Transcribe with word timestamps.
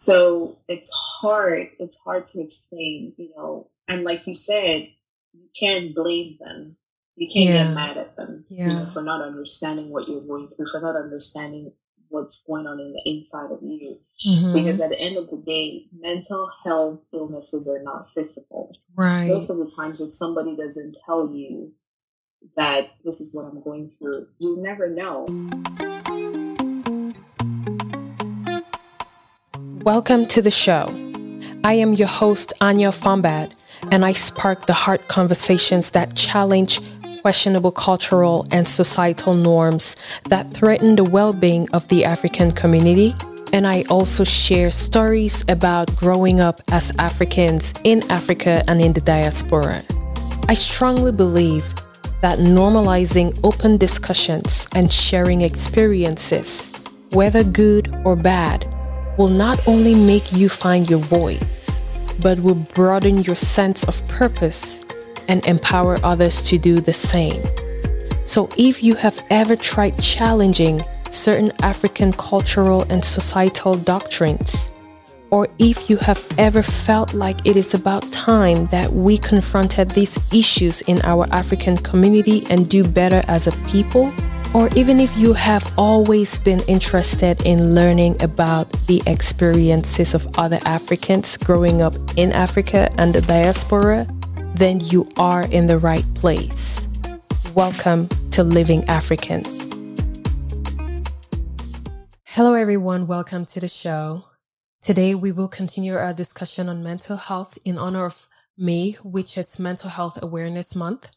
So 0.00 0.56
it's 0.66 0.90
hard. 0.92 1.68
It's 1.78 2.00
hard 2.00 2.26
to 2.28 2.40
explain, 2.40 3.12
you 3.18 3.32
know. 3.36 3.68
And 3.86 4.02
like 4.02 4.26
you 4.26 4.34
said, 4.34 4.88
you 5.34 5.48
can't 5.58 5.94
blame 5.94 6.38
them. 6.40 6.76
You 7.16 7.28
can't 7.30 7.50
yeah. 7.50 7.64
get 7.64 7.74
mad 7.74 7.98
at 7.98 8.16
them 8.16 8.46
yeah. 8.48 8.66
you 8.66 8.72
know, 8.72 8.90
for 8.94 9.02
not 9.02 9.20
understanding 9.20 9.90
what 9.90 10.08
you're 10.08 10.22
going 10.22 10.48
through, 10.48 10.68
for 10.72 10.80
not 10.80 10.96
understanding 10.96 11.72
what's 12.08 12.44
going 12.46 12.66
on 12.66 12.80
in 12.80 12.94
the 12.94 13.02
inside 13.04 13.50
of 13.50 13.58
you. 13.62 13.98
Mm-hmm. 14.26 14.54
Because 14.54 14.80
at 14.80 14.88
the 14.88 14.98
end 14.98 15.18
of 15.18 15.28
the 15.28 15.36
day, 15.36 15.84
mental 15.92 16.50
health 16.64 17.00
illnesses 17.12 17.68
are 17.68 17.82
not 17.82 18.08
physical. 18.14 18.74
Right. 18.96 19.28
Most 19.28 19.50
of 19.50 19.58
the 19.58 19.70
times, 19.76 20.00
if 20.00 20.14
somebody 20.14 20.56
doesn't 20.56 20.96
tell 21.04 21.30
you 21.30 21.72
that 22.56 22.92
this 23.04 23.20
is 23.20 23.34
what 23.34 23.44
I'm 23.44 23.62
going 23.62 23.92
through, 23.98 24.28
you 24.38 24.62
never 24.62 24.88
know. 24.88 25.26
Welcome 29.84 30.26
to 30.26 30.42
the 30.42 30.50
show. 30.50 30.94
I 31.64 31.72
am 31.72 31.94
your 31.94 32.06
host, 32.06 32.52
Anya 32.60 32.90
Fombad, 32.90 33.52
and 33.90 34.04
I 34.04 34.12
spark 34.12 34.66
the 34.66 34.74
heart 34.74 35.08
conversations 35.08 35.92
that 35.92 36.14
challenge 36.14 36.80
questionable 37.22 37.72
cultural 37.72 38.46
and 38.50 38.68
societal 38.68 39.32
norms 39.32 39.96
that 40.28 40.52
threaten 40.52 40.96
the 40.96 41.04
well 41.04 41.32
being 41.32 41.66
of 41.70 41.88
the 41.88 42.04
African 42.04 42.52
community. 42.52 43.14
And 43.54 43.66
I 43.66 43.84
also 43.88 44.22
share 44.22 44.70
stories 44.70 45.46
about 45.48 45.96
growing 45.96 46.42
up 46.42 46.60
as 46.72 46.94
Africans 46.98 47.72
in 47.82 48.02
Africa 48.10 48.62
and 48.68 48.82
in 48.82 48.92
the 48.92 49.00
diaspora. 49.00 49.82
I 50.46 50.56
strongly 50.56 51.10
believe 51.10 51.72
that 52.20 52.38
normalizing 52.38 53.40
open 53.42 53.78
discussions 53.78 54.68
and 54.74 54.92
sharing 54.92 55.40
experiences, 55.40 56.70
whether 57.12 57.42
good 57.42 57.90
or 58.04 58.14
bad, 58.14 58.66
will 59.20 59.28
not 59.28 59.60
only 59.68 59.94
make 59.94 60.32
you 60.32 60.48
find 60.48 60.88
your 60.88 60.98
voice, 60.98 61.82
but 62.20 62.40
will 62.40 62.54
broaden 62.54 63.22
your 63.22 63.36
sense 63.36 63.84
of 63.84 64.00
purpose 64.08 64.80
and 65.28 65.44
empower 65.44 65.98
others 66.02 66.40
to 66.40 66.56
do 66.56 66.80
the 66.80 66.94
same. 66.94 67.42
So, 68.24 68.48
if 68.56 68.82
you 68.82 68.94
have 68.94 69.22
ever 69.28 69.56
tried 69.56 70.00
challenging 70.00 70.82
certain 71.10 71.52
African 71.60 72.14
cultural 72.14 72.86
and 72.88 73.04
societal 73.04 73.74
doctrines, 73.74 74.72
or 75.30 75.48
if 75.58 75.90
you 75.90 75.98
have 75.98 76.26
ever 76.38 76.62
felt 76.62 77.12
like 77.12 77.44
it 77.44 77.56
is 77.56 77.74
about 77.74 78.10
time 78.12 78.64
that 78.66 78.90
we 78.90 79.18
confronted 79.18 79.90
these 79.90 80.18
issues 80.32 80.80
in 80.92 80.98
our 81.04 81.26
African 81.30 81.76
community 81.76 82.46
and 82.48 82.70
do 82.70 82.88
better 82.88 83.20
as 83.28 83.46
a 83.46 83.52
people, 83.68 84.10
or 84.52 84.68
even 84.74 84.98
if 84.98 85.16
you 85.16 85.32
have 85.32 85.72
always 85.78 86.38
been 86.40 86.58
interested 86.66 87.40
in 87.46 87.72
learning 87.72 88.20
about 88.20 88.70
the 88.88 89.00
experiences 89.06 90.12
of 90.12 90.26
other 90.38 90.58
Africans 90.64 91.36
growing 91.36 91.82
up 91.82 91.94
in 92.16 92.32
Africa 92.32 92.92
and 92.98 93.14
the 93.14 93.20
diaspora, 93.20 94.08
then 94.54 94.80
you 94.80 95.08
are 95.16 95.42
in 95.46 95.68
the 95.68 95.78
right 95.78 96.04
place. 96.14 96.88
Welcome 97.54 98.08
to 98.32 98.42
Living 98.42 98.84
African. 98.88 99.44
Hello, 102.24 102.54
everyone. 102.54 103.06
Welcome 103.06 103.46
to 103.46 103.60
the 103.60 103.68
show. 103.68 104.24
Today, 104.82 105.14
we 105.14 105.30
will 105.30 105.48
continue 105.48 105.94
our 105.94 106.12
discussion 106.12 106.68
on 106.68 106.82
mental 106.82 107.16
health 107.16 107.56
in 107.64 107.78
honor 107.78 108.04
of 108.04 108.26
May, 108.58 108.92
which 109.04 109.38
is 109.38 109.60
Mental 109.60 109.90
Health 109.90 110.18
Awareness 110.20 110.74
Month. 110.74 111.10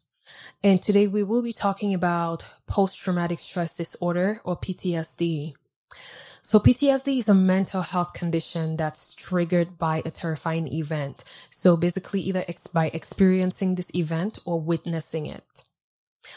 And 0.63 0.81
today, 0.81 1.07
we 1.07 1.23
will 1.23 1.41
be 1.41 1.53
talking 1.53 1.93
about 1.93 2.45
post 2.67 2.99
traumatic 2.99 3.39
stress 3.39 3.75
disorder 3.75 4.41
or 4.43 4.57
PTSD. 4.57 5.53
So 6.45 6.59
PTSD 6.59 7.19
is 7.19 7.29
a 7.29 7.33
mental 7.33 7.81
health 7.81 8.11
condition 8.11 8.75
that's 8.75 9.13
triggered 9.13 9.77
by 9.77 10.01
a 10.05 10.11
terrifying 10.11 10.67
event. 10.67 11.23
So 11.49 11.77
basically 11.77 12.19
either 12.19 12.43
ex- 12.49 12.67
by 12.67 12.87
experiencing 12.87 13.75
this 13.75 13.95
event 13.95 14.39
or 14.43 14.59
witnessing 14.59 15.25
it. 15.25 15.63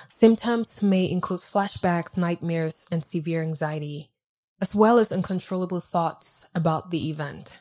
Symptoms 0.08 0.80
may 0.80 1.10
include 1.10 1.40
flashbacks, 1.40 2.16
nightmares, 2.16 2.86
and 2.90 3.04
severe 3.04 3.42
anxiety, 3.42 4.10
as 4.60 4.76
well 4.76 4.98
as 4.98 5.10
uncontrollable 5.10 5.80
thoughts 5.80 6.48
about 6.54 6.92
the 6.92 7.10
event. 7.10 7.58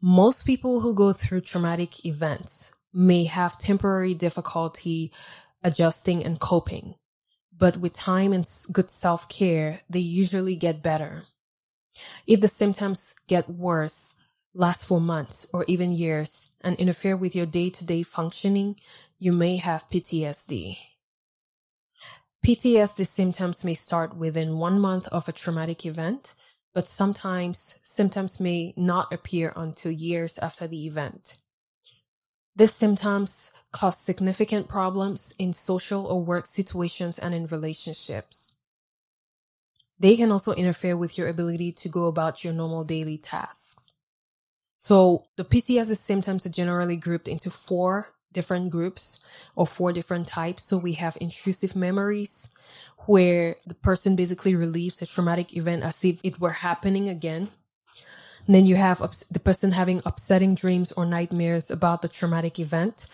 Most 0.00 0.46
people 0.46 0.80
who 0.80 0.94
go 0.94 1.12
through 1.12 1.42
traumatic 1.42 2.06
events 2.06 2.72
may 2.94 3.24
have 3.24 3.58
temporary 3.58 4.14
difficulty 4.14 5.12
adjusting 5.62 6.24
and 6.24 6.38
coping, 6.40 6.94
but 7.56 7.78
with 7.78 7.94
time 7.94 8.32
and 8.32 8.46
good 8.72 8.90
self 8.90 9.28
care, 9.28 9.80
they 9.90 10.00
usually 10.00 10.56
get 10.56 10.82
better. 10.82 11.24
If 12.26 12.40
the 12.40 12.48
symptoms 12.48 13.14
get 13.28 13.48
worse, 13.50 14.14
last 14.54 14.84
for 14.84 15.00
months 15.00 15.48
or 15.52 15.64
even 15.66 15.92
years, 15.92 16.50
and 16.60 16.76
interfere 16.76 17.16
with 17.16 17.34
your 17.34 17.46
day 17.46 17.70
to 17.70 17.84
day 17.84 18.02
functioning, 18.02 18.76
you 19.18 19.32
may 19.32 19.56
have 19.56 19.88
PTSD. 19.88 20.78
PTSD 22.46 23.06
symptoms 23.06 23.64
may 23.64 23.74
start 23.74 24.16
within 24.16 24.58
one 24.58 24.78
month 24.78 25.08
of 25.08 25.28
a 25.28 25.32
traumatic 25.32 25.86
event, 25.86 26.34
but 26.74 26.86
sometimes 26.86 27.78
symptoms 27.82 28.38
may 28.38 28.74
not 28.76 29.12
appear 29.12 29.52
until 29.56 29.92
years 29.92 30.38
after 30.38 30.66
the 30.66 30.86
event. 30.86 31.38
These 32.56 32.72
symptoms 32.72 33.52
cause 33.72 33.98
significant 33.98 34.68
problems 34.68 35.34
in 35.38 35.52
social 35.52 36.06
or 36.06 36.22
work 36.22 36.46
situations 36.46 37.18
and 37.18 37.34
in 37.34 37.46
relationships. 37.46 38.54
They 39.98 40.16
can 40.16 40.30
also 40.30 40.52
interfere 40.52 40.96
with 40.96 41.18
your 41.18 41.28
ability 41.28 41.72
to 41.72 41.88
go 41.88 42.06
about 42.06 42.44
your 42.44 42.52
normal 42.52 42.84
daily 42.84 43.18
tasks. 43.18 43.92
So 44.78 45.24
the 45.36 45.44
PTSD 45.44 45.96
symptoms 45.96 46.46
are 46.46 46.50
generally 46.50 46.96
grouped 46.96 47.26
into 47.28 47.50
four 47.50 48.08
different 48.32 48.70
groups 48.70 49.24
or 49.56 49.66
four 49.66 49.92
different 49.92 50.26
types. 50.26 50.64
So 50.64 50.76
we 50.76 50.92
have 50.94 51.16
intrusive 51.20 51.74
memories, 51.74 52.48
where 53.06 53.56
the 53.66 53.74
person 53.74 54.16
basically 54.16 54.54
relieves 54.54 55.00
a 55.00 55.06
traumatic 55.06 55.56
event 55.56 55.82
as 55.82 56.04
if 56.04 56.20
it 56.22 56.40
were 56.40 56.50
happening 56.50 57.08
again. 57.08 57.48
And 58.46 58.54
then 58.54 58.66
you 58.66 58.76
have 58.76 59.02
ups- 59.02 59.24
the 59.30 59.40
person 59.40 59.72
having 59.72 60.02
upsetting 60.04 60.54
dreams 60.54 60.92
or 60.92 61.06
nightmares 61.06 61.70
about 61.70 62.02
the 62.02 62.08
traumatic 62.08 62.58
event. 62.58 63.06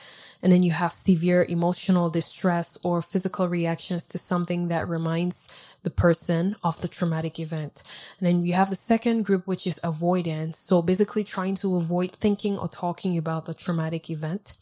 And 0.42 0.52
then 0.52 0.62
you 0.62 0.72
have 0.72 0.92
severe 0.92 1.44
emotional 1.48 2.10
distress 2.10 2.78
or 2.82 3.02
physical 3.02 3.48
reactions 3.48 4.06
to 4.08 4.18
something 4.18 4.68
that 4.68 4.88
reminds 4.88 5.48
the 5.82 5.90
person 5.90 6.56
of 6.64 6.80
the 6.80 6.88
traumatic 6.88 7.38
event. 7.38 7.82
And 8.18 8.26
then 8.26 8.46
you 8.46 8.54
have 8.54 8.70
the 8.70 8.76
second 8.76 9.24
group, 9.24 9.46
which 9.46 9.66
is 9.66 9.78
avoidance. 9.84 10.58
So 10.58 10.82
basically 10.82 11.24
trying 11.24 11.56
to 11.56 11.76
avoid 11.76 12.12
thinking 12.12 12.58
or 12.58 12.68
talking 12.68 13.18
about 13.18 13.44
the 13.44 13.54
traumatic 13.54 14.10
event. 14.10 14.56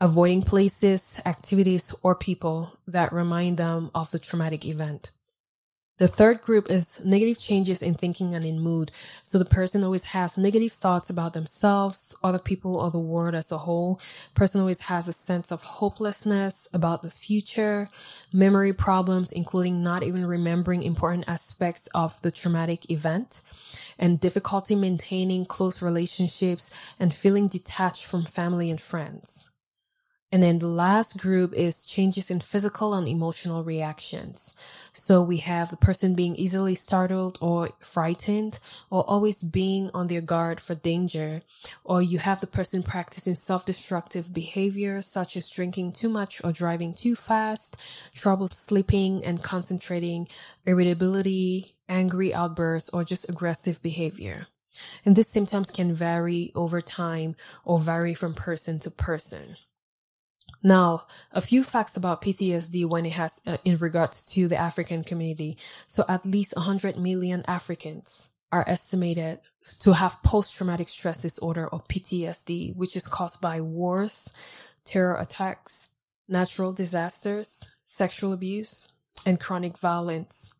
Avoiding 0.00 0.42
places, 0.42 1.20
activities, 1.26 1.94
or 2.02 2.14
people 2.14 2.78
that 2.86 3.12
remind 3.12 3.56
them 3.56 3.90
of 3.94 4.10
the 4.12 4.18
traumatic 4.20 4.66
event. 4.66 5.12
The 5.96 6.08
third 6.08 6.40
group 6.40 6.72
is 6.72 7.00
negative 7.04 7.38
changes 7.38 7.80
in 7.80 7.94
thinking 7.94 8.34
and 8.34 8.44
in 8.44 8.58
mood. 8.58 8.90
So 9.22 9.38
the 9.38 9.44
person 9.44 9.84
always 9.84 10.06
has 10.06 10.36
negative 10.36 10.72
thoughts 10.72 11.08
about 11.08 11.34
themselves, 11.34 12.12
other 12.20 12.40
people, 12.40 12.74
or 12.74 12.90
the 12.90 12.98
world 12.98 13.36
as 13.36 13.52
a 13.52 13.58
whole. 13.58 14.00
Person 14.34 14.60
always 14.60 14.82
has 14.82 15.06
a 15.06 15.12
sense 15.12 15.52
of 15.52 15.62
hopelessness 15.62 16.66
about 16.72 17.02
the 17.02 17.10
future, 17.10 17.88
memory 18.32 18.72
problems, 18.72 19.30
including 19.30 19.84
not 19.84 20.02
even 20.02 20.26
remembering 20.26 20.82
important 20.82 21.26
aspects 21.28 21.86
of 21.94 22.20
the 22.22 22.32
traumatic 22.32 22.90
event, 22.90 23.42
and 23.96 24.18
difficulty 24.18 24.74
maintaining 24.74 25.46
close 25.46 25.80
relationships 25.80 26.70
and 26.98 27.14
feeling 27.14 27.46
detached 27.46 28.04
from 28.04 28.24
family 28.24 28.68
and 28.68 28.80
friends. 28.80 29.48
And 30.34 30.42
then 30.42 30.58
the 30.58 30.66
last 30.66 31.18
group 31.18 31.54
is 31.54 31.86
changes 31.86 32.28
in 32.28 32.40
physical 32.40 32.92
and 32.92 33.06
emotional 33.06 33.62
reactions. 33.62 34.52
So 34.92 35.22
we 35.22 35.36
have 35.36 35.70
the 35.70 35.76
person 35.76 36.16
being 36.16 36.34
easily 36.34 36.74
startled 36.74 37.38
or 37.40 37.70
frightened 37.78 38.58
or 38.90 39.08
always 39.08 39.44
being 39.44 39.92
on 39.94 40.08
their 40.08 40.20
guard 40.20 40.58
for 40.58 40.74
danger. 40.74 41.42
Or 41.84 42.02
you 42.02 42.18
have 42.18 42.40
the 42.40 42.48
person 42.48 42.82
practicing 42.82 43.36
self-destructive 43.36 44.34
behavior 44.34 45.02
such 45.02 45.36
as 45.36 45.48
drinking 45.48 45.92
too 45.92 46.08
much 46.08 46.42
or 46.42 46.50
driving 46.50 46.94
too 46.94 47.14
fast, 47.14 47.76
trouble 48.12 48.48
sleeping 48.48 49.24
and 49.24 49.40
concentrating, 49.40 50.26
irritability, 50.66 51.76
angry 51.88 52.34
outbursts, 52.34 52.90
or 52.90 53.04
just 53.04 53.28
aggressive 53.28 53.80
behavior. 53.82 54.48
And 55.04 55.14
these 55.14 55.28
symptoms 55.28 55.70
can 55.70 55.94
vary 55.94 56.50
over 56.56 56.80
time 56.80 57.36
or 57.64 57.78
vary 57.78 58.14
from 58.14 58.34
person 58.34 58.80
to 58.80 58.90
person. 58.90 59.58
Now, 60.66 61.06
a 61.30 61.42
few 61.42 61.62
facts 61.62 61.94
about 61.94 62.22
PTSD 62.22 62.88
when 62.88 63.04
it 63.04 63.12
has 63.12 63.38
uh, 63.46 63.58
in 63.66 63.76
regards 63.76 64.24
to 64.32 64.48
the 64.48 64.56
African 64.56 65.04
community. 65.04 65.58
So 65.86 66.06
at 66.08 66.24
least 66.24 66.56
100 66.56 66.96
million 66.96 67.44
Africans 67.46 68.30
are 68.50 68.64
estimated 68.66 69.40
to 69.80 69.92
have 69.92 70.22
post-traumatic 70.22 70.88
stress 70.88 71.20
disorder 71.20 71.68
or 71.68 71.80
PTSD, 71.80 72.74
which 72.76 72.96
is 72.96 73.06
caused 73.06 73.42
by 73.42 73.60
wars, 73.60 74.32
terror 74.86 75.16
attacks, 75.16 75.90
natural 76.28 76.72
disasters, 76.72 77.62
sexual 77.84 78.32
abuse, 78.32 78.88
and 79.26 79.38
chronic 79.38 79.76
violence. 79.76 80.54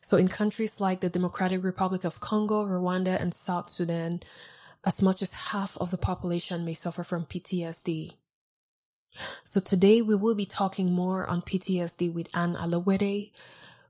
So, 0.00 0.16
in 0.16 0.28
countries 0.28 0.80
like 0.80 1.00
the 1.00 1.08
Democratic 1.08 1.64
Republic 1.64 2.04
of 2.04 2.20
Congo, 2.20 2.64
Rwanda, 2.66 3.20
and 3.20 3.34
South 3.34 3.68
Sudan, 3.68 4.20
as 4.86 5.02
much 5.02 5.22
as 5.22 5.32
half 5.32 5.76
of 5.78 5.90
the 5.90 5.98
population 5.98 6.64
may 6.64 6.74
suffer 6.74 7.02
from 7.02 7.24
PTSD. 7.24 8.12
So, 9.44 9.60
today 9.60 10.02
we 10.02 10.14
will 10.14 10.34
be 10.34 10.46
talking 10.46 10.92
more 10.92 11.26
on 11.26 11.42
PTSD 11.42 12.12
with 12.12 12.28
Anne 12.34 12.56
Alawede, 12.56 13.32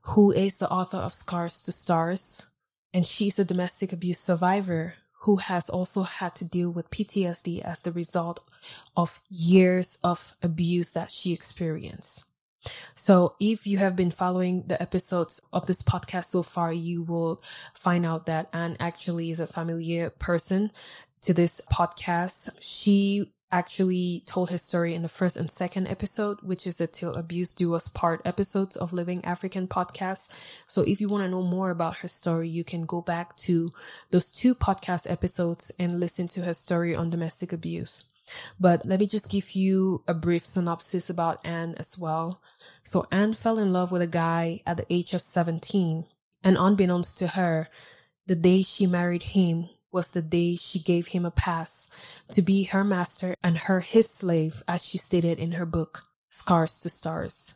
who 0.01 0.31
is 0.31 0.55
the 0.55 0.69
author 0.69 0.97
of 0.97 1.13
Scars 1.13 1.61
to 1.63 1.71
Stars, 1.71 2.45
and 2.93 3.05
she's 3.05 3.39
a 3.39 3.45
domestic 3.45 3.91
abuse 3.91 4.19
survivor 4.19 4.95
who 5.21 5.37
has 5.37 5.69
also 5.69 6.03
had 6.03 6.35
to 6.35 6.45
deal 6.45 6.69
with 6.69 6.91
PTSD 6.91 7.61
as 7.61 7.79
the 7.79 7.91
result 7.91 8.47
of 8.95 9.21
years 9.29 9.97
of 10.03 10.35
abuse 10.43 10.91
that 10.91 11.09
she 11.09 11.33
experienced. 11.33 12.23
So, 12.93 13.35
if 13.39 13.65
you 13.65 13.77
have 13.79 13.95
been 13.95 14.11
following 14.11 14.63
the 14.67 14.81
episodes 14.81 15.41
of 15.51 15.65
this 15.65 15.81
podcast 15.81 16.25
so 16.25 16.43
far, 16.43 16.71
you 16.71 17.03
will 17.03 17.41
find 17.73 18.05
out 18.05 18.25
that 18.27 18.49
Anne 18.53 18.77
actually 18.79 19.31
is 19.31 19.39
a 19.39 19.47
familiar 19.47 20.09
person 20.09 20.71
to 21.21 21.33
this 21.33 21.61
podcast. 21.71 22.49
She 22.59 23.31
actually 23.55 24.21
told 24.25 24.49
his 24.49 24.61
story 24.61 24.93
in 24.93 25.01
the 25.01 25.07
first 25.07 25.37
and 25.37 25.49
second 25.49 25.87
episode, 25.87 26.41
which 26.41 26.67
is 26.67 26.79
the 26.79 26.87
Till 26.87 27.15
Abuse 27.15 27.55
Do 27.55 27.73
Us 27.73 27.87
Part 27.87 28.21
episodes 28.25 28.75
of 28.75 28.91
Living 28.91 29.23
African 29.23 29.65
podcast. 29.65 30.27
So 30.67 30.81
if 30.81 30.99
you 30.99 31.07
want 31.07 31.23
to 31.23 31.29
know 31.29 31.41
more 31.41 31.69
about 31.69 31.99
her 31.99 32.09
story, 32.09 32.49
you 32.49 32.65
can 32.65 32.85
go 32.85 32.99
back 32.99 33.37
to 33.47 33.71
those 34.11 34.33
two 34.33 34.55
podcast 34.55 35.09
episodes 35.09 35.71
and 35.79 36.01
listen 36.01 36.27
to 36.29 36.41
her 36.41 36.53
story 36.53 36.93
on 36.93 37.09
domestic 37.09 37.53
abuse. 37.53 38.03
But 38.59 38.85
let 38.85 38.99
me 38.99 39.07
just 39.07 39.29
give 39.29 39.51
you 39.51 40.03
a 40.05 40.13
brief 40.13 40.45
synopsis 40.45 41.09
about 41.09 41.39
Anne 41.45 41.75
as 41.77 41.97
well. 41.97 42.41
So 42.83 43.07
Anne 43.09 43.35
fell 43.35 43.57
in 43.57 43.71
love 43.71 43.89
with 43.89 44.01
a 44.01 44.07
guy 44.07 44.63
at 44.67 44.75
the 44.75 44.93
age 44.93 45.13
of 45.13 45.21
17, 45.21 46.03
and 46.43 46.57
unbeknownst 46.59 47.17
to 47.19 47.27
her, 47.27 47.69
the 48.27 48.35
day 48.35 48.63
she 48.63 48.85
married 48.85 49.23
him 49.23 49.69
was 49.95 50.09
the 50.09 50.21
day 50.21 50.57
she 50.57 50.77
gave 50.77 51.07
him 51.07 51.25
a 51.25 51.31
pass 51.31 51.87
to 52.29 52.41
be 52.41 52.65
her 52.65 52.83
master 52.83 53.33
and 53.41 53.57
her 53.57 53.79
his 53.79 54.07
slave, 54.09 54.61
as 54.67 54.83
she 54.83 54.97
stated 54.97 55.39
in 55.39 55.53
her 55.53 55.65
book, 55.65 56.03
Scars 56.29 56.81
to 56.81 56.89
Stars. 56.89 57.53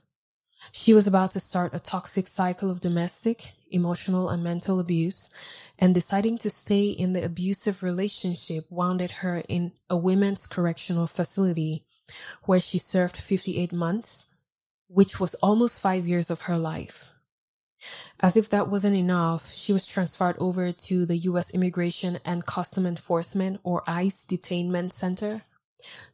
She 0.72 0.94
was 0.94 1.06
about 1.06 1.32
to 1.32 1.42
start 1.42 1.76
a 1.76 1.80
toxic 1.80 2.28
cycle 2.28 2.72
of 2.72 2.80
domestic, 2.80 3.52
emotional, 3.70 4.30
and 4.30 4.42
mental 4.42 4.80
abuse, 4.80 5.30
and 5.78 5.94
deciding 5.94 6.38
to 6.38 6.50
stay 6.50 6.88
in 6.88 7.12
the 7.12 7.26
abusive 7.26 7.84
relationship 7.84 8.66
wounded 8.70 9.12
her 9.20 9.44
in 9.50 9.74
a 9.90 9.98
women's 9.98 10.48
correctional 10.48 11.08
facility 11.08 11.84
where 12.46 12.62
she 12.62 12.80
served 12.80 13.18
58 13.18 13.74
months, 13.74 14.28
which 14.88 15.20
was 15.20 15.36
almost 15.36 15.82
five 15.82 16.08
years 16.08 16.30
of 16.30 16.44
her 16.44 16.58
life. 16.58 17.12
As 18.20 18.36
if 18.36 18.50
that 18.50 18.70
wasn't 18.70 18.96
enough, 18.96 19.52
she 19.52 19.74
was 19.74 19.88
transferred 19.88 20.36
over 20.40 20.72
to 20.72 21.06
the 21.06 21.18
U.S. 21.18 21.52
Immigration 21.52 22.20
and 22.26 22.46
Custom 22.46 22.86
Enforcement 22.86 23.60
or 23.64 23.84
ICE 23.88 24.26
detainment 24.26 24.92
center 24.92 25.44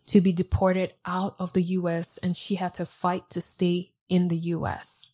to 0.05 0.21
be 0.21 0.31
deported 0.31 0.93
out 1.05 1.35
of 1.39 1.53
the 1.53 1.63
U.S. 1.63 2.19
and 2.19 2.37
she 2.37 2.55
had 2.55 2.73
to 2.75 2.85
fight 2.85 3.29
to 3.31 3.41
stay 3.41 3.91
in 4.09 4.27
the 4.27 4.37
U.S. 4.37 5.09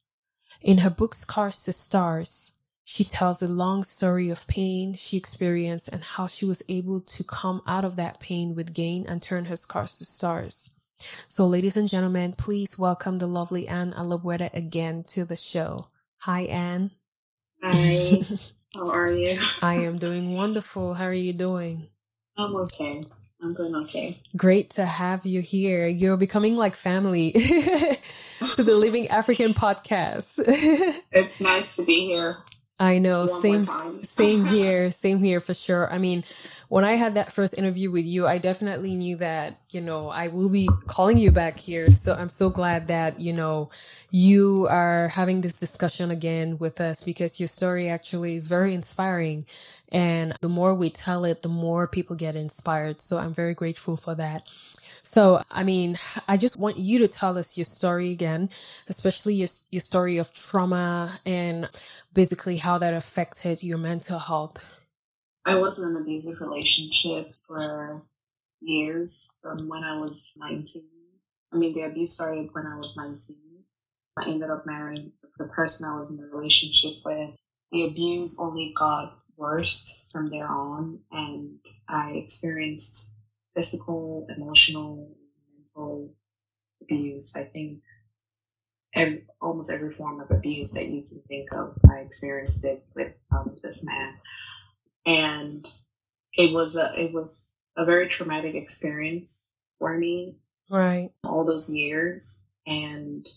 In 0.62 0.80
her 0.80 0.90
book 0.90 1.16
Scars 1.16 1.64
to 1.64 1.74
Stars, 1.74 2.52
she 2.84 3.04
tells 3.06 3.42
a 3.42 3.48
long 3.48 3.84
story 3.84 4.30
of 4.30 4.46
pain 4.48 4.94
she 4.94 5.16
experienced 5.16 5.88
and 5.88 6.04
how 6.04 6.28
she 6.28 6.46
was 6.46 6.62
able 6.68 7.00
to 7.00 7.24
come 7.24 7.62
out 7.66 7.86
of 7.86 7.96
that 7.96 8.20
pain 8.20 8.54
with 8.54 8.74
gain 8.74 9.06
and 9.08 9.22
turn 9.22 9.46
her 9.46 9.56
scars 9.56 9.98
to 10.00 10.06
stars. 10.06 10.72
So, 11.28 11.48
ladies 11.48 11.78
and 11.78 11.88
gentlemen, 11.88 12.34
please 12.34 12.78
welcome 12.78 13.18
the 13.18 13.28
lovely 13.28 13.68
Anne 13.68 13.94
Alawede 13.94 14.54
again 14.54 15.04
to 15.06 15.24
the 15.24 15.38
show. 15.38 15.88
Hi, 16.22 16.42
Anne. 16.42 16.92
Hi. 17.64 18.22
How 18.76 18.86
are 18.92 19.12
you? 19.12 19.40
I 19.64 19.74
am 19.78 19.98
doing 19.98 20.36
wonderful. 20.36 20.94
How 20.94 21.06
are 21.06 21.14
you 21.14 21.34
doing? 21.34 21.88
I'm 22.38 22.56
okay. 22.58 23.04
I'm 23.42 23.56
doing 23.56 23.76
okay. 23.78 24.20
Great 24.38 24.70
to 24.72 24.86
have 24.86 25.26
you 25.26 25.42
here. 25.42 25.88
You're 25.88 26.18
becoming 26.18 26.56
like 26.56 26.76
family 26.76 27.32
to 28.56 28.64
the 28.64 28.76
Living 28.76 29.08
African 29.08 29.56
podcast. 29.56 30.34
it's 31.12 31.42
nice 31.42 31.76
to 31.78 31.86
be 31.86 32.06
here. 32.06 32.38
I 32.82 32.98
know. 32.98 33.28
Same 33.28 33.66
same 34.04 34.46
here. 34.46 34.92
Same 34.92 35.20
here 35.20 35.40
for 35.40 35.54
sure. 35.54 35.94
I 35.94 36.00
mean, 36.00 36.24
when 36.68 36.84
I 36.84 36.94
had 36.94 37.16
that 37.16 37.32
first 37.32 37.54
interview 37.56 37.92
with 37.92 38.06
you, 38.06 38.28
I 38.28 38.40
definitely 38.40 38.96
knew 38.96 39.18
that, 39.18 39.58
you 39.70 39.82
know, 39.82 40.10
I 40.10 40.30
will 40.30 40.50
be 40.50 40.68
calling 40.88 41.18
you 41.18 41.30
back 41.30 41.60
here. 41.60 41.92
So 41.92 42.16
I'm 42.16 42.30
so 42.30 42.50
glad 42.50 42.88
that, 42.88 43.20
you 43.20 43.34
know, 43.34 43.70
you 44.10 44.68
are 44.72 45.10
having 45.10 45.42
this 45.42 45.54
discussion 45.54 46.10
again 46.12 46.58
with 46.58 46.82
us 46.82 47.04
because 47.04 47.40
your 47.40 47.50
story 47.50 47.90
actually 47.90 48.36
is 48.36 48.48
very 48.48 48.74
inspiring. 48.74 49.46
And 49.92 50.34
the 50.42 50.50
more 50.50 50.74
we 50.74 50.90
tell 50.90 51.26
it, 51.26 51.44
the 51.44 51.50
more 51.50 51.88
people 51.88 52.16
get 52.16 52.36
inspired. 52.36 53.02
So 53.02 53.20
I'm 53.20 53.34
very 53.34 53.54
grateful 53.54 53.98
for 53.98 54.16
that. 54.16 54.44
So, 55.04 55.44
I 55.50 55.64
mean, 55.64 55.98
I 56.28 56.38
just 56.38 56.58
want 56.58 56.78
you 56.78 57.00
to 57.00 57.08
tell 57.08 57.38
us 57.38 57.58
your 57.58 57.66
story 57.66 58.12
again, 58.12 58.50
especially 58.88 59.36
your, 59.36 59.50
your 59.72 59.82
story 59.82 60.18
of 60.18 60.34
trauma 60.34 61.20
and 61.26 61.70
basically 62.14 62.58
how 62.58 62.78
that 62.78 62.94
affected 62.94 63.64
your 63.64 63.78
mental 63.78 64.20
health. 64.20 64.64
I 65.46 65.56
was 65.56 65.80
in 65.80 65.90
an 65.90 65.98
abusive 65.98 66.40
relationship 66.40 67.34
for 67.48 68.04
years 68.62 69.30
from 69.42 69.68
when 69.68 69.84
I 69.84 69.98
was 69.98 70.34
19. 70.38 70.84
I 71.54 71.58
mean, 71.58 71.74
the 71.74 71.82
abuse 71.82 72.14
started 72.14 72.50
when 72.54 72.68
I 72.68 72.78
was 72.78 72.96
19. 72.96 73.36
I 74.18 74.30
ended 74.30 74.50
up 74.50 74.66
marrying 74.66 75.12
the 75.38 75.48
person 75.48 75.90
I 75.90 75.98
was 75.98 76.10
in 76.10 76.18
the 76.18 76.28
relationship 76.28 76.94
with. 77.04 77.32
The 77.72 77.86
abuse 77.86 78.40
only 78.40 78.74
got 78.78 79.18
worse 79.38 80.08
from 80.12 80.30
there 80.30 80.48
on, 80.48 81.00
and 81.12 81.58
I 81.90 82.12
experienced 82.12 83.21
physical, 83.56 84.28
emotional, 84.36 85.16
mental 85.58 86.14
abuse. 86.82 87.36
I 87.36 87.44
think 87.44 87.82
every, 88.94 89.26
almost 89.42 89.72
every 89.72 89.94
form 89.94 90.20
of 90.22 90.32
abuse 90.32 90.74
that 90.74 90.88
you 90.88 91.04
can 91.04 91.22
think 91.28 91.54
of, 91.54 91.78
I 91.90 92.00
experienced 92.00 92.64
it 92.66 92.86
with 92.96 93.14
um, 93.32 93.58
this 93.64 93.86
man, 93.86 94.14
and 95.06 95.70
it 96.38 96.54
was 96.54 96.78
a 96.78 96.94
it 97.00 97.14
was 97.14 97.58
a 97.78 97.86
very 97.86 98.08
traumatic 98.08 98.56
experience 98.56 99.54
for 99.80 99.98
me. 99.98 100.38
Right. 100.70 101.12
All 101.26 101.46
those 101.46 101.74
years, 101.74 102.48
and 102.66 103.28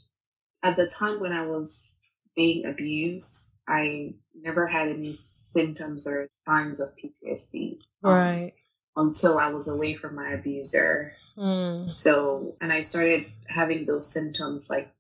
at 0.63 0.77
the 0.77 0.87
time 0.87 1.21
when 1.21 1.33
I 1.33 1.47
was 1.47 1.99
being 2.37 2.65
abused, 2.67 3.59
I 3.69 4.15
never 4.35 4.67
had 4.67 4.89
any 4.89 5.13
symptoms 5.15 6.07
or 6.07 6.29
signs 6.31 6.81
of 6.81 6.91
PTSD. 6.97 7.79
Um, 8.03 8.13
right. 8.13 8.45
Um, 8.45 8.64
until 8.97 9.39
I 9.39 9.51
was 9.51 9.69
away 9.69 9.95
from 9.95 10.15
my 10.15 10.33
abuser. 10.33 11.13
Mm. 11.37 11.93
So, 11.93 12.57
and 12.61 12.73
I 12.73 12.81
started 12.83 13.27
having 13.49 13.87
those 13.87 14.13
symptoms 14.13 14.71
like 14.71 14.93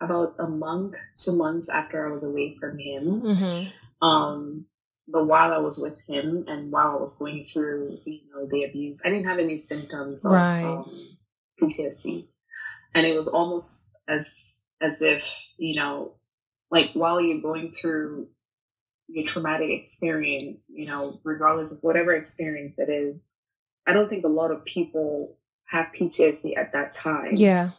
about 0.00 0.36
a 0.38 0.48
month, 0.48 0.96
two 1.16 1.36
months 1.36 1.68
after 1.68 2.06
I 2.06 2.10
was 2.10 2.24
away 2.24 2.56
from 2.58 2.78
him. 2.78 3.22
Mm-hmm. 3.22 4.06
Um, 4.06 4.66
but 5.08 5.26
while 5.26 5.52
I 5.52 5.58
was 5.58 5.78
with 5.78 6.00
him 6.06 6.46
and 6.48 6.72
while 6.72 6.96
I 6.96 7.00
was 7.00 7.18
going 7.18 7.44
through, 7.44 7.98
you 8.04 8.20
know, 8.32 8.46
the 8.46 8.64
abuse, 8.64 9.02
I 9.04 9.10
didn't 9.10 9.26
have 9.26 9.38
any 9.38 9.58
symptoms 9.58 10.24
of 10.24 10.32
right. 10.32 10.64
um, 10.64 11.18
PTSD, 11.60 12.26
and 12.94 13.06
it 13.06 13.14
was 13.14 13.28
almost 13.28 13.94
as 14.08 14.60
as 14.80 15.02
if 15.02 15.22
you 15.58 15.76
know, 15.76 16.14
like 16.70 16.90
while 16.94 17.20
you're 17.20 17.42
going 17.42 17.74
through 17.80 18.28
your 19.08 19.26
traumatic 19.26 19.70
experience, 19.70 20.70
you 20.74 20.86
know, 20.86 21.20
regardless 21.24 21.72
of 21.76 21.82
whatever 21.82 22.14
experience 22.14 22.78
it 22.78 22.88
is, 22.88 23.16
I 23.86 23.92
don't 23.92 24.08
think 24.08 24.24
a 24.24 24.28
lot 24.28 24.50
of 24.50 24.64
people 24.64 25.36
have 25.66 25.92
PTSD 25.98 26.56
at 26.56 26.72
that 26.72 26.92
time. 26.92 27.32
Yeah. 27.34 27.70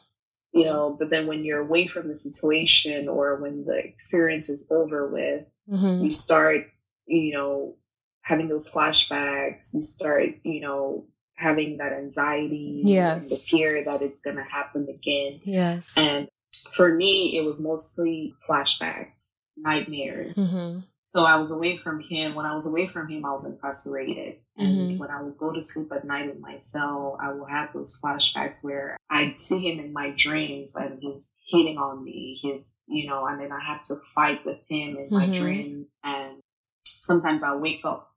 You 0.52 0.66
know, 0.66 0.96
but 0.98 1.10
then 1.10 1.26
when 1.26 1.44
you're 1.44 1.62
away 1.62 1.88
from 1.88 2.08
the 2.08 2.16
situation 2.16 3.08
or 3.08 3.38
when 3.38 3.66
the 3.66 3.76
experience 3.76 4.50
is 4.50 4.68
over 4.70 5.08
with, 5.08 5.46
mm-hmm. 5.68 6.06
you 6.06 6.14
start, 6.14 6.68
you 7.08 7.34
know, 7.34 7.76
having 8.22 8.48
those 8.50 8.72
flashbacks. 8.72 9.74
You 9.74 9.84
start, 9.84 10.30
you 10.44 10.62
know, 10.62 11.06
having 11.36 11.78
that 11.78 11.94
anxiety 11.94 12.82
yes. 12.86 13.30
the 13.30 13.36
fear 13.36 13.84
that 13.84 14.02
it's 14.02 14.22
going 14.22 14.38
to 14.38 14.44
happen 14.44 14.88
again. 14.90 15.40
Yes. 15.44 15.92
And 15.98 16.28
for 16.76 16.94
me, 16.94 17.38
it 17.38 17.44
was 17.44 17.64
mostly 17.64 18.36
flashbacks, 18.48 19.34
nightmares. 19.58 20.36
Mm-hmm. 20.36 20.80
So 21.04 21.26
I 21.26 21.36
was 21.36 21.52
away 21.52 21.78
from 21.78 22.00
him. 22.00 22.36
When 22.36 22.46
I 22.46 22.54
was 22.54 22.68
away 22.68 22.88
from 22.88 23.08
him, 23.08 23.26
I 23.26 23.32
was 23.32 23.46
incarcerated. 23.46 24.38
And 24.56 24.78
mm-hmm. 24.78 24.98
when 25.00 25.10
I 25.10 25.22
would 25.22 25.38
go 25.38 25.52
to 25.52 25.62
sleep 25.62 25.92
at 25.92 26.06
night 26.06 26.30
in 26.30 26.40
my 26.40 26.58
cell, 26.58 27.18
I 27.20 27.34
will 27.34 27.46
have 27.46 27.74
those 27.74 28.00
flashbacks 28.00 28.64
where 28.64 28.98
I'd 29.10 29.40
see 29.40 29.60
him 29.60 29.80
in 29.80 29.94
my 29.94 30.12
dreams 30.12 30.76
and 30.76 31.00
he's 31.02 31.34
hitting 31.50 31.78
on 31.78 32.04
me. 32.04 32.40
His, 32.42 32.78
you 32.88 33.08
know, 33.08 33.26
and 33.26 33.42
then 33.42 33.52
I 33.52 33.60
have 33.60 33.82
to 33.86 33.96
fight 34.14 34.46
with 34.46 34.60
him 34.68 34.98
in 34.98 35.10
mm-hmm. 35.10 35.16
my 35.16 35.26
dreams. 35.28 35.88
And 36.04 36.38
sometimes 36.84 37.44
I'll 37.44 37.60
wake 37.60 37.82
up 37.84 38.14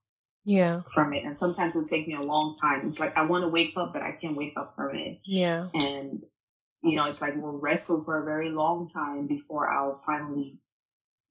yeah 0.47 0.83
from 0.95 1.13
it 1.13 1.25
and 1.25 1.37
sometimes 1.37 1.75
it'll 1.75 1.87
take 1.87 2.07
me 2.07 2.15
a 2.15 2.23
long 2.23 2.55
time 2.55 2.89
it's 2.89 3.01
like 3.01 3.17
i 3.17 3.23
want 3.23 3.43
to 3.43 3.49
wake 3.49 3.73
up 3.77 3.93
but 3.93 4.01
i 4.01 4.13
can't 4.13 4.37
wake 4.37 4.55
up 4.57 4.77
from 4.77 4.95
it 4.95 5.19
yeah 5.25 5.67
and 5.75 6.23
you 6.85 6.95
know 6.95 7.07
it's 7.07 7.21
like 7.21 7.35
we'll 7.35 7.59
wrestle 7.59 8.05
for 8.05 8.23
a 8.23 8.25
very 8.25 8.51
long 8.51 8.89
time 8.89 9.27
before 9.27 9.69
i'll 9.69 10.01
finally 10.07 10.57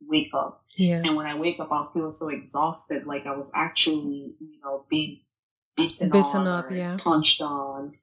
wake 0.08 0.32
up. 0.34 0.64
Yeah. 0.76 1.02
And 1.04 1.16
when 1.16 1.26
I 1.26 1.36
wake 1.38 1.60
up, 1.60 1.72
I'll 1.72 1.92
feel 1.92 2.12
so 2.12 2.30
exhausted, 2.30 3.06
like 3.06 3.26
I 3.26 3.36
was 3.36 3.52
actually, 3.56 4.36
you 4.40 4.60
know, 4.64 4.86
being 4.90 5.22
beaten, 5.76 6.10
beaten 6.10 6.48
up, 6.48 6.72
yeah. 6.72 6.98
punched 7.04 7.42
on. 7.42 7.94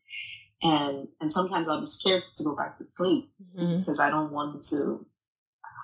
And 0.63 1.09
and 1.21 1.33
sometimes 1.33 1.69
I'll 1.69 1.81
be 1.81 1.87
scared 1.87 2.23
to 2.37 2.45
go 2.45 2.55
back 2.55 2.79
to 2.79 2.87
sleep 2.87 3.27
mm-hmm. 3.57 3.81
because 3.81 3.99
I 3.99 4.11
don't 4.11 4.33
want 4.33 4.63
to 4.71 5.05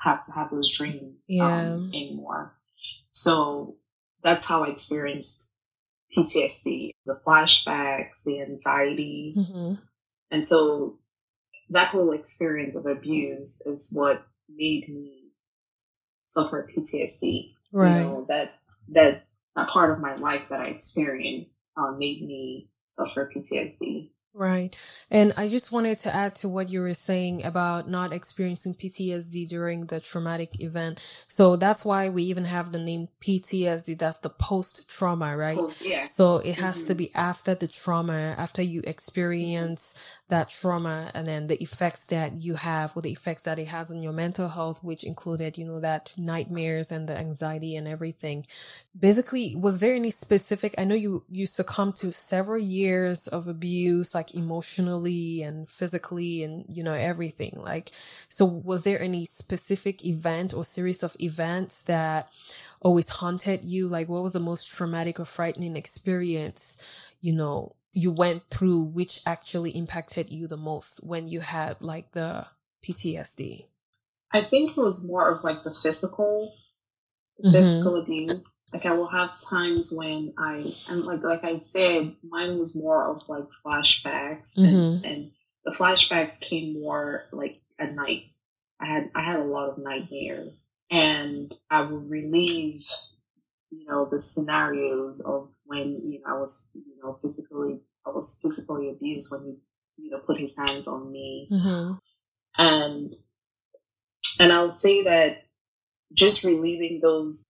have 0.03 0.25
to 0.25 0.33
have 0.33 0.51
those 0.51 0.71
dreams 0.77 1.17
yeah. 1.27 1.73
um, 1.73 1.91
anymore. 1.93 2.55
So 3.11 3.77
that's 4.23 4.47
how 4.47 4.65
I 4.65 4.69
experienced 4.69 5.53
PTSD, 6.17 6.93
the 7.07 7.21
flashbacks, 7.27 8.25
the 8.25 8.41
anxiety. 8.41 9.35
Mm-hmm. 9.37 9.75
And 10.31 10.45
so 10.45 10.99
that 11.71 11.89
whole 11.89 12.13
experience 12.13 12.77
of 12.77 12.87
abuse 12.87 13.61
is 13.67 13.91
what 13.93 14.27
made 14.49 14.89
me 14.89 15.18
suffer 16.29 16.71
PTSD. 16.75 17.55
Right. 17.73 17.99
You 17.99 18.05
know, 18.05 18.27
that, 18.29 18.55
that, 18.91 19.25
that 19.57 19.69
part 19.69 19.91
of 19.91 19.99
my 19.99 20.15
life 20.17 20.49
that 20.51 20.61
I 20.61 20.67
experienced 20.69 21.59
um, 21.77 21.99
made 21.99 22.23
me 22.23 22.69
suffer 22.87 23.31
PTSD. 23.35 24.11
Right. 24.35 24.77
And 25.11 25.33
I 25.37 25.49
just 25.49 25.73
wanted 25.73 25.99
to 25.99 26.15
add 26.15 26.37
to 26.37 26.49
what 26.49 26.71
you 26.71 26.81
were 26.81 26.95
saying 26.95 27.45
about 27.45 27.89
not 27.89 28.13
experiencing 28.13 28.75
PTSD 28.75 29.49
during 29.49 29.87
the 29.87 29.99
traumatic 29.99 30.61
event. 30.61 31.01
So 31.27 31.57
that's 31.57 31.85
why 31.85 32.11
we 32.11 32.25
even 32.25 32.45
have 32.45 32.71
the 32.71 32.79
name 32.79 33.09
PTSD. 33.21 33.99
That's 33.99 34.19
the 34.19 34.31
post 34.31 34.89
trauma, 34.89 35.37
right? 35.37 35.59
Yeah. 35.83 36.05
So 36.05 36.37
it 36.37 36.57
has 36.57 36.79
mm-hmm. 36.79 36.87
to 36.87 36.95
be 36.95 37.15
after 37.15 37.55
the 37.55 37.67
trauma, 37.67 38.35
after 38.39 38.63
you 38.63 38.81
experience 38.85 39.95
that 40.29 40.51
trauma 40.51 41.11
and 41.15 41.27
then 41.27 41.47
the 41.47 41.61
effects 41.61 42.07
that 42.07 42.35
you 42.35 42.55
have 42.55 42.97
or 42.97 43.03
the 43.03 43.11
effects 43.11 43.45
that 43.45 43.59
it 43.59 43.69
has 43.69 43.91
on 43.91 44.03
your 44.03 44.13
mental 44.13 44.49
health, 44.49 44.85
which 44.85 45.03
included, 45.05 45.57
you 45.59 45.65
know, 45.65 45.81
that 45.81 46.13
nightmares 46.17 46.93
and 46.93 47.09
the 47.09 47.17
anxiety 47.17 47.75
and 47.77 47.89
everything. 47.89 48.47
Basically, 48.99 49.57
was 49.57 49.81
there 49.81 49.95
any 49.95 50.11
specific, 50.11 50.75
I 50.77 50.85
know 50.85 50.95
you, 50.95 51.25
you 51.29 51.47
succumbed 51.47 51.97
to 51.97 52.13
several 52.13 52.59
years 52.59 53.27
of 53.27 53.49
abuse, 53.49 54.15
like 54.19 54.35
emotionally 54.35 55.43
and 55.43 55.69
physically 55.69 56.43
and, 56.43 56.65
you 56.69 56.83
know, 56.83 56.93
everything. 56.93 57.55
Like, 57.57 57.93
so 58.29 58.45
was 58.45 58.83
there 58.83 59.01
any 59.01 59.25
specific 59.25 60.05
event 60.05 60.53
or 60.53 60.65
series 60.65 61.05
of 61.05 61.17
events 61.21 61.83
that 61.83 62.29
always 62.81 63.09
haunted 63.09 63.65
you? 63.65 63.87
Like, 63.87 64.09
what 64.09 64.25
was 64.25 64.33
the 64.33 64.41
most 64.41 64.69
traumatic 64.69 65.21
or 65.21 65.25
frightening 65.25 65.77
experience, 65.77 66.79
you 67.21 67.33
know, 67.33 67.77
you 67.93 68.11
went 68.11 68.43
through 68.51 68.83
which 68.83 69.21
actually 69.25 69.71
impacted 69.71 70.31
you 70.31 70.49
the 70.49 70.57
most 70.57 70.99
when 71.05 71.29
you 71.29 71.41
had 71.41 71.81
like 71.81 72.11
the 72.11 72.47
PTSD? 72.85 73.67
I 74.33 74.43
think 74.43 74.77
it 74.77 74.81
was 74.81 75.07
more 75.09 75.31
of 75.31 75.45
like 75.45 75.63
the 75.63 75.75
physical 75.83 76.53
mm-hmm. 77.43 77.53
physical 77.53 77.97
abuse. 77.97 78.57
Like 78.73 78.87
I 78.87 78.93
will 78.93 79.09
have 79.09 79.41
times 79.41 79.93
when 79.95 80.35
I 80.39 80.73
and 80.89 81.05
like 81.05 81.23
like 81.23 81.45
I 81.45 81.57
said, 81.57 82.15
mine 82.23 82.59
was 82.59 82.77
more 82.77 83.11
of 83.11 83.29
like 83.29 83.45
flashbacks 83.65 84.59
mm-hmm. 84.59 84.65
and, 84.65 85.05
and 85.05 85.31
the 85.65 85.73
flashbacks 85.73 86.41
came 86.41 86.81
more 86.81 87.25
like 87.33 87.61
at 87.79 87.95
night. 87.95 88.25
I 88.81 88.87
had 88.87 89.11
I 89.15 89.23
had 89.23 89.41
a 89.41 89.45
lot 89.45 89.71
of 89.71 89.79
nightmares 89.79 90.69
and 90.91 91.55
I 91.71 91.83
would 91.83 92.11
relieve, 92.11 92.83
you 93.71 93.87
know, 93.87 94.09
the 94.11 94.21
scenarios 94.21 95.21
of 95.21 95.51
when, 95.65 96.01
you 96.11 96.21
know, 96.21 96.37
I 96.37 96.39
was, 96.39 96.71
you 96.75 96.97
know, 97.03 97.19
physically 97.23 97.81
I 98.07 98.11
was 98.11 98.39
physically 98.43 98.91
abused 98.91 99.33
when 99.33 99.45
he, 99.97 100.05
you 100.05 100.11
know, 100.11 100.19
put 100.19 100.39
his 100.39 100.57
hands 100.57 100.89
on 100.89 101.11
me. 101.11 101.49
Mm-hmm. 101.51 101.93
And, 102.61 103.17
and 104.41 104.53
I 104.53 104.63
would 104.63 104.79
say 104.79 105.05
that 105.05 105.43
just 106.13 106.45
relieving 106.45 107.01
those, 107.03 107.45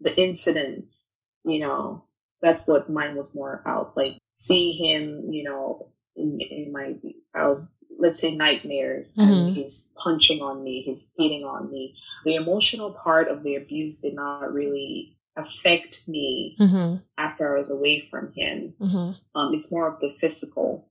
the 0.00 0.16
incidents, 0.20 1.08
you 1.44 1.60
know, 1.60 2.04
that's 2.40 2.68
what 2.68 2.90
mine 2.90 3.16
was 3.16 3.34
more 3.34 3.54
about. 3.54 3.96
Like 3.96 4.18
see 4.34 4.72
him, 4.72 5.32
you 5.32 5.44
know, 5.44 5.88
in, 6.16 6.40
in 6.40 6.72
my, 6.72 6.94
uh, 7.38 7.56
let's 7.98 8.20
say 8.20 8.36
nightmares 8.36 9.14
mm-hmm. 9.16 9.30
and 9.30 9.56
he's 9.56 9.92
punching 9.96 10.40
on 10.40 10.62
me, 10.62 10.82
he's 10.82 11.08
beating 11.16 11.44
on 11.44 11.70
me. 11.70 11.96
The 12.24 12.36
emotional 12.36 12.92
part 12.92 13.28
of 13.28 13.42
the 13.42 13.56
abuse 13.56 14.00
did 14.00 14.14
not 14.14 14.52
really 14.52 15.16
affect 15.36 16.02
me 16.06 16.56
mm-hmm. 16.58 16.96
after 17.16 17.54
I 17.54 17.58
was 17.58 17.70
away 17.70 18.08
from 18.10 18.32
him. 18.34 18.74
Mm-hmm. 18.80 19.38
Um, 19.38 19.54
it's 19.54 19.72
more 19.72 19.88
of 19.88 20.00
the 20.00 20.14
physical, 20.20 20.88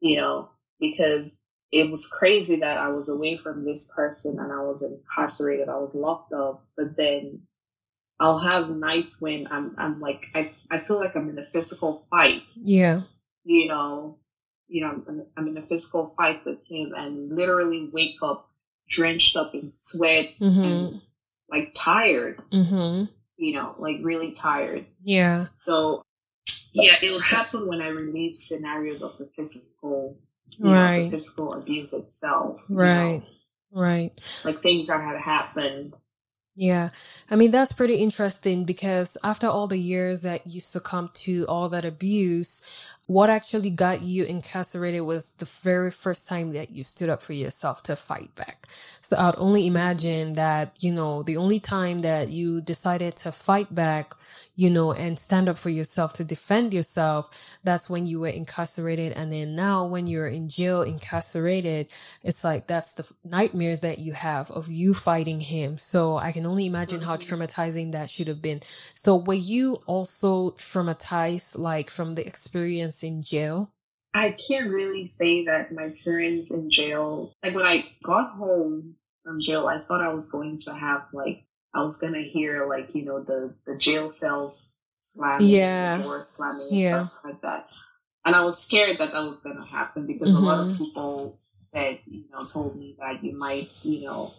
you 0.00 0.16
know, 0.16 0.50
because 0.80 1.40
it 1.70 1.90
was 1.90 2.08
crazy 2.08 2.56
that 2.56 2.78
I 2.78 2.88
was 2.88 3.08
away 3.08 3.36
from 3.36 3.64
this 3.64 3.92
person 3.94 4.38
and 4.38 4.52
I 4.52 4.62
was 4.62 4.82
incarcerated. 4.82 5.68
I 5.68 5.76
was 5.76 5.94
locked 5.94 6.32
up, 6.32 6.64
but 6.76 6.96
then 6.96 7.42
I'll 8.20 8.38
have 8.38 8.70
nights 8.70 9.20
when 9.20 9.46
I'm, 9.50 9.74
I'm 9.78 10.00
like, 10.00 10.24
I, 10.34 10.50
I 10.70 10.80
feel 10.80 10.98
like 10.98 11.14
I'm 11.14 11.28
in 11.28 11.38
a 11.38 11.44
physical 11.44 12.06
fight. 12.10 12.42
Yeah. 12.56 13.02
You 13.44 13.68
know, 13.68 14.18
you 14.66 14.82
know, 14.82 15.02
I'm, 15.06 15.26
I'm 15.36 15.48
in 15.48 15.58
a 15.58 15.66
physical 15.66 16.14
fight 16.16 16.44
with 16.44 16.58
him 16.66 16.94
and 16.96 17.34
literally 17.34 17.88
wake 17.92 18.16
up 18.22 18.50
drenched 18.88 19.36
up 19.36 19.54
in 19.54 19.70
sweat 19.70 20.30
mm-hmm. 20.40 20.62
and 20.62 21.02
like 21.50 21.72
tired. 21.74 22.42
Mm-hmm 22.50 23.04
you 23.38 23.54
know, 23.54 23.74
like 23.78 23.96
really 24.02 24.32
tired. 24.32 24.84
Yeah. 25.02 25.46
So, 25.54 26.04
yeah, 26.72 26.96
it'll 27.00 27.20
happen 27.20 27.66
when 27.66 27.80
I 27.80 27.88
relieve 27.88 28.36
scenarios 28.36 29.02
of 29.02 29.16
the 29.16 29.30
physical, 29.36 30.18
right, 30.58 30.98
know, 30.98 31.04
the 31.04 31.10
physical 31.10 31.52
abuse 31.52 31.92
itself. 31.92 32.60
Right. 32.68 33.22
Know? 33.22 33.80
Right. 33.80 34.12
Like 34.44 34.62
things 34.62 34.88
that 34.88 35.00
had 35.00 35.18
happened. 35.20 35.94
Yeah. 36.54 36.90
I 37.30 37.36
mean, 37.36 37.52
that's 37.52 37.72
pretty 37.72 37.96
interesting 37.96 38.64
because 38.64 39.16
after 39.22 39.46
all 39.46 39.68
the 39.68 39.78
years 39.78 40.22
that 40.22 40.46
you 40.46 40.60
succumbed 40.60 41.14
to 41.14 41.46
all 41.46 41.68
that 41.68 41.84
abuse, 41.84 42.62
what 43.06 43.30
actually 43.30 43.70
got 43.70 44.02
you 44.02 44.24
incarcerated 44.24 45.02
was 45.02 45.34
the 45.34 45.44
very 45.44 45.90
first 45.90 46.26
time 46.26 46.52
that 46.52 46.70
you 46.70 46.82
stood 46.82 47.08
up 47.08 47.22
for 47.22 47.32
yourself 47.32 47.82
to 47.84 47.94
fight 47.94 48.34
back. 48.34 48.66
So 49.02 49.16
I'd 49.16 49.36
only 49.36 49.66
imagine 49.66 50.32
that, 50.32 50.74
you 50.80 50.92
know, 50.92 51.22
the 51.22 51.36
only 51.36 51.60
time 51.60 52.00
that 52.00 52.28
you 52.28 52.60
decided 52.60 53.14
to 53.16 53.30
fight 53.30 53.72
back 53.74 54.14
you 54.58 54.68
know, 54.68 54.92
and 54.92 55.16
stand 55.16 55.48
up 55.48 55.56
for 55.56 55.70
yourself 55.70 56.12
to 56.12 56.24
defend 56.24 56.74
yourself, 56.74 57.30
that's 57.62 57.88
when 57.88 58.08
you 58.08 58.18
were 58.18 58.26
incarcerated. 58.26 59.12
And 59.12 59.32
then 59.32 59.54
now 59.54 59.86
when 59.86 60.08
you're 60.08 60.26
in 60.26 60.48
jail, 60.48 60.82
incarcerated, 60.82 61.86
it's 62.24 62.42
like 62.42 62.66
that's 62.66 62.94
the 62.94 63.08
nightmares 63.22 63.82
that 63.82 64.00
you 64.00 64.14
have 64.14 64.50
of 64.50 64.68
you 64.68 64.94
fighting 64.94 65.38
him. 65.38 65.78
So 65.78 66.16
I 66.16 66.32
can 66.32 66.44
only 66.44 66.66
imagine 66.66 67.02
how 67.02 67.16
mm-hmm. 67.16 67.40
traumatizing 67.40 67.92
that 67.92 68.10
should 68.10 68.26
have 68.26 68.42
been. 68.42 68.60
So 68.96 69.14
were 69.14 69.34
you 69.34 69.80
also 69.86 70.50
traumatized, 70.50 71.56
like 71.56 71.88
from 71.88 72.14
the 72.14 72.26
experience 72.26 73.04
in 73.04 73.22
jail? 73.22 73.70
I 74.12 74.32
can't 74.32 74.70
really 74.70 75.04
say 75.04 75.44
that 75.44 75.70
my 75.72 75.84
experience 75.84 76.50
in 76.50 76.68
jail, 76.68 77.32
like 77.44 77.54
when 77.54 77.64
I 77.64 77.84
got 78.02 78.32
home 78.32 78.96
from 79.22 79.40
jail, 79.40 79.68
I 79.68 79.78
thought 79.86 80.02
I 80.02 80.12
was 80.12 80.32
going 80.32 80.58
to 80.62 80.74
have 80.74 81.02
like 81.12 81.44
I 81.74 81.82
was 81.82 82.00
gonna 82.00 82.22
hear 82.22 82.66
like 82.66 82.94
you 82.94 83.04
know 83.04 83.22
the 83.22 83.54
the 83.66 83.76
jail 83.76 84.08
cells 84.08 84.68
slamming, 85.00 85.48
yeah, 85.48 86.04
or 86.04 86.22
slamming, 86.22 86.68
yeah. 86.70 87.06
stuff 87.06 87.12
like 87.24 87.40
that. 87.42 87.68
And 88.24 88.34
I 88.34 88.44
was 88.44 88.62
scared 88.62 88.98
that 88.98 89.12
that 89.12 89.24
was 89.24 89.40
gonna 89.40 89.66
happen 89.66 90.06
because 90.06 90.32
mm-hmm. 90.32 90.44
a 90.44 90.46
lot 90.46 90.60
of 90.60 90.66
mm-hmm. 90.68 90.84
people 90.84 91.38
that 91.72 92.00
you 92.06 92.24
know 92.32 92.44
told 92.44 92.76
me 92.76 92.96
that 92.98 93.22
you 93.22 93.36
might 93.36 93.70
you 93.82 94.04
know 94.04 94.34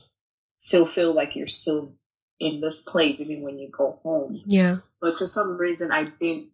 still 0.57 0.85
feel 0.85 1.13
like 1.13 1.35
you're 1.35 1.47
still 1.47 1.93
in 2.39 2.61
this 2.61 2.83
place 2.83 3.19
even 3.19 3.41
when 3.41 3.59
you 3.59 3.69
go 3.69 3.99
home. 4.03 4.41
Yeah. 4.45 4.77
But 5.01 5.17
for 5.17 5.25
some 5.25 5.57
reason, 5.57 5.91
I 5.91 6.05
didn't. 6.19 6.49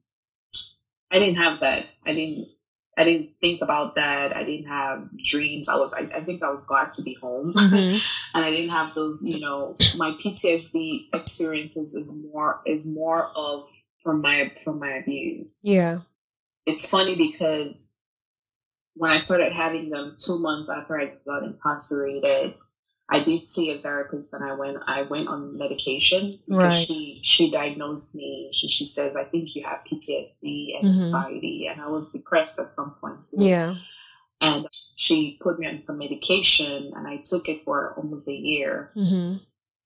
I 1.12 1.20
didn't 1.20 1.36
have 1.36 1.60
that. 1.62 1.86
I 2.06 2.14
didn't 2.14 2.48
I 2.98 3.04
didn't 3.04 3.32
think 3.42 3.62
about 3.62 3.96
that. 3.96 4.36
I 4.36 4.44
didn't 4.44 4.68
have 4.68 5.10
dreams. 5.18 5.68
I 5.68 5.76
was, 5.76 5.94
I, 5.94 6.10
I 6.16 6.24
think 6.24 6.42
I 6.44 6.50
was 6.50 6.66
glad 6.66 6.94
to 6.94 7.04
be 7.04 7.14
home. 7.14 7.54
Mm-hmm. 7.66 7.98
and 8.36 8.46
I 8.46 8.52
didn't 8.52 8.70
have 8.70 8.94
those, 8.94 9.24
you 9.26 9.40
know, 9.40 9.76
my 9.98 10.12
PTSD 10.24 11.08
experiences 11.14 11.96
is 11.96 12.14
more, 12.32 12.62
is 12.66 12.94
more 12.94 13.32
of 13.36 13.66
from 14.04 14.22
my, 14.22 14.52
from 14.64 14.80
my 14.80 14.98
abuse. 14.98 15.56
Yeah. 15.64 16.00
It's 16.66 16.88
funny 16.88 17.16
because 17.16 17.92
when 18.94 19.12
I 19.12 19.18
started 19.18 19.52
having 19.52 19.90
them 19.90 20.16
two 20.24 20.40
months 20.40 20.70
after 20.70 21.00
I 21.00 21.14
got 21.26 21.44
incarcerated, 21.44 22.54
I 23.08 23.20
did 23.20 23.48
see 23.48 23.72
a 23.72 23.78
therapist 23.78 24.34
and 24.34 24.44
I 24.44 24.54
went 24.54 24.78
I 24.88 25.04
went 25.04 25.28
on 25.28 25.58
medication 25.58 26.40
because 26.48 26.64
right. 26.64 26.88
she 26.88 27.20
she 27.24 27.52
diagnosed 27.52 28.16
me. 28.16 28.50
She 28.52 28.68
she 28.68 28.88
says 28.88 29.16
I 29.16 29.26
think 29.26 29.56
you 29.56 29.64
have 29.64 29.82
PTSD 29.92 30.80
and 30.80 30.90
mm-hmm. 30.90 31.02
anxiety 31.04 31.70
and 31.72 31.80
I 31.82 31.88
was 31.88 32.12
depressed 32.12 32.58
at 32.58 32.74
some 32.76 32.96
point. 33.00 33.20
Too. 33.38 33.46
Yeah. 33.46 33.76
And 34.42 34.68
she 34.96 35.38
put 35.42 35.60
me 35.60 35.68
on 35.68 35.82
some 35.82 36.00
medication 36.00 36.94
and 36.96 37.08
I 37.08 37.18
took 37.18 37.48
it 37.48 37.64
for 37.64 37.94
almost 37.96 38.28
a 38.28 38.34
year. 38.34 38.92
Mm-hmm. 38.96 39.38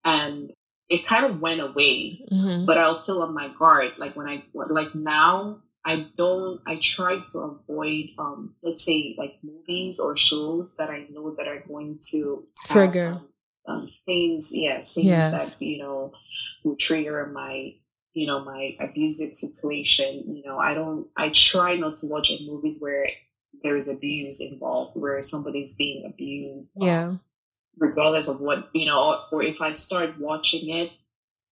And 0.05 0.53
it 0.87 1.05
kind 1.05 1.25
of 1.25 1.39
went 1.39 1.61
away, 1.61 2.25
mm-hmm. 2.31 2.65
but 2.65 2.77
I 2.77 2.87
was 2.87 3.03
still 3.03 3.21
on 3.21 3.33
my 3.33 3.49
guard. 3.59 3.91
Like 3.97 4.15
when 4.15 4.27
I 4.27 4.43
like 4.53 4.95
now 4.95 5.59
I 5.85 6.07
don't, 6.17 6.61
I 6.67 6.77
try 6.81 7.19
to 7.29 7.39
avoid, 7.39 8.09
um, 8.17 8.55
let's 8.61 8.83
say 8.83 9.15
like 9.17 9.39
movies 9.43 9.99
or 9.99 10.17
shows 10.17 10.75
that 10.77 10.89
I 10.89 11.07
know 11.09 11.35
that 11.35 11.47
are 11.47 11.63
going 11.67 11.99
to 12.11 12.45
trigger. 12.65 13.13
um, 13.13 13.29
um, 13.67 13.87
things, 13.87 14.51
yeah, 14.53 14.81
things 14.81 15.05
yes. 15.05 15.31
that 15.31 15.61
you 15.61 15.77
know 15.77 16.11
will 16.63 16.75
trigger 16.75 17.27
my 17.27 17.75
you 18.13 18.27
know 18.27 18.43
my 18.43 18.75
abusive 18.79 19.33
situation. 19.33 20.35
You 20.35 20.43
know, 20.45 20.57
I 20.57 20.73
don't. 20.73 21.07
I 21.15 21.29
try 21.29 21.75
not 21.75 21.95
to 21.95 22.07
watch 22.07 22.31
movies 22.41 22.77
where 22.79 23.07
there's 23.63 23.87
abuse 23.87 24.41
involved, 24.41 24.99
where 24.99 25.21
somebody's 25.21 25.75
being 25.75 26.05
abused. 26.05 26.71
Um, 26.81 26.87
yeah. 26.87 27.13
Regardless 27.77 28.27
of 28.27 28.41
what 28.41 28.69
you 28.73 28.85
know, 28.85 29.21
or 29.31 29.43
if 29.43 29.61
I 29.61 29.71
start 29.73 30.19
watching 30.19 30.75
it 30.75 30.91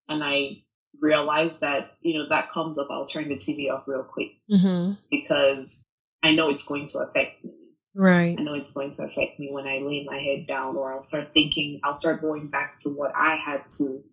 and 0.09 0.23
I 0.23 0.63
realize 1.01 1.59
that 1.59 1.91
you 2.01 2.17
know 2.17 2.29
that 2.29 2.51
comes 2.51 2.77
up, 2.79 2.87
I'll 2.89 3.05
turn 3.05 3.29
the 3.29 3.35
TV 3.35 3.71
off 3.71 3.87
real 3.87 4.03
quick 4.03 4.31
mm-hmm. 4.49 4.93
because 5.09 5.85
I 6.23 6.33
know 6.33 6.49
it's 6.49 6.67
going 6.67 6.87
to 6.87 6.99
affect 6.99 7.43
me. 7.43 7.51
Right. 7.95 8.35
I 8.39 8.43
know 8.43 8.53
it's 8.53 8.71
going 8.71 8.91
to 8.91 9.03
affect 9.03 9.39
me 9.39 9.49
when 9.51 9.67
I 9.67 9.79
lay 9.79 10.03
my 10.03 10.19
head 10.19 10.45
down, 10.47 10.77
or 10.77 10.93
I'll 10.93 11.01
start 11.01 11.33
thinking, 11.33 11.79
I'll 11.83 11.95
start 11.95 12.21
going 12.21 12.47
back 12.47 12.77
to 12.79 12.89
what 12.89 13.11
I 13.15 13.35
had 13.35 13.69
to, 13.71 13.83
you 13.83 14.03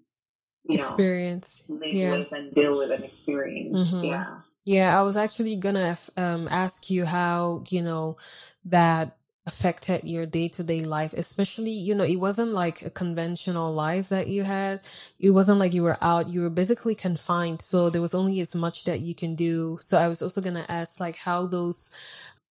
know 0.68 0.74
experience, 0.76 1.62
know, 1.68 1.76
live 1.76 1.94
yeah. 1.94 2.12
with 2.12 2.32
and 2.32 2.54
deal 2.54 2.78
with 2.78 2.90
and 2.90 3.04
experience. 3.04 3.90
Mm-hmm. 3.90 4.04
Yeah. 4.04 4.38
Yeah, 4.66 4.98
I 4.98 5.02
was 5.02 5.18
actually 5.18 5.56
gonna 5.56 5.98
um, 6.16 6.48
ask 6.50 6.88
you 6.88 7.04
how 7.04 7.64
you 7.68 7.82
know 7.82 8.16
that 8.64 9.18
affected 9.46 10.02
your 10.04 10.24
day-to-day 10.24 10.82
life 10.84 11.12
especially 11.14 11.70
you 11.70 11.94
know 11.94 12.04
it 12.04 12.16
wasn't 12.16 12.50
like 12.52 12.80
a 12.82 12.90
conventional 12.90 13.72
life 13.72 14.08
that 14.08 14.28
you 14.28 14.42
had. 14.42 14.80
It 15.18 15.30
wasn't 15.30 15.58
like 15.58 15.74
you 15.74 15.82
were 15.82 15.98
out. 16.02 16.28
You 16.28 16.42
were 16.42 16.50
basically 16.50 16.94
confined 16.94 17.60
so 17.60 17.90
there 17.90 18.00
was 18.00 18.14
only 18.14 18.40
as 18.40 18.54
much 18.54 18.84
that 18.84 19.00
you 19.00 19.14
can 19.14 19.34
do. 19.34 19.78
So 19.82 19.98
i 19.98 20.08
was 20.08 20.22
also 20.22 20.40
going 20.40 20.54
to 20.56 20.70
ask 20.70 20.98
like 21.00 21.16
how 21.16 21.46
those 21.46 21.90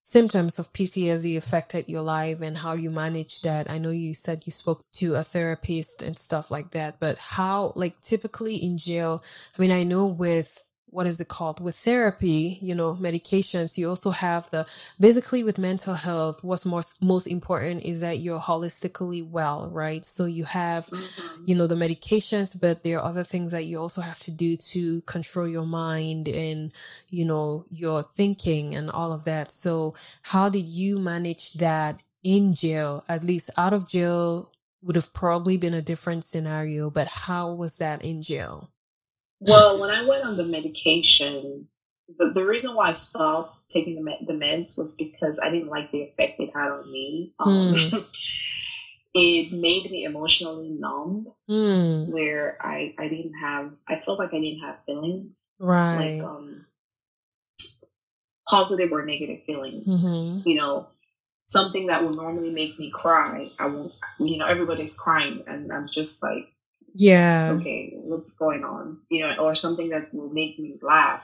symptoms 0.05 0.59
of 0.59 0.71
ptsd 0.73 1.37
affected 1.37 1.87
your 1.87 2.01
life 2.01 2.41
and 2.41 2.57
how 2.57 2.73
you 2.73 2.89
managed 2.91 3.43
that. 3.43 3.69
I 3.71 3.77
know 3.79 3.91
you 3.91 4.13
said 4.13 4.43
you 4.45 4.51
spoke 4.51 4.83
to 4.93 5.15
a 5.15 5.23
therapist 5.23 6.01
and 6.03 6.19
stuff 6.19 6.51
like 6.51 6.71
that 6.71 6.99
but 6.99 7.17
how 7.17 7.73
like 7.75 7.99
typically 8.01 8.55
in 8.57 8.77
jail 8.77 9.23
i 9.57 9.61
mean 9.61 9.71
i 9.71 9.83
know 9.83 10.05
with 10.05 10.63
what 10.93 11.07
is 11.07 11.19
it 11.19 11.27
called? 11.27 11.59
With 11.59 11.75
therapy 11.75 12.59
you 12.61 12.75
know 12.75 12.95
medications 12.95 13.77
you 13.77 13.89
also 13.89 14.11
have 14.11 14.49
the 14.51 14.65
basically 14.99 15.43
with 15.43 15.57
mental 15.57 15.95
health 15.95 16.43
what's 16.43 16.65
most 16.65 17.01
most 17.01 17.27
important 17.27 17.83
is 17.83 17.99
that 18.01 18.19
you're 18.19 18.39
holistically 18.39 19.27
well 19.27 19.69
right? 19.69 20.05
So 20.05 20.25
you 20.25 20.43
have 20.45 20.87
mm-hmm. 20.87 21.43
you 21.47 21.55
know 21.55 21.67
the 21.67 21.75
medications 21.75 22.59
but 22.59 22.83
there 22.83 22.99
are 22.99 23.05
other 23.05 23.23
things 23.23 23.51
that 23.51 23.65
you 23.65 23.79
also 23.79 24.01
have 24.01 24.19
to 24.19 24.31
do 24.31 24.55
to 24.57 25.01
control 25.01 25.47
your 25.47 25.65
mind 25.65 26.27
and 26.27 26.71
you 27.09 27.25
know 27.25 27.65
your 27.69 28.03
thinking 28.03 28.75
and 28.75 28.89
all 28.91 29.11
of 29.11 29.23
that. 29.25 29.51
So 29.51 29.95
how 30.21 30.49
did 30.49 30.65
you 30.65 30.99
manage 30.99 31.53
that 31.53 32.01
in 32.23 32.53
jail? 32.53 33.03
At 33.09 33.23
least 33.23 33.49
out 33.57 33.73
of 33.73 33.87
jail 33.87 34.51
would 34.81 34.95
have 34.95 35.13
probably 35.13 35.57
been 35.57 35.73
a 35.73 35.81
different 35.81 36.23
scenario 36.25 36.89
but 36.89 37.07
how 37.07 37.53
was 37.53 37.77
that 37.77 38.03
in 38.03 38.21
jail 38.21 38.69
well, 39.47 39.79
when 39.79 39.89
I 39.89 40.05
went 40.05 40.25
on 40.25 40.37
the 40.37 40.45
medication, 40.45 41.67
the, 42.17 42.31
the 42.33 42.45
reason 42.45 42.75
why 42.75 42.89
I 42.89 42.93
stopped 42.93 43.69
taking 43.69 43.95
the, 43.95 44.01
med- 44.01 44.25
the 44.27 44.33
meds 44.33 44.77
was 44.77 44.95
because 44.95 45.39
I 45.39 45.49
didn't 45.49 45.69
like 45.69 45.91
the 45.91 46.01
effect 46.01 46.39
it 46.39 46.51
had 46.53 46.71
on 46.71 46.91
me. 46.91 47.33
Um, 47.39 47.73
mm. 47.73 48.05
it 49.13 49.51
made 49.51 49.89
me 49.91 50.03
emotionally 50.03 50.69
numb, 50.69 51.27
mm. 51.49 52.09
where 52.09 52.57
I, 52.61 52.93
I 52.97 53.07
didn't 53.07 53.35
have, 53.41 53.71
I 53.87 53.99
felt 53.99 54.19
like 54.19 54.33
I 54.33 54.39
didn't 54.39 54.61
have 54.61 54.83
feelings. 54.85 55.45
Right. 55.59 56.17
Like, 56.17 56.23
um, 56.23 56.65
positive 58.47 58.91
or 58.91 59.05
negative 59.05 59.43
feelings. 59.45 59.87
Mm-hmm. 59.87 60.47
You 60.47 60.55
know, 60.55 60.87
something 61.43 61.87
that 61.87 62.03
would 62.03 62.15
normally 62.15 62.51
make 62.51 62.79
me 62.79 62.91
cry, 62.91 63.49
I 63.59 63.67
won't, 63.67 63.93
you 64.19 64.37
know, 64.37 64.45
everybody's 64.45 64.97
crying 64.97 65.43
and 65.47 65.71
I'm 65.71 65.87
just 65.87 66.21
like, 66.23 66.47
yeah. 66.93 67.51
Okay, 67.59 67.93
what's 67.95 68.37
going 68.37 68.63
on? 68.63 68.99
You 69.09 69.21
know, 69.21 69.35
or 69.37 69.55
something 69.55 69.89
that 69.89 70.13
will 70.13 70.29
make 70.29 70.59
me 70.59 70.77
laugh. 70.81 71.23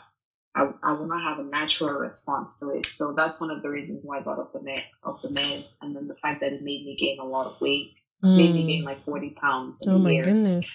I, 0.55 0.69
I 0.83 0.93
will 0.93 1.07
not 1.07 1.21
have 1.21 1.39
a 1.39 1.49
natural 1.49 1.91
response 1.91 2.57
to 2.59 2.71
it. 2.71 2.87
So 2.87 3.13
that's 3.13 3.39
one 3.39 3.51
of 3.51 3.61
the 3.61 3.69
reasons 3.69 4.03
why 4.03 4.17
I 4.17 4.21
got 4.21 4.39
off 4.39 4.51
the 4.51 4.61
med 4.61 4.83
of 5.03 5.21
the 5.21 5.29
meds, 5.29 5.65
and 5.81 5.95
then 5.95 6.07
the 6.07 6.15
fact 6.15 6.41
that 6.41 6.53
it 6.53 6.63
made 6.63 6.85
me 6.85 6.97
gain 6.99 7.19
a 7.19 7.23
lot 7.23 7.45
of 7.45 7.61
weight, 7.61 7.93
mm. 8.23 8.35
made 8.35 8.53
me 8.53 8.65
gain 8.65 8.81
mm. 8.81 8.85
like 8.85 9.03
forty 9.05 9.29
pounds. 9.29 9.81
oh 9.87 9.97
my 9.97 10.11
year. 10.11 10.23
goodness! 10.23 10.71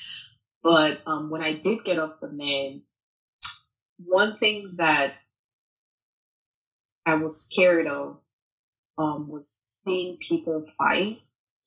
But 0.62 1.02
um, 1.06 1.28
when 1.28 1.42
I 1.42 1.54
did 1.54 1.84
get 1.84 1.98
off 1.98 2.20
the 2.20 2.28
meds, 2.28 2.82
one 3.98 4.38
thing 4.38 4.74
that 4.76 5.14
I 7.04 7.16
was 7.16 7.42
scared 7.42 7.86
of 7.86 8.18
um, 8.96 9.28
was 9.28 9.48
seeing 9.84 10.16
people 10.18 10.64
fight. 10.78 11.20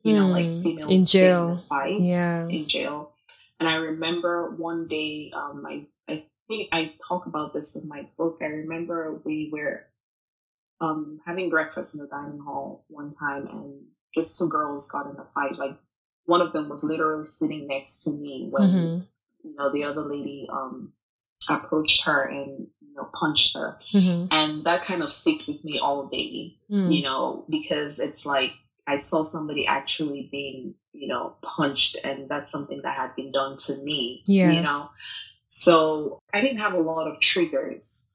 You 0.03 0.15
know, 0.15 0.27
like 0.27 0.45
mm. 0.45 0.63
females 0.63 0.91
in 0.91 1.05
jail, 1.05 1.63
fight 1.67 1.99
yeah, 1.99 2.47
in 2.47 2.65
jail. 2.65 3.11
And 3.59 3.67
I 3.67 3.75
remember 3.75 4.51
one 4.55 4.87
day, 4.87 5.31
um, 5.35 5.65
I, 5.67 5.87
I 6.07 6.25
think 6.47 6.69
I 6.71 6.93
talk 7.07 7.25
about 7.25 7.53
this 7.53 7.75
in 7.75 7.87
my 7.87 8.07
book. 8.17 8.37
I 8.41 8.45
remember 8.45 9.19
we 9.25 9.49
were 9.51 9.85
um, 10.79 11.19
having 11.25 11.49
breakfast 11.49 11.95
in 11.95 12.01
the 12.01 12.07
dining 12.07 12.39
hall 12.39 12.85
one 12.87 13.13
time 13.13 13.47
and 13.47 13.81
just 14.15 14.37
two 14.37 14.49
girls 14.49 14.89
got 14.91 15.09
in 15.09 15.17
a 15.17 15.25
fight. 15.33 15.57
Like 15.57 15.77
one 16.25 16.41
of 16.41 16.53
them 16.53 16.69
was 16.69 16.83
literally 16.83 17.25
sitting 17.25 17.67
next 17.67 18.03
to 18.03 18.11
me 18.11 18.47
when, 18.49 18.63
mm-hmm. 18.63 19.03
you 19.43 19.55
know, 19.55 19.71
the 19.71 19.85
other 19.85 20.01
lady 20.01 20.47
um, 20.51 20.93
approached 21.49 22.03
her 22.03 22.21
and, 22.23 22.67
you 22.81 22.93
know, 22.95 23.09
punched 23.13 23.55
her. 23.55 23.79
Mm-hmm. 23.93 24.27
And 24.31 24.65
that 24.65 24.85
kind 24.85 25.01
of 25.01 25.11
sticked 25.11 25.47
with 25.47 25.63
me 25.63 25.79
all 25.79 26.07
day, 26.07 26.57
mm. 26.69 26.95
you 26.95 27.01
know, 27.01 27.45
because 27.49 27.99
it's 27.99 28.25
like, 28.25 28.51
I 28.87 28.97
saw 28.97 29.21
somebody 29.21 29.67
actually 29.67 30.29
being, 30.31 30.75
you 30.93 31.09
know, 31.09 31.35
punched, 31.41 31.97
and 32.03 32.29
that's 32.29 32.51
something 32.51 32.81
that 32.83 32.95
had 32.95 33.15
been 33.15 33.31
done 33.31 33.57
to 33.57 33.75
me. 33.75 34.23
Yeah. 34.25 34.51
You 34.51 34.61
know, 34.61 34.89
so 35.45 36.19
I 36.33 36.41
didn't 36.41 36.59
have 36.59 36.73
a 36.73 36.79
lot 36.79 37.07
of 37.07 37.19
triggers 37.19 38.09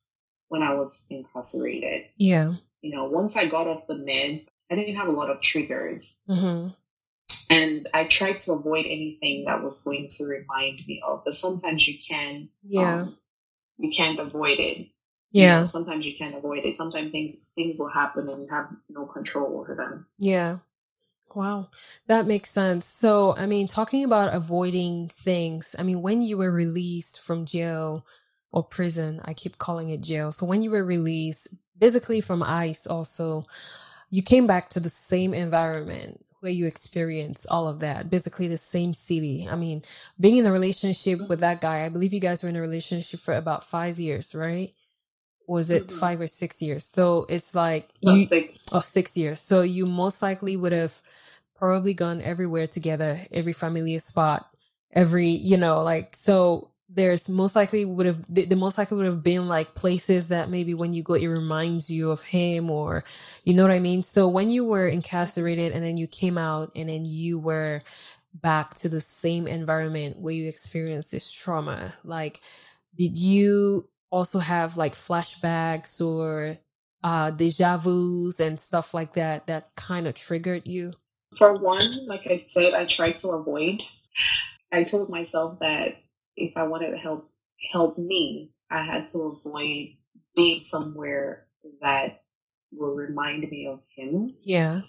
when 0.48 0.62
I 0.62 0.74
was 0.74 1.06
incarcerated. 1.10 2.06
Yeah. 2.16 2.54
You 2.80 2.94
know, 2.94 3.04
once 3.04 3.36
I 3.36 3.46
got 3.46 3.66
off 3.66 3.86
the 3.86 3.94
meds, 3.94 4.46
I 4.70 4.74
didn't 4.74 4.96
have 4.96 5.08
a 5.08 5.12
lot 5.12 5.30
of 5.30 5.40
triggers. 5.40 6.18
Mm-hmm. 6.28 6.68
And 7.50 7.88
I 7.92 8.04
tried 8.04 8.38
to 8.40 8.52
avoid 8.52 8.86
anything 8.86 9.44
that 9.44 9.62
was 9.62 9.82
going 9.82 10.08
to 10.16 10.24
remind 10.24 10.80
me 10.86 11.02
of, 11.06 11.22
but 11.24 11.34
sometimes 11.34 11.86
you 11.86 11.98
can. 12.08 12.48
Yeah. 12.62 13.02
Um, 13.02 13.16
you 13.78 13.90
can't 13.90 14.20
avoid 14.20 14.58
it. 14.58 14.88
Yeah. 15.32 15.54
You 15.54 15.60
know, 15.62 15.66
sometimes 15.66 16.06
you 16.06 16.14
can't 16.18 16.36
avoid 16.36 16.64
it. 16.64 16.76
Sometimes 16.76 17.12
things 17.12 17.46
things 17.56 17.78
will 17.78 17.88
happen 17.90 18.28
and 18.28 18.42
you 18.44 18.48
have 18.50 18.68
no 18.90 19.06
control 19.06 19.58
over 19.60 19.74
them. 19.74 20.06
Yeah. 20.18 20.58
Wow. 21.34 21.70
That 22.08 22.26
makes 22.26 22.50
sense. 22.50 22.86
So, 22.86 23.36
I 23.36 23.46
mean, 23.46 23.68
talking 23.68 24.04
about 24.04 24.34
avoiding 24.34 25.10
things, 25.10 25.76
I 25.78 25.82
mean, 25.84 26.02
when 26.02 26.22
you 26.22 26.38
were 26.38 26.52
released 26.52 27.20
from 27.20 27.46
jail 27.46 28.06
or 28.52 28.62
prison, 28.64 29.20
I 29.24 29.34
keep 29.34 29.58
calling 29.58 29.90
it 29.90 30.02
jail. 30.02 30.32
So, 30.32 30.46
when 30.46 30.62
you 30.62 30.70
were 30.70 30.84
released, 30.84 31.48
basically 31.78 32.20
from 32.20 32.42
ICE, 32.42 32.86
also, 32.86 33.44
you 34.10 34.22
came 34.22 34.46
back 34.46 34.70
to 34.70 34.80
the 34.80 34.90
same 34.90 35.34
environment 35.34 36.24
where 36.40 36.52
you 36.52 36.66
experienced 36.66 37.46
all 37.50 37.68
of 37.68 37.80
that, 37.80 38.10
basically 38.10 38.48
the 38.48 38.58
same 38.58 38.92
city. 38.92 39.48
I 39.50 39.56
mean, 39.56 39.82
being 40.20 40.36
in 40.38 40.46
a 40.46 40.52
relationship 40.52 41.28
with 41.28 41.40
that 41.40 41.60
guy, 41.60 41.84
I 41.84 41.88
believe 41.90 42.12
you 42.12 42.20
guys 42.20 42.42
were 42.42 42.48
in 42.50 42.56
a 42.56 42.60
relationship 42.60 43.20
for 43.20 43.34
about 43.34 43.64
five 43.64 43.98
years, 44.00 44.34
right? 44.34 44.74
Was 45.52 45.70
it 45.70 45.86
mm-hmm. 45.86 45.98
five 45.98 46.20
or 46.20 46.26
six 46.26 46.62
years? 46.62 46.84
So 46.84 47.26
it's 47.28 47.54
like 47.54 47.90
you, 48.00 48.24
six. 48.24 48.66
Oh, 48.72 48.80
six 48.80 49.16
years. 49.16 49.38
So 49.38 49.60
you 49.60 49.84
most 49.84 50.22
likely 50.22 50.56
would 50.56 50.72
have 50.72 51.00
probably 51.56 51.92
gone 51.92 52.22
everywhere 52.22 52.66
together, 52.66 53.20
every 53.30 53.52
familiar 53.52 53.98
spot, 53.98 54.48
every 54.92 55.28
you 55.28 55.56
know, 55.58 55.82
like 55.82 56.16
so. 56.16 56.70
There's 56.94 57.26
most 57.26 57.56
likely 57.56 57.86
would 57.86 58.04
have 58.04 58.22
the, 58.34 58.44
the 58.44 58.56
most 58.56 58.76
likely 58.76 58.98
would 58.98 59.06
have 59.06 59.22
been 59.22 59.48
like 59.48 59.74
places 59.74 60.28
that 60.28 60.50
maybe 60.50 60.74
when 60.74 60.92
you 60.92 61.02
go 61.02 61.14
it 61.14 61.26
reminds 61.26 61.88
you 61.88 62.10
of 62.10 62.20
him 62.22 62.68
or 62.68 63.04
you 63.44 63.54
know 63.54 63.62
what 63.62 63.72
I 63.72 63.78
mean. 63.78 64.02
So 64.02 64.28
when 64.28 64.50
you 64.50 64.66
were 64.66 64.88
incarcerated 64.88 65.72
and 65.72 65.82
then 65.82 65.96
you 65.96 66.06
came 66.06 66.36
out 66.36 66.70
and 66.76 66.90
then 66.90 67.06
you 67.06 67.38
were 67.38 67.80
back 68.34 68.74
to 68.80 68.90
the 68.90 69.00
same 69.00 69.46
environment 69.46 70.18
where 70.18 70.34
you 70.34 70.46
experienced 70.48 71.10
this 71.10 71.30
trauma, 71.30 71.94
like 72.04 72.42
did 72.94 73.16
you 73.16 73.88
also 74.12 74.38
have 74.38 74.76
like 74.76 74.94
flashbacks 74.94 76.04
or 76.04 76.58
uh, 77.02 77.30
deja 77.30 77.78
vu's 77.78 78.38
and 78.38 78.60
stuff 78.60 78.94
like 78.94 79.14
that 79.14 79.48
that 79.48 79.74
kind 79.74 80.06
of 80.06 80.14
triggered 80.14 80.66
you? 80.66 80.92
For 81.38 81.56
one, 81.58 82.06
like 82.06 82.26
I 82.26 82.36
said, 82.36 82.74
I 82.74 82.84
tried 82.84 83.16
to 83.18 83.30
avoid. 83.30 83.82
I 84.70 84.84
told 84.84 85.08
myself 85.08 85.58
that 85.60 85.96
if 86.36 86.56
I 86.56 86.64
wanted 86.64 86.90
to 86.90 86.98
help 86.98 87.30
help 87.72 87.98
me, 87.98 88.52
I 88.70 88.82
had 88.82 89.08
to 89.08 89.18
avoid 89.18 89.96
being 90.36 90.60
somewhere 90.60 91.46
that 91.80 92.22
will 92.70 92.94
remind 92.94 93.50
me 93.50 93.66
of 93.66 93.80
him. 93.96 94.34
Yeah. 94.42 94.82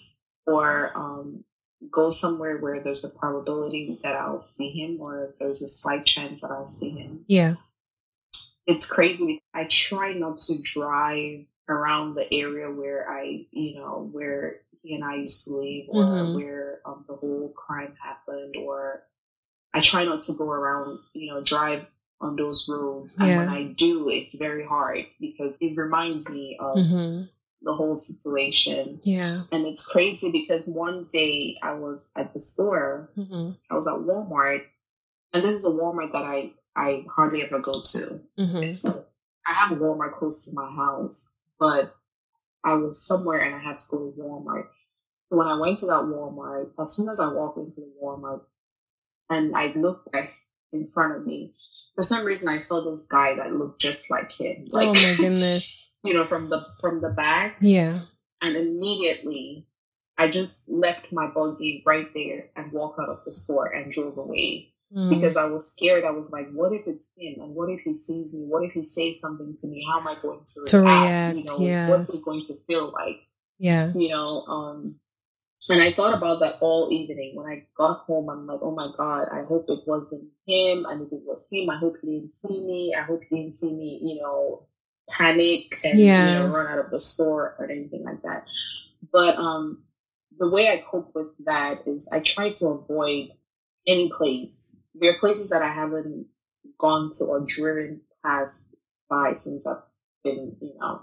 Or 0.46 0.92
um, 0.94 1.44
go 1.90 2.10
somewhere 2.10 2.58
where 2.58 2.80
there's 2.82 3.04
a 3.04 3.18
probability 3.18 3.98
that 4.02 4.16
I'll 4.16 4.42
see 4.42 4.68
him, 4.70 4.98
or 5.00 5.34
there's 5.38 5.62
a 5.62 5.68
slight 5.68 6.04
chance 6.04 6.42
that 6.42 6.50
I'll 6.50 6.68
see 6.68 6.90
him. 6.90 7.24
Yeah 7.26 7.54
it's 8.66 8.90
crazy. 8.90 9.42
I 9.52 9.64
try 9.64 10.14
not 10.14 10.38
to 10.38 10.60
drive 10.62 11.44
around 11.68 12.14
the 12.14 12.32
area 12.32 12.70
where 12.70 13.10
I, 13.10 13.46
you 13.50 13.76
know, 13.76 14.08
where 14.10 14.60
he 14.82 14.94
and 14.94 15.04
I 15.04 15.16
used 15.16 15.44
to 15.44 15.54
live, 15.54 15.86
or 15.88 16.02
mm-hmm. 16.02 16.34
where 16.34 16.80
um, 16.84 17.04
the 17.08 17.14
whole 17.14 17.52
crime 17.56 17.94
happened, 18.02 18.56
or 18.56 19.02
I 19.72 19.80
try 19.80 20.04
not 20.04 20.22
to 20.22 20.34
go 20.34 20.50
around, 20.50 20.98
you 21.14 21.32
know, 21.32 21.42
drive 21.42 21.86
on 22.20 22.36
those 22.36 22.68
roads. 22.68 23.16
And 23.18 23.36
when 23.36 23.48
I 23.48 23.64
do, 23.64 24.08
it's 24.08 24.34
very 24.34 24.64
hard 24.64 25.06
because 25.20 25.56
it 25.60 25.76
reminds 25.76 26.30
me 26.30 26.56
of 26.60 26.76
mm-hmm. 26.76 27.24
the 27.62 27.74
whole 27.74 27.96
situation. 27.96 29.00
Yeah. 29.02 29.42
And 29.52 29.66
it's 29.66 29.86
crazy 29.86 30.30
because 30.30 30.68
one 30.68 31.08
day 31.12 31.58
I 31.62 31.74
was 31.74 32.12
at 32.16 32.32
the 32.32 32.40
store, 32.40 33.10
mm-hmm. 33.16 33.52
I 33.70 33.74
was 33.74 33.88
at 33.88 33.94
Walmart, 33.94 34.62
and 35.32 35.42
this 35.42 35.54
is 35.54 35.66
a 35.66 35.70
Walmart 35.70 36.12
that 36.12 36.22
I, 36.22 36.52
I 36.76 37.04
hardly 37.14 37.42
ever 37.42 37.60
go 37.60 37.72
to. 37.72 38.20
Mm-hmm. 38.38 38.88
I 39.46 39.52
have 39.52 39.72
a 39.72 39.76
Walmart 39.76 40.18
close 40.18 40.46
to 40.46 40.54
my 40.54 40.70
house, 40.70 41.34
but 41.58 41.94
I 42.64 42.74
was 42.74 43.06
somewhere 43.06 43.38
and 43.38 43.54
I 43.54 43.58
had 43.58 43.78
to 43.80 43.86
go 43.90 44.10
to 44.10 44.20
Walmart. 44.20 44.68
So 45.26 45.36
when 45.36 45.46
I 45.46 45.58
went 45.58 45.78
to 45.78 45.86
that 45.86 46.02
Walmart, 46.02 46.70
as 46.80 46.96
soon 46.96 47.08
as 47.08 47.20
I 47.20 47.32
walked 47.32 47.58
into 47.58 47.76
the 47.76 47.92
Walmart 48.02 48.42
and 49.30 49.56
I 49.56 49.72
looked 49.74 50.12
back 50.12 50.32
in 50.72 50.88
front 50.92 51.16
of 51.16 51.26
me, 51.26 51.54
for 51.94 52.02
some 52.02 52.24
reason 52.24 52.48
I 52.48 52.58
saw 52.58 52.80
this 52.90 53.06
guy 53.06 53.36
that 53.36 53.52
looked 53.54 53.80
just 53.80 54.10
like 54.10 54.32
him. 54.32 54.66
Like, 54.70 54.88
oh 54.88 54.94
my 54.94 55.14
goodness. 55.18 55.86
you 56.02 56.14
know, 56.14 56.24
from 56.24 56.48
the 56.48 56.66
from 56.80 57.00
the 57.00 57.10
back. 57.10 57.56
Yeah. 57.60 58.00
And 58.42 58.56
immediately 58.56 59.66
I 60.18 60.28
just 60.28 60.68
left 60.68 61.12
my 61.12 61.26
buggy 61.28 61.82
right 61.86 62.12
there 62.14 62.50
and 62.56 62.72
walked 62.72 63.00
out 63.00 63.08
of 63.08 63.24
the 63.24 63.30
store 63.30 63.66
and 63.66 63.92
drove 63.92 64.18
away. 64.18 64.73
Mm. 64.94 65.10
Because 65.10 65.36
I 65.36 65.46
was 65.46 65.72
scared. 65.72 66.04
I 66.04 66.10
was 66.10 66.30
like, 66.30 66.48
what 66.52 66.72
if 66.72 66.86
it's 66.86 67.12
him? 67.18 67.40
And 67.40 67.54
what 67.54 67.68
if 67.68 67.80
he 67.80 67.94
sees 67.96 68.34
me? 68.34 68.46
What 68.46 68.64
if 68.64 68.72
he 68.72 68.84
says 68.84 69.18
something 69.18 69.56
to 69.56 69.66
me? 69.66 69.84
How 69.90 69.98
am 69.98 70.06
I 70.06 70.14
going 70.20 70.40
to, 70.44 70.70
to 70.70 70.80
react? 70.80 71.34
react? 71.34 71.38
You 71.38 71.44
know, 71.44 71.66
yes. 71.66 71.90
what's 71.90 72.14
it 72.14 72.24
going 72.24 72.44
to 72.44 72.54
feel 72.66 72.92
like? 72.92 73.16
Yeah. 73.58 73.92
You 73.94 74.10
know, 74.10 74.44
um, 74.46 74.96
and 75.70 75.82
I 75.82 75.92
thought 75.92 76.14
about 76.14 76.40
that 76.40 76.58
all 76.60 76.92
evening. 76.92 77.32
When 77.34 77.46
I 77.50 77.66
got 77.76 78.00
home, 78.00 78.28
I'm 78.28 78.46
like, 78.46 78.60
oh 78.62 78.74
my 78.74 78.88
God, 78.96 79.28
I 79.32 79.42
hope 79.44 79.66
it 79.68 79.80
wasn't 79.86 80.24
him. 80.46 80.84
And 80.84 81.02
if 81.02 81.12
it 81.12 81.22
was 81.24 81.48
him, 81.50 81.70
I 81.70 81.78
hope 81.78 81.96
he 82.02 82.18
didn't 82.18 82.32
see 82.32 82.64
me. 82.64 82.94
I 82.96 83.02
hope 83.02 83.22
he 83.28 83.36
didn't 83.36 83.54
see 83.54 83.72
me, 83.72 84.00
you 84.02 84.20
know, 84.22 84.66
panic 85.08 85.80
and 85.82 85.98
yeah. 85.98 86.26
you 86.26 86.48
know, 86.48 86.54
run 86.54 86.66
out 86.66 86.84
of 86.84 86.90
the 86.90 86.98
store 86.98 87.56
or 87.58 87.70
anything 87.70 88.04
like 88.04 88.22
that. 88.22 88.44
But 89.12 89.36
um, 89.36 89.84
the 90.38 90.48
way 90.48 90.68
I 90.68 90.84
cope 90.88 91.14
with 91.14 91.28
that 91.46 91.86
is 91.86 92.08
I 92.12 92.20
try 92.20 92.50
to 92.50 92.66
avoid 92.66 93.30
any 93.86 94.10
place. 94.16 94.82
There 94.94 95.12
are 95.12 95.18
places 95.18 95.50
that 95.50 95.62
I 95.62 95.72
haven't 95.72 96.26
gone 96.78 97.10
to 97.18 97.24
or 97.24 97.40
driven 97.40 98.02
past 98.24 98.74
by 99.08 99.34
since 99.34 99.66
I've 99.66 99.82
been, 100.22 100.56
you 100.60 100.74
know, 100.78 101.02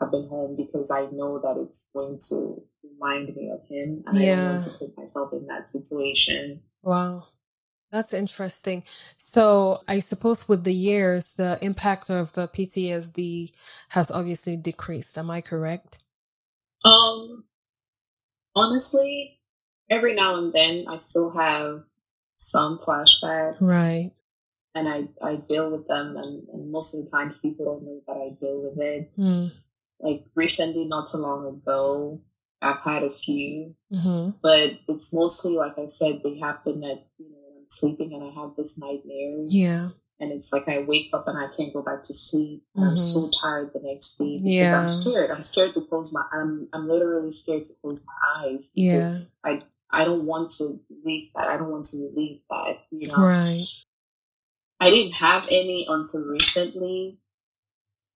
I've 0.00 0.10
been 0.10 0.28
home 0.28 0.56
because 0.56 0.90
I 0.90 1.06
know 1.10 1.40
that 1.40 1.56
it's 1.60 1.90
going 1.96 2.18
to 2.28 2.62
remind 2.84 3.34
me 3.34 3.50
of 3.50 3.66
him. 3.68 4.04
And 4.06 4.20
yeah. 4.20 4.32
I 4.32 4.36
don't 4.36 4.50
want 4.50 4.64
to 4.64 4.70
put 4.70 4.96
myself 4.96 5.32
in 5.32 5.46
that 5.46 5.68
situation. 5.68 6.60
Wow. 6.82 7.26
That's 7.90 8.12
interesting. 8.12 8.84
So 9.16 9.80
I 9.88 10.00
suppose 10.00 10.46
with 10.46 10.64
the 10.64 10.74
years, 10.74 11.32
the 11.32 11.58
impact 11.62 12.10
of 12.10 12.32
the 12.34 12.46
PTSD 12.46 13.52
has 13.88 14.10
obviously 14.10 14.56
decreased. 14.56 15.16
Am 15.16 15.30
I 15.30 15.40
correct? 15.40 15.98
Um, 16.84 17.44
honestly, 18.54 19.40
every 19.88 20.14
now 20.14 20.36
and 20.36 20.52
then 20.52 20.84
I 20.88 20.98
still 20.98 21.30
have 21.30 21.84
some 22.38 22.78
flashbacks. 22.78 23.56
Right. 23.60 24.12
And 24.74 24.88
I, 24.88 25.26
I 25.26 25.36
deal 25.36 25.70
with 25.70 25.88
them, 25.88 26.16
and, 26.16 26.48
and 26.48 26.70
most 26.70 26.94
of 26.94 27.04
the 27.04 27.10
times 27.10 27.38
people 27.38 27.64
don't 27.64 27.84
know 27.84 28.00
that 28.06 28.12
I 28.12 28.30
deal 28.40 28.62
with 28.62 28.78
it. 28.80 29.10
Mm. 29.18 29.52
Like 30.00 30.24
recently, 30.34 30.84
not 30.84 31.10
too 31.10 31.18
long 31.18 31.46
ago, 31.46 32.20
I've 32.60 32.80
had 32.80 33.02
a 33.02 33.12
few, 33.12 33.74
mm-hmm. 33.92 34.30
but 34.42 34.72
it's 34.88 35.14
mostly 35.14 35.54
like 35.54 35.78
I 35.78 35.86
said, 35.86 36.20
they 36.22 36.38
happen 36.38 36.84
at 36.84 37.06
you 37.18 37.30
know 37.30 37.38
when 37.46 37.58
I'm 37.58 37.68
sleeping 37.68 38.12
and 38.14 38.24
I 38.24 38.40
have 38.40 38.56
this 38.56 38.78
nightmares. 38.78 39.54
Yeah. 39.54 39.90
And 40.20 40.32
it's 40.32 40.52
like 40.52 40.68
I 40.68 40.80
wake 40.80 41.10
up 41.12 41.28
and 41.28 41.38
I 41.38 41.54
can't 41.56 41.72
go 41.72 41.82
back 41.82 42.02
to 42.04 42.14
sleep. 42.14 42.64
Mm-hmm. 42.76 42.88
I'm 42.88 42.96
so 42.96 43.20
mm-hmm. 43.20 43.46
tired 43.46 43.70
the 43.72 43.80
next 43.82 44.16
day 44.16 44.36
because 44.36 44.50
yeah. 44.50 44.80
I'm 44.80 44.88
scared. 44.88 45.30
I'm 45.30 45.42
scared 45.42 45.72
to 45.74 45.80
close 45.82 46.12
my. 46.12 46.24
I'm 46.32 46.68
I'm 46.72 46.88
literally 46.88 47.30
scared 47.30 47.64
to 47.64 47.72
close 47.80 48.04
my 48.04 48.42
eyes. 48.42 48.72
Yeah. 48.74 49.20
I 49.44 49.62
I 49.90 50.04
don't 50.04 50.24
want 50.24 50.50
to 50.52 50.80
leave 51.04 51.30
that. 51.34 51.48
I 51.48 51.56
don't 51.56 51.70
want 51.70 51.86
to 51.86 51.96
leave 52.14 52.40
that. 52.50 52.84
You 52.90 53.08
know. 53.08 53.16
Right. 53.16 53.66
I 54.80 54.90
didn't 54.90 55.14
have 55.14 55.48
any 55.50 55.86
until 55.88 56.28
recently, 56.28 57.18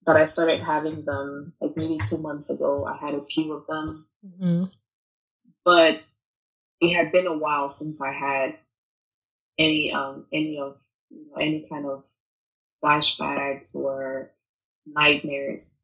but 0.05 0.17
I 0.17 0.27
started 0.27 0.61
having 0.63 1.05
them 1.05 1.55
like 1.61 1.77
maybe 1.77 1.99
two 1.99 2.19
months 2.19 2.51
ago. 2.51 2.85
I 2.85 2.97
had 2.97 3.15
a 3.15 3.25
few 3.25 3.53
of 3.53 3.67
them 3.67 4.07
Mm-hmm. 4.27 4.65
But 5.65 6.03
it 6.81 6.95
had 6.95 7.13
been 7.13 7.27
a 7.27 7.37
while 7.37 7.71
since 7.71 8.01
I 8.01 8.13
had 8.13 8.57
any 9.59 9.93
um 9.93 10.27
any 10.33 10.59
of 10.59 10.79
you 11.11 11.27
know, 11.29 11.37
any 11.41 11.67
kind 11.69 11.87
of 11.87 12.05
flashbacks 12.83 13.75
or 13.75 14.31
nightmares. 14.87 15.77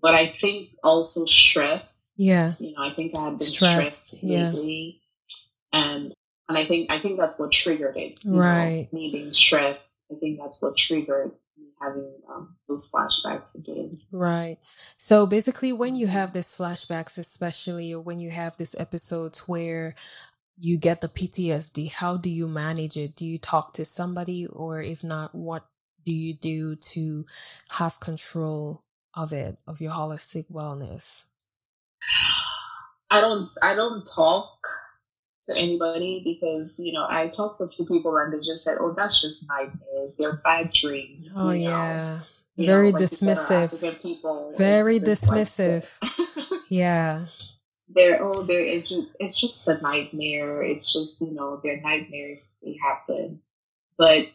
But 0.00 0.14
I 0.14 0.28
think 0.28 0.70
also 0.82 1.24
stress. 1.24 2.12
Yeah. 2.16 2.54
You 2.58 2.74
know, 2.74 2.82
I 2.82 2.94
think 2.94 3.16
I 3.16 3.24
had 3.24 3.38
been 3.38 3.46
stressed, 3.46 4.08
stressed 4.08 4.22
lately. 4.22 5.00
Yeah. 5.00 5.03
And 5.74 6.14
and 6.48 6.58
I 6.58 6.64
think 6.64 6.90
I 6.90 7.00
think 7.00 7.18
that's 7.18 7.38
what 7.38 7.52
triggered 7.52 7.96
it. 7.96 8.20
right. 8.24 8.88
Know, 8.92 8.98
me 8.98 9.10
being 9.12 9.32
stressed. 9.32 10.00
I 10.10 10.16
think 10.20 10.38
that's 10.38 10.62
what 10.62 10.76
triggered 10.76 11.32
me 11.56 11.68
having 11.80 12.12
um, 12.28 12.56
those 12.68 12.90
flashbacks 12.90 13.58
again. 13.58 13.96
Right. 14.12 14.58
So 14.96 15.26
basically, 15.26 15.72
when 15.72 15.96
you 15.96 16.06
have 16.06 16.32
these 16.32 16.48
flashbacks, 16.48 17.18
especially 17.18 17.92
or 17.92 18.00
when 18.00 18.20
you 18.20 18.30
have 18.30 18.56
these 18.56 18.74
episodes 18.78 19.40
where 19.40 19.94
you 20.56 20.76
get 20.76 21.00
the 21.00 21.08
PTSD, 21.08 21.90
how 21.90 22.16
do 22.16 22.30
you 22.30 22.46
manage 22.46 22.96
it? 22.96 23.16
Do 23.16 23.26
you 23.26 23.38
talk 23.38 23.72
to 23.74 23.84
somebody, 23.84 24.46
or 24.46 24.80
if 24.80 25.02
not, 25.02 25.34
what 25.34 25.66
do 26.04 26.12
you 26.12 26.34
do 26.34 26.76
to 26.76 27.24
have 27.70 28.00
control 28.00 28.84
of 29.14 29.32
it, 29.32 29.58
of 29.66 29.80
your 29.80 29.92
holistic 29.92 30.46
wellness? 30.52 31.24
I 33.10 33.20
don't. 33.20 33.48
I 33.62 33.74
don't 33.74 34.04
talk 34.04 34.58
to 35.46 35.56
anybody 35.56 36.22
because 36.24 36.78
you 36.78 36.92
know 36.92 37.06
I 37.08 37.28
talked 37.28 37.58
to 37.58 37.64
a 37.64 37.68
few 37.68 37.84
people 37.86 38.16
and 38.16 38.32
they 38.32 38.44
just 38.44 38.64
said, 38.64 38.78
"Oh, 38.80 38.94
that's 38.96 39.20
just 39.20 39.48
nightmares. 39.48 40.16
They're 40.16 40.36
bad 40.44 40.72
dreams." 40.72 41.28
Oh 41.34 41.50
yeah, 41.50 42.20
know? 42.56 42.64
very 42.64 42.92
know, 42.92 42.98
like 42.98 43.08
dismissive. 43.10 44.02
people, 44.02 44.52
very 44.56 45.00
dismissive. 45.00 45.88
yeah. 46.68 47.26
They're 47.88 48.22
oh, 48.22 48.42
they're 48.42 48.64
it's 48.64 48.88
just, 48.88 49.08
it's 49.20 49.40
just 49.40 49.68
a 49.68 49.80
nightmare. 49.80 50.62
It's 50.62 50.92
just 50.92 51.20
you 51.20 51.32
know 51.32 51.60
they're 51.62 51.80
nightmares. 51.80 52.48
They 52.62 52.76
happen, 52.82 53.40
but 53.98 54.26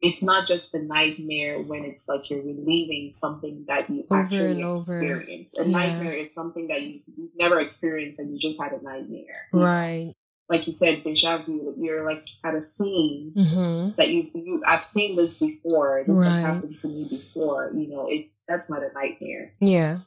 it's 0.00 0.22
not 0.22 0.46
just 0.46 0.74
a 0.74 0.82
nightmare 0.82 1.60
when 1.60 1.84
it's 1.84 2.08
like 2.08 2.30
you're 2.30 2.42
relieving 2.42 3.12
something 3.12 3.64
that 3.66 3.90
you 3.90 4.06
over 4.10 4.22
actually 4.22 4.62
experienced. 4.70 5.58
A 5.58 5.64
yeah. 5.64 5.76
nightmare 5.76 6.12
is 6.12 6.32
something 6.32 6.68
that 6.68 6.82
you, 6.82 7.00
have 7.16 7.30
never 7.36 7.58
experienced 7.58 8.20
and 8.20 8.32
you 8.32 8.38
just 8.38 8.62
had 8.62 8.72
a 8.72 8.80
nightmare. 8.80 9.48
Right 9.52 10.14
like 10.48 10.66
you 10.66 10.72
said, 10.72 11.04
deja 11.04 11.38
vu. 11.38 11.74
You're 11.78 12.04
like 12.04 12.24
at 12.44 12.54
a 12.54 12.60
scene 12.60 13.32
mm-hmm. 13.36 13.94
that 13.96 14.08
you 14.08 14.30
you 14.34 14.62
I've 14.66 14.82
seen 14.82 15.16
this 15.16 15.38
before. 15.38 16.02
This 16.06 16.20
right. 16.20 16.30
has 16.30 16.40
happened 16.40 16.76
to 16.78 16.88
me 16.88 17.04
before. 17.04 17.70
You 17.74 17.88
know, 17.88 18.08
it's 18.08 18.32
that's 18.46 18.70
not 18.70 18.82
a 18.82 18.92
nightmare. 18.92 19.52
Yeah. 19.60 20.00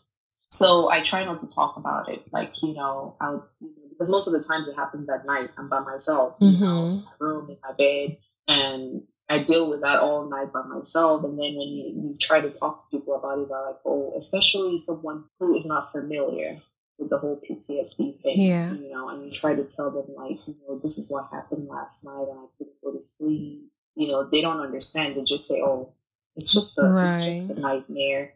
So 0.49 0.89
I 0.89 1.01
try 1.01 1.23
not 1.23 1.39
to 1.41 1.47
talk 1.47 1.77
about 1.77 2.09
it. 2.09 2.23
Like 2.31 2.53
you 2.61 2.73
know, 2.73 3.15
I'll 3.21 3.47
you 3.59 3.67
know, 3.67 3.89
because 3.89 4.09
most 4.09 4.27
of 4.27 4.33
the 4.33 4.43
times 4.43 4.67
it 4.67 4.75
happens 4.75 5.09
at 5.09 5.25
night. 5.25 5.51
I'm 5.57 5.69
by 5.69 5.79
myself. 5.79 6.39
Mm-hmm. 6.39 6.63
You 6.63 6.69
know, 6.69 6.85
in 6.85 7.03
my 7.03 7.11
room 7.19 7.49
in 7.49 7.57
my 7.63 7.73
bed, 7.73 8.17
and 8.47 9.03
I 9.29 9.39
deal 9.39 9.69
with 9.69 9.81
that 9.81 9.99
all 9.99 10.27
night 10.27 10.51
by 10.51 10.63
myself. 10.63 11.23
And 11.23 11.39
then 11.39 11.55
when 11.55 11.67
you, 11.67 11.85
you 11.85 12.17
try 12.19 12.41
to 12.41 12.49
talk 12.49 12.81
to 12.81 12.97
people 12.97 13.15
about 13.15 13.39
it, 13.39 13.47
they're 13.47 13.61
like, 13.61 13.79
oh, 13.85 14.13
especially 14.17 14.75
someone 14.77 15.23
who 15.39 15.55
is 15.55 15.67
not 15.67 15.91
familiar 15.91 16.59
with 17.01 17.09
the 17.09 17.17
whole 17.17 17.41
PTSD 17.41 18.21
thing. 18.21 18.39
Yeah. 18.39 18.71
You 18.73 18.89
know, 18.91 19.09
and 19.09 19.25
you 19.25 19.31
try 19.31 19.55
to 19.55 19.63
tell 19.63 19.91
them 19.91 20.15
like, 20.15 20.37
you 20.47 20.55
know, 20.67 20.79
this 20.79 20.97
is 20.97 21.09
what 21.09 21.29
happened 21.31 21.67
last 21.67 22.05
night 22.05 22.27
and 22.29 22.39
I 22.39 22.45
couldn't 22.57 22.81
go 22.83 22.93
to 22.93 23.01
sleep. 23.01 23.63
You 23.95 24.07
know, 24.07 24.29
they 24.29 24.41
don't 24.41 24.61
understand. 24.61 25.15
They 25.15 25.23
just 25.23 25.47
say, 25.47 25.61
Oh, 25.61 25.93
it's 26.35 26.53
just 26.53 26.77
a 26.77 26.83
right. 26.83 27.17
it's 27.17 27.39
just 27.39 27.49
a 27.51 27.59
nightmare. 27.59 28.33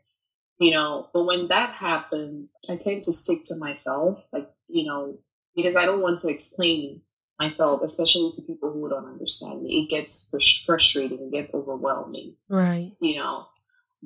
You 0.58 0.71
know, 0.71 1.10
but 1.13 1.25
when 1.25 1.47
that 1.49 1.71
happens, 1.71 2.56
I 2.69 2.78
tend 2.78 3.04
to 3.04 3.13
stick 3.13 3.45
to 3.45 3.56
myself, 3.58 4.23
like, 4.32 4.49
you 4.67 4.86
know, 4.86 5.19
because 5.56 5.75
I 5.75 5.86
don't 5.86 6.01
want 6.01 6.19
to 6.19 6.30
explain 6.30 7.01
myself, 7.38 7.82
especially 7.84 8.32
to 8.36 8.41
people 8.41 8.71
who 8.71 8.89
don't 8.89 9.06
understand 9.06 9.63
me. 9.63 9.84
It 9.84 9.89
gets 9.89 10.30
frustrating, 10.65 11.19
it 11.19 11.32
gets 11.32 11.54
overwhelming. 11.54 12.36
Right. 12.47 12.93
You 13.01 13.17
know, 13.17 13.47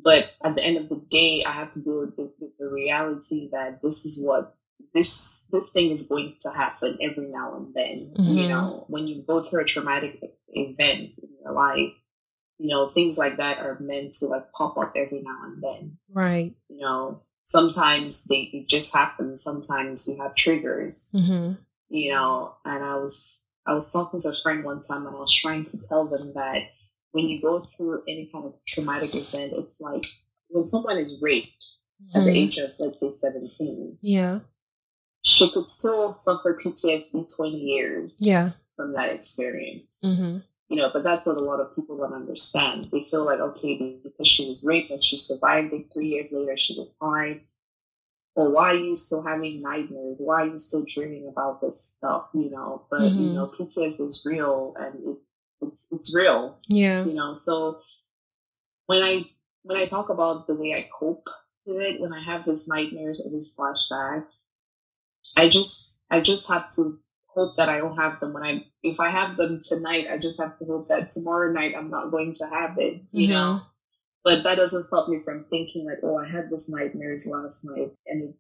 but 0.03 0.31
at 0.43 0.55
the 0.55 0.63
end 0.63 0.77
of 0.77 0.89
the 0.89 1.01
day, 1.09 1.43
I 1.45 1.51
have 1.51 1.71
to 1.71 1.81
deal 1.81 2.01
with 2.01 2.15
the, 2.15 2.31
with 2.39 2.57
the 2.57 2.69
reality 2.69 3.49
that 3.51 3.81
this 3.81 4.05
is 4.05 4.23
what 4.23 4.55
this 4.93 5.47
this 5.51 5.71
thing 5.71 5.91
is 5.91 6.07
going 6.07 6.35
to 6.41 6.49
happen 6.49 6.97
every 7.01 7.27
now 7.27 7.57
and 7.57 7.73
then. 7.73 8.13
Mm-hmm. 8.17 8.38
You 8.38 8.47
know, 8.49 8.85
when 8.88 9.07
you 9.07 9.21
go 9.21 9.41
through 9.41 9.62
a 9.62 9.65
traumatic 9.65 10.21
event 10.49 11.19
in 11.21 11.29
your 11.43 11.53
life, 11.53 11.93
you 12.57 12.69
know, 12.69 12.89
things 12.89 13.17
like 13.17 13.38
that 13.38 13.59
are 13.59 13.77
meant 13.79 14.13
to 14.15 14.27
like 14.27 14.51
pop 14.51 14.77
up 14.77 14.93
every 14.95 15.21
now 15.21 15.39
and 15.45 15.62
then. 15.62 15.97
Right. 16.12 16.55
You 16.69 16.77
know, 16.77 17.23
sometimes 17.41 18.25
they 18.25 18.41
it 18.53 18.67
just 18.67 18.93
happen. 18.93 19.38
Sometimes 19.38 20.07
you 20.07 20.21
have 20.21 20.35
triggers, 20.35 21.12
mm-hmm. 21.15 21.53
you 21.89 22.12
know. 22.12 22.55
And 22.65 22.83
I 22.83 22.95
was 22.95 23.43
I 23.65 23.73
was 23.73 23.91
talking 23.91 24.21
to 24.21 24.29
a 24.29 24.41
friend 24.41 24.63
one 24.63 24.81
time, 24.81 25.05
and 25.05 25.15
I 25.15 25.19
was 25.19 25.33
trying 25.33 25.65
to 25.65 25.81
tell 25.81 26.07
them 26.07 26.33
that 26.35 26.63
when 27.11 27.25
you 27.25 27.41
go 27.41 27.59
through 27.59 28.03
any 28.07 28.29
kind 28.31 28.45
of 28.45 28.53
traumatic 28.67 29.15
event, 29.15 29.53
it's 29.55 29.81
like 29.81 30.05
when 30.49 30.67
someone 30.67 30.97
is 30.97 31.19
raped 31.21 31.65
mm-hmm. 32.01 32.17
at 32.17 32.23
the 32.23 32.29
mm-hmm. 32.31 32.37
age 32.37 32.57
of 32.57 32.71
let's 32.79 33.01
say 33.01 33.11
seventeen. 33.11 33.97
Yeah. 34.01 34.39
She 35.21 35.51
could 35.51 35.67
still 35.67 36.11
suffer 36.13 36.59
PTSD 36.63 37.35
twenty 37.35 37.59
years. 37.59 38.17
Yeah. 38.19 38.51
From 38.75 38.93
that 38.93 39.09
experience. 39.09 39.99
Mm-hmm 40.03 40.37
you 40.69 40.77
know, 40.77 40.91
but 40.93 41.03
that's 41.03 41.25
what 41.25 41.37
a 41.37 41.41
lot 41.41 41.59
of 41.59 41.75
people 41.75 41.97
don't 41.97 42.13
understand. 42.13 42.89
They 42.91 43.03
feel 43.09 43.25
like, 43.25 43.39
okay, 43.39 43.99
because 44.03 44.27
she 44.27 44.47
was 44.47 44.63
raped 44.63 44.91
and 44.91 45.03
she 45.03 45.17
survived 45.17 45.73
it 45.73 45.87
three 45.91 46.09
years 46.09 46.31
later, 46.31 46.55
she 46.57 46.77
was 46.77 46.93
fine. 46.99 47.41
Or 48.35 48.51
why 48.51 48.73
are 48.73 48.77
you 48.77 48.95
still 48.95 49.23
having 49.23 49.63
nightmares? 49.63 50.21
Why 50.23 50.43
are 50.43 50.47
you 50.47 50.59
still 50.59 50.85
dreaming 50.87 51.27
about 51.27 51.59
this 51.59 51.81
stuff? 51.81 52.27
You 52.35 52.51
know, 52.51 52.85
but 52.89 53.01
mm-hmm. 53.01 53.19
you 53.19 53.33
know, 53.33 53.51
PTSD 53.59 54.07
is 54.07 54.23
real 54.29 54.75
and 54.79 54.95
it, 55.03 55.17
it's 55.61 55.87
it's 55.91 56.15
real. 56.15 56.59
Yeah. 56.67 57.03
You 57.05 57.13
know, 57.13 57.33
so 57.33 57.81
when 58.85 59.03
I 59.03 59.25
when 59.63 59.77
I 59.77 59.85
talk 59.85 60.09
about 60.09 60.47
the 60.47 60.55
way 60.55 60.73
I 60.73 60.89
cope 60.91 61.27
with 61.65 61.81
it, 61.81 62.01
when 62.01 62.13
I 62.13 62.23
have 62.23 62.45
these 62.45 62.67
nightmares 62.67 63.21
or 63.23 63.29
these 63.31 63.53
flashbacks, 63.53 64.45
I 65.35 65.49
just 65.49 66.05
I 66.09 66.21
just 66.21 66.49
have 66.49 66.69
to 66.69 66.99
hope 67.27 67.57
that 67.57 67.69
I 67.69 67.77
don't 67.77 67.97
have 67.97 68.19
them 68.19 68.33
when 68.33 68.43
I 68.43 68.65
if 68.83 68.99
I 68.99 69.09
have 69.09 69.37
them 69.37 69.61
tonight, 69.63 70.07
I 70.11 70.17
just 70.17 70.41
have 70.41 70.57
to 70.57 70.65
hope 70.65 70.89
that 70.89 71.11
tomorrow 71.11 71.51
night 71.51 71.75
I'm 71.77 71.89
not 71.89 72.11
going 72.11 72.33
to 72.35 72.47
have 72.47 72.77
it, 72.77 73.01
you 73.11 73.27
mm-hmm. 73.27 73.33
know. 73.33 73.61
But 74.23 74.43
that 74.43 74.55
doesn't 74.55 74.83
stop 74.83 75.07
me 75.07 75.19
from 75.23 75.45
thinking 75.49 75.85
like, 75.85 75.99
oh, 76.03 76.17
I 76.17 76.27
had 76.27 76.49
this 76.49 76.69
nightmares 76.69 77.25
last 77.25 77.63
night, 77.63 77.91
and 78.05 78.33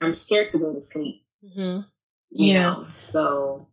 I'm 0.00 0.12
scared 0.12 0.48
to 0.50 0.58
go 0.58 0.74
to 0.74 0.80
sleep. 0.80 1.22
Mm-hmm. 1.44 1.80
yeah. 2.30 2.62
Know? 2.62 2.86
So 3.10 3.68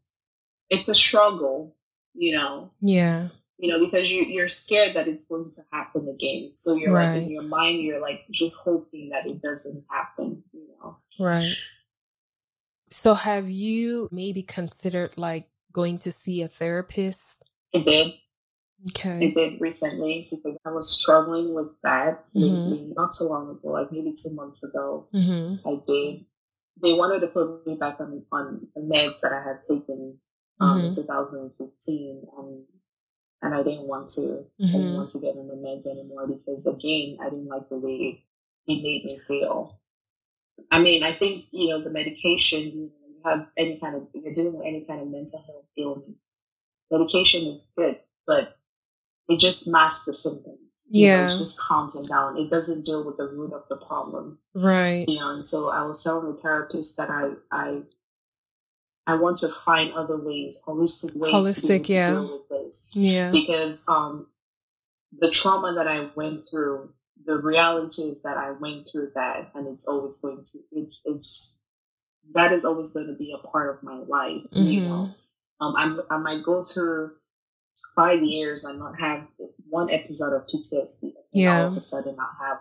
it's 0.69 0.89
a 0.89 0.95
struggle, 0.95 1.75
you 2.17 2.36
know. 2.36 2.71
Yeah. 2.82 3.30
You 3.58 3.71
know, 3.71 3.84
because 3.84 4.12
you 4.12 4.23
you're 4.23 4.49
scared 4.49 4.95
that 4.95 5.08
it's 5.08 5.27
going 5.27 5.51
to 5.51 5.62
happen 5.71 6.08
again. 6.08 6.51
So 6.56 6.75
you're 6.75 6.93
right. 6.93 7.15
like 7.15 7.23
in 7.23 7.32
your 7.32 7.43
mind, 7.43 7.82
you're 7.82 8.01
like 8.01 8.25
just 8.30 8.63
hoping 8.63 9.10
that 9.10 9.25
it 9.25 9.41
doesn't 9.41 9.86
happen. 9.89 10.43
You 10.53 10.67
know. 10.80 10.97
Right. 11.19 11.56
So 12.91 13.13
have 13.13 13.49
you 13.49 14.10
maybe 14.12 14.43
considered 14.43 15.17
like 15.17 15.49
going 15.71 15.99
to 15.99 16.12
see 16.12 16.41
a 16.43 16.47
therapist? 16.47 17.43
I 17.73 17.80
did. 17.80 18.13
Okay. 18.89 19.10
I 19.10 19.34
did 19.34 19.60
recently 19.60 20.27
because 20.30 20.58
I 20.63 20.69
was 20.69 20.89
struggling 20.89 21.56
with 21.56 21.69
that 21.82 22.25
mm-hmm. 22.36 22.93
not 22.93 23.15
so 23.15 23.25
long 23.25 23.49
ago, 23.49 23.69
like 23.69 23.91
maybe 23.91 24.13
two 24.13 24.36
months 24.36 24.63
ago. 24.63 25.08
Mm-hmm. 25.13 25.67
I 25.67 25.80
did. 25.88 26.25
They 26.82 26.93
wanted 26.93 27.21
to 27.21 27.27
put 27.27 27.65
me 27.65 27.75
back 27.75 27.99
on 27.99 28.23
on 28.32 28.67
the 28.75 28.82
meds 28.82 29.21
that 29.21 29.34
I 29.34 29.41
had 29.47 29.63
taken 29.63 30.19
um, 30.60 30.78
mm-hmm. 30.78 30.88
in 30.88 30.93
2015, 30.93 32.28
and 32.38 32.63
and 33.41 33.54
I 33.54 33.63
didn't 33.63 33.88
want 33.88 34.10
to. 34.10 34.22
I 34.60 34.65
didn't 34.65 34.82
mm-hmm. 34.82 34.96
want 34.96 35.10
to 35.10 35.20
get 35.20 35.36
on 35.36 35.48
the 35.48 35.56
meds 35.56 35.86
anymore 35.86 36.28
because 36.28 36.65
again, 36.65 37.17
I 37.22 37.30
didn't 37.30 37.48
like 37.48 37.70
the 37.70 37.78
way 37.78 38.24
it 38.67 38.82
made 38.82 39.06
me 39.06 39.20
feel. 39.28 39.80
I 40.72 40.80
mean, 40.80 41.04
I 41.04 41.13
think, 41.13 41.46
you 41.52 41.70
know, 41.70 41.84
the 41.84 41.89
medication, 41.89 42.62
you, 42.62 42.91
have 43.26 43.48
any 43.58 43.80
kind 43.80 43.96
of, 43.96 44.08
you're 44.13 44.34
dealing 44.34 44.58
with 44.58 44.65
any 44.65 44.86
kind 44.86 45.02
of 45.02 45.08
mental 45.08 45.43
health 45.46 45.65
illness, 45.78 46.22
medication 46.89 47.48
is 47.48 47.72
good, 47.76 47.98
but 48.26 48.58
it 49.28 49.39
just 49.39 49.67
masks 49.67 50.06
the 50.06 50.13
symptoms. 50.13 50.60
Yeah. 50.89 51.28
know, 51.28 51.36
it 51.36 51.39
just 51.39 51.60
calms 51.60 51.93
them 51.93 52.06
down. 52.06 52.38
It 52.38 52.50
doesn't 52.50 52.86
deal 52.86 53.06
with 53.06 53.17
the 53.17 53.28
root 53.28 53.52
of 53.54 53.63
the 53.70 53.76
problem. 53.76 54.39
Right. 54.54 55.08
You 55.10 55.20
know, 55.20 55.34
and 55.34 55.46
so 55.46 55.70
I 55.70 55.84
was 55.84 56.02
telling 56.02 56.32
the 56.32 56.38
therapist 56.38 56.96
that 56.98 57.10
I, 57.10 57.32
I, 57.52 57.82
I 59.08 59.15
want 59.15 59.38
to 59.38 59.48
find 59.48 59.93
other 59.93 60.17
ways, 60.17 60.62
holistic 60.67 61.15
ways 61.15 61.34
holistic, 61.34 61.86
to, 61.86 61.93
yeah. 61.93 62.12
deal 62.12 62.43
with 62.50 62.50
this. 62.50 62.91
Yeah. 62.93 63.32
Because 63.32 63.88
um, 63.88 64.28
the 65.17 65.32
trauma 65.32 65.76
that 65.76 65.88
I 65.88 66.10
went 66.13 66.48
through 66.48 66.89
the 67.26 67.38
reality 67.38 68.04
is 68.04 68.24
that 68.24 68.38
I 68.38 68.52
went 68.52 68.88
through 68.91 69.12
that 69.15 69.52
and 69.56 69.67
it's 69.67 69.88
always 69.88 70.20
going 70.20 70.43
to 70.43 70.60
it's 70.72 71.04
it's 71.06 71.58
that 72.34 72.52
is 72.52 72.65
always 72.65 72.91
going 72.91 73.08
to 73.08 73.13
be 73.13 73.34
a 73.34 73.48
part 73.48 73.76
of 73.76 73.84
my 73.84 73.96
life. 73.96 74.43
Mm-hmm. 74.54 74.62
You 74.62 74.82
know. 74.82 75.10
Um 75.60 75.76
I'm, 75.76 76.02
I 76.10 76.17
might 76.17 76.43
go 76.43 76.63
through 76.63 77.12
five 77.96 78.22
years 78.24 78.65
and 78.65 78.80
not 78.80 79.00
have 79.00 79.28
one 79.70 79.89
episode 79.89 80.36
of 80.36 80.48
PTSD. 80.48 81.13
Yeah. 81.32 81.62
All 81.62 81.67
of 81.67 81.78
a 81.78 81.82
sudden 81.82 82.17
I 82.20 82.46
have. 82.46 82.58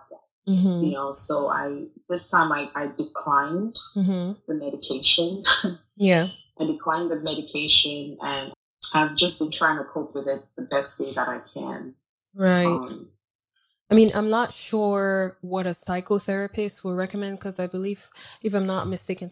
Mm-hmm. 0.49 0.85
You 0.85 0.93
know, 0.93 1.13
so 1.13 1.49
I 1.49 1.85
this 2.09 2.31
time 2.31 2.53
I, 2.53 2.71
I 2.75 2.87
declined 2.87 3.77
mm-hmm. 3.97 4.33
the 4.47 4.55
medication. 4.55 5.43
yeah. 5.97 6.29
I 6.59 6.65
declined 6.65 7.11
the 7.11 7.17
medication 7.17 8.17
and 8.23 8.53
I've 8.95 9.17
just 9.17 9.41
been 9.41 9.51
trying 9.51 9.79
to 9.79 9.85
cope 9.85 10.15
with 10.15 10.29
it 10.29 10.41
the 10.57 10.63
best 10.63 11.01
way 11.01 11.13
that 11.13 11.29
I 11.29 11.41
can. 11.53 11.95
Right. 12.35 12.65
Um, 12.65 13.09
I 13.91 13.95
mean, 13.95 14.11
I'm 14.15 14.31
not 14.31 14.53
sure 14.53 15.37
what 15.43 15.67
a 15.67 15.71
psychotherapist 15.71 16.83
will 16.83 16.95
recommend 16.95 17.39
because 17.39 17.61
I 17.61 17.67
believe, 17.67 18.09
if 18.43 18.55
I'm 18.55 18.67
not 18.67 18.89
mistaken, 18.89 19.29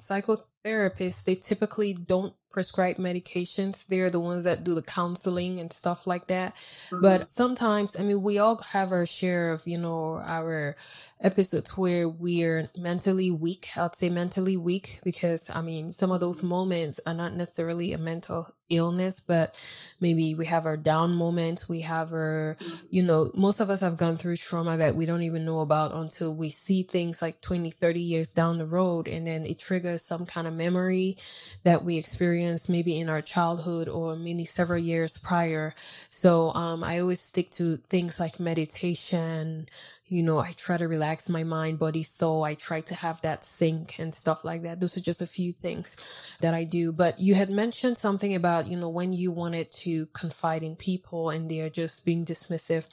psychotherapists, 0.64 1.24
they 1.24 1.34
typically 1.34 1.94
don't 1.94 2.34
prescribe 2.54 2.96
medications. 2.96 3.84
They're 3.86 4.10
the 4.10 4.20
ones 4.20 4.44
that 4.44 4.62
do 4.62 4.74
the 4.74 4.82
counseling 4.82 5.58
and 5.58 5.72
stuff 5.72 6.06
like 6.06 6.28
that. 6.28 6.54
Mm-hmm. 6.90 7.02
But 7.02 7.30
sometimes, 7.30 7.98
I 7.98 8.04
mean, 8.04 8.22
we 8.22 8.38
all 8.38 8.58
have 8.58 8.92
our 8.92 9.06
share 9.06 9.50
of, 9.50 9.66
you 9.66 9.76
know, 9.76 10.22
our 10.24 10.76
episodes 11.20 11.76
where 11.76 12.08
we're 12.08 12.70
mentally 12.76 13.30
weak. 13.32 13.70
I'd 13.76 13.96
say 13.96 14.08
mentally 14.08 14.56
weak 14.56 15.00
because, 15.02 15.50
I 15.50 15.62
mean, 15.62 15.92
some 15.92 16.12
of 16.12 16.20
those 16.20 16.44
moments 16.44 17.00
are 17.04 17.14
not 17.14 17.34
necessarily 17.34 17.92
a 17.92 17.98
mental 17.98 18.54
illness, 18.70 19.20
but 19.20 19.54
maybe 20.00 20.34
we 20.34 20.46
have 20.46 20.64
our 20.64 20.76
down 20.76 21.12
moments. 21.12 21.68
We 21.68 21.80
have 21.80 22.12
our, 22.12 22.56
you 22.88 23.02
know, 23.02 23.30
most 23.34 23.60
of 23.60 23.68
us 23.68 23.80
have 23.80 23.96
gone 23.96 24.16
through 24.16 24.36
trauma 24.36 24.76
that 24.76 24.94
we 24.94 25.06
don't 25.06 25.22
even 25.22 25.44
know 25.44 25.60
about 25.60 25.92
until 25.92 26.34
we 26.34 26.50
see 26.50 26.82
things 26.82 27.20
like 27.20 27.40
20, 27.40 27.70
30 27.70 28.00
years 28.00 28.32
down 28.32 28.58
the 28.58 28.66
road. 28.66 29.08
And 29.08 29.26
then 29.26 29.44
it 29.44 29.58
triggers 29.58 30.02
some 30.02 30.24
kind 30.24 30.46
of 30.46 30.53
memory 30.56 31.18
that 31.64 31.84
we 31.84 31.98
experienced 31.98 32.68
maybe 32.68 32.98
in 32.98 33.08
our 33.08 33.22
childhood 33.22 33.88
or 33.88 34.14
maybe 34.14 34.44
several 34.44 34.78
years 34.78 35.18
prior. 35.18 35.74
So, 36.10 36.52
um, 36.54 36.82
I 36.82 37.00
always 37.00 37.20
stick 37.20 37.50
to 37.52 37.76
things 37.88 38.18
like 38.18 38.40
meditation, 38.40 39.68
you 40.06 40.22
know, 40.22 40.38
I 40.38 40.52
try 40.52 40.76
to 40.76 40.86
relax 40.86 41.28
my 41.28 41.44
mind, 41.44 41.78
body, 41.78 42.02
soul. 42.02 42.44
I 42.44 42.54
try 42.54 42.82
to 42.82 42.94
have 42.94 43.22
that 43.22 43.42
sync 43.42 43.98
and 43.98 44.14
stuff 44.14 44.44
like 44.44 44.62
that. 44.62 44.78
Those 44.78 44.96
are 44.96 45.00
just 45.00 45.22
a 45.22 45.26
few 45.26 45.52
things 45.52 45.96
that 46.40 46.52
I 46.52 46.64
do. 46.64 46.92
But 46.92 47.18
you 47.18 47.34
had 47.34 47.48
mentioned 47.48 47.96
something 47.96 48.34
about, 48.34 48.68
you 48.68 48.76
know, 48.76 48.90
when 48.90 49.14
you 49.14 49.32
wanted 49.32 49.72
to 49.72 50.06
confide 50.06 50.62
in 50.62 50.76
people 50.76 51.30
and 51.30 51.50
they're 51.50 51.70
just 51.70 52.04
being 52.04 52.24
dismissive. 52.24 52.84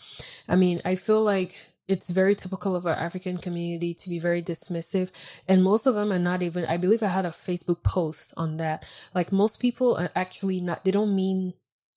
I 0.47 0.55
mean, 0.55 0.79
I 0.85 0.95
feel 0.95 1.21
like 1.21 1.57
it's 1.91 2.09
very 2.09 2.35
typical 2.35 2.75
of 2.75 2.87
our 2.87 2.93
African 2.93 3.37
community 3.37 3.93
to 3.95 4.09
be 4.09 4.17
very 4.17 4.41
dismissive. 4.41 5.11
And 5.47 5.63
most 5.63 5.85
of 5.85 5.95
them 5.95 6.11
are 6.11 6.19
not 6.19 6.41
even, 6.41 6.65
I 6.65 6.77
believe 6.77 7.03
I 7.03 7.07
had 7.07 7.25
a 7.25 7.31
Facebook 7.31 7.83
post 7.83 8.33
on 8.37 8.57
that. 8.57 8.85
Like 9.13 9.31
most 9.31 9.59
people 9.59 9.97
are 9.97 10.09
actually 10.15 10.61
not, 10.61 10.85
they 10.85 10.91
don't 10.91 11.15
mean 11.15 11.53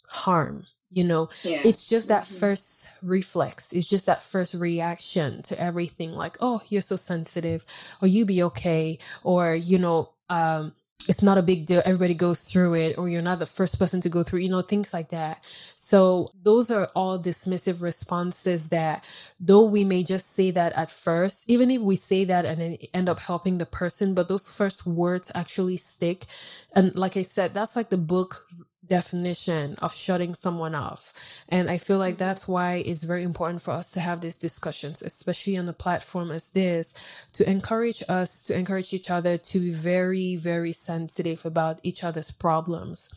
harm 0.09 0.67
you 0.91 1.03
know 1.03 1.29
yeah. 1.43 1.61
it's 1.65 1.85
just 1.85 2.09
that 2.09 2.25
mm-hmm. 2.25 2.37
first 2.37 2.89
reflex 3.03 3.73
it's 3.73 3.89
just 3.89 4.07
that 4.07 4.23
first 4.23 4.55
reaction 4.55 5.43
to 5.43 5.59
everything 5.61 6.13
like 6.13 6.37
oh 6.41 6.63
you're 6.69 6.81
so 6.81 6.95
sensitive 6.95 7.67
or 8.01 8.07
you 8.07 8.25
be 8.25 8.43
okay 8.43 8.99
or 9.25 9.55
you 9.55 9.79
know 9.79 10.11
um 10.29 10.73
it's 11.09 11.23
not 11.23 11.38
a 11.38 11.43
big 11.43 11.67
deal. 11.67 11.83
Everybody 11.85 12.14
goes 12.14 12.43
through 12.43 12.75
it 12.75 12.99
or 12.99 13.09
you're 13.09 13.23
not 13.23 13.38
the 13.38 13.47
first 13.47 13.79
person 13.79 14.01
to 14.03 14.09
go 14.09 14.23
through 14.23 14.40
you 14.40 14.49
know 14.49 14.62
things 14.62 14.93
like 14.95 15.11
that. 15.11 15.45
So 15.77 16.31
those 16.43 16.71
are 16.71 16.87
all 16.95 17.19
dismissive 17.19 17.83
responses 17.83 18.71
that 18.71 19.05
though 19.40 19.64
we 19.64 19.85
may 19.85 20.03
just 20.03 20.35
say 20.35 20.51
that 20.53 20.73
at 20.75 20.90
first 20.90 21.45
even 21.49 21.71
if 21.71 21.83
we 21.83 21.97
say 21.97 22.25
that 22.25 22.45
and 22.45 22.61
then 22.61 22.79
end 22.95 23.09
up 23.09 23.21
helping 23.21 23.59
the 23.59 23.67
person 23.67 24.14
but 24.14 24.29
those 24.29 24.49
first 24.49 24.87
words 24.87 25.31
actually 25.35 25.77
stick. 25.77 26.27
And 26.75 26.95
like 26.95 27.17
i 27.17 27.23
said 27.23 27.55
that's 27.55 27.77
like 27.77 27.90
the 27.90 27.99
book 27.99 28.47
definition 28.87 29.75
of 29.77 29.94
shutting 29.94 30.35
someone 30.35 30.75
off. 30.75 31.12
And 31.49 31.70
I 31.70 31.79
feel 31.79 31.99
like 31.99 32.18
that's 32.18 32.47
why 32.49 32.77
it's 32.77 33.05
very 33.05 33.23
important 33.23 33.62
for 33.62 33.73
us 33.73 33.90
to 33.92 34.01
have 34.01 34.20
these 34.20 34.37
discussions, 34.37 35.03
especially 35.03 35.57
on 35.57 35.68
a 35.68 35.73
platform 35.73 36.31
as 36.31 36.51
this, 36.51 36.94
to 37.35 37.49
encourage 37.49 38.03
us, 38.09 38.42
to 38.42 38.57
encourage 38.57 38.92
each 38.92 39.11
other 39.11 39.38
to 39.38 39.61
be 39.61 39.70
very, 39.70 40.37
very 40.37 40.73
sensitive 40.73 41.44
about 41.44 41.81
each 41.83 42.05
other's 42.05 42.31
problems. 42.31 43.11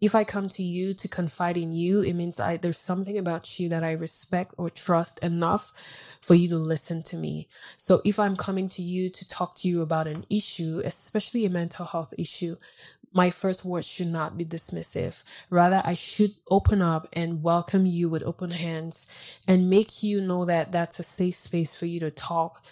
If 0.00 0.14
I 0.14 0.22
come 0.22 0.48
to 0.50 0.62
you 0.62 0.94
to 0.94 1.08
confide 1.08 1.56
in 1.56 1.72
you, 1.72 2.02
it 2.02 2.12
means 2.12 2.38
I, 2.38 2.56
there's 2.56 2.78
something 2.78 3.18
about 3.18 3.58
you 3.58 3.68
that 3.70 3.82
I 3.82 3.92
respect 3.92 4.54
or 4.56 4.70
trust 4.70 5.18
enough 5.24 5.72
for 6.20 6.36
you 6.36 6.48
to 6.50 6.56
listen 6.56 7.02
to 7.04 7.16
me. 7.16 7.48
So 7.78 8.00
if 8.04 8.20
I'm 8.20 8.36
coming 8.36 8.68
to 8.70 8.82
you 8.82 9.10
to 9.10 9.28
talk 9.28 9.56
to 9.56 9.68
you 9.68 9.82
about 9.82 10.06
an 10.06 10.24
issue, 10.30 10.80
especially 10.84 11.44
a 11.46 11.50
mental 11.50 11.84
health 11.84 12.14
issue, 12.16 12.56
my 13.12 13.30
first 13.30 13.64
words 13.64 13.86
should 13.86 14.08
not 14.08 14.38
be 14.38 14.44
dismissive. 14.44 15.22
Rather, 15.50 15.82
I 15.84 15.94
should 15.94 16.32
open 16.50 16.82
up 16.82 17.08
and 17.14 17.42
welcome 17.42 17.86
you 17.86 18.08
with 18.08 18.22
open 18.24 18.52
hands 18.52 19.06
and 19.48 19.70
make 19.70 20.02
you 20.02 20.20
know 20.20 20.44
that 20.46 20.72
that's 20.72 21.00
a 21.00 21.04
safe 21.04 21.36
space 21.36 21.74
for 21.76 21.86
you 21.86 22.00
to 22.00 22.10
talk 22.10 22.64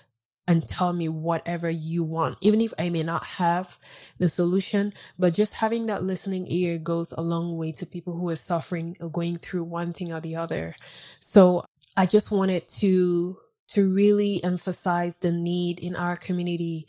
and 0.48 0.68
tell 0.68 0.92
me 0.92 1.08
whatever 1.08 1.70
you 1.70 2.04
want, 2.04 2.38
even 2.40 2.60
if 2.60 2.74
I 2.78 2.90
may 2.90 3.02
not 3.02 3.24
have 3.26 3.78
the 4.18 4.28
solution. 4.28 4.92
But 5.18 5.34
just 5.34 5.54
having 5.54 5.86
that 5.86 6.04
listening 6.04 6.46
ear 6.50 6.78
goes 6.78 7.12
a 7.12 7.22
long 7.22 7.56
way 7.56 7.72
to 7.72 7.86
people 7.86 8.16
who 8.16 8.28
are 8.30 8.36
suffering 8.36 8.96
or 9.00 9.10
going 9.10 9.38
through 9.38 9.64
one 9.64 9.92
thing 9.92 10.12
or 10.12 10.20
the 10.20 10.36
other. 10.36 10.76
So 11.20 11.64
I 11.96 12.06
just 12.06 12.30
wanted 12.30 12.68
to 12.80 13.38
to 13.68 13.88
really 13.92 14.44
emphasize 14.44 15.18
the 15.18 15.32
need 15.32 15.80
in 15.80 15.96
our 15.96 16.16
community 16.16 16.86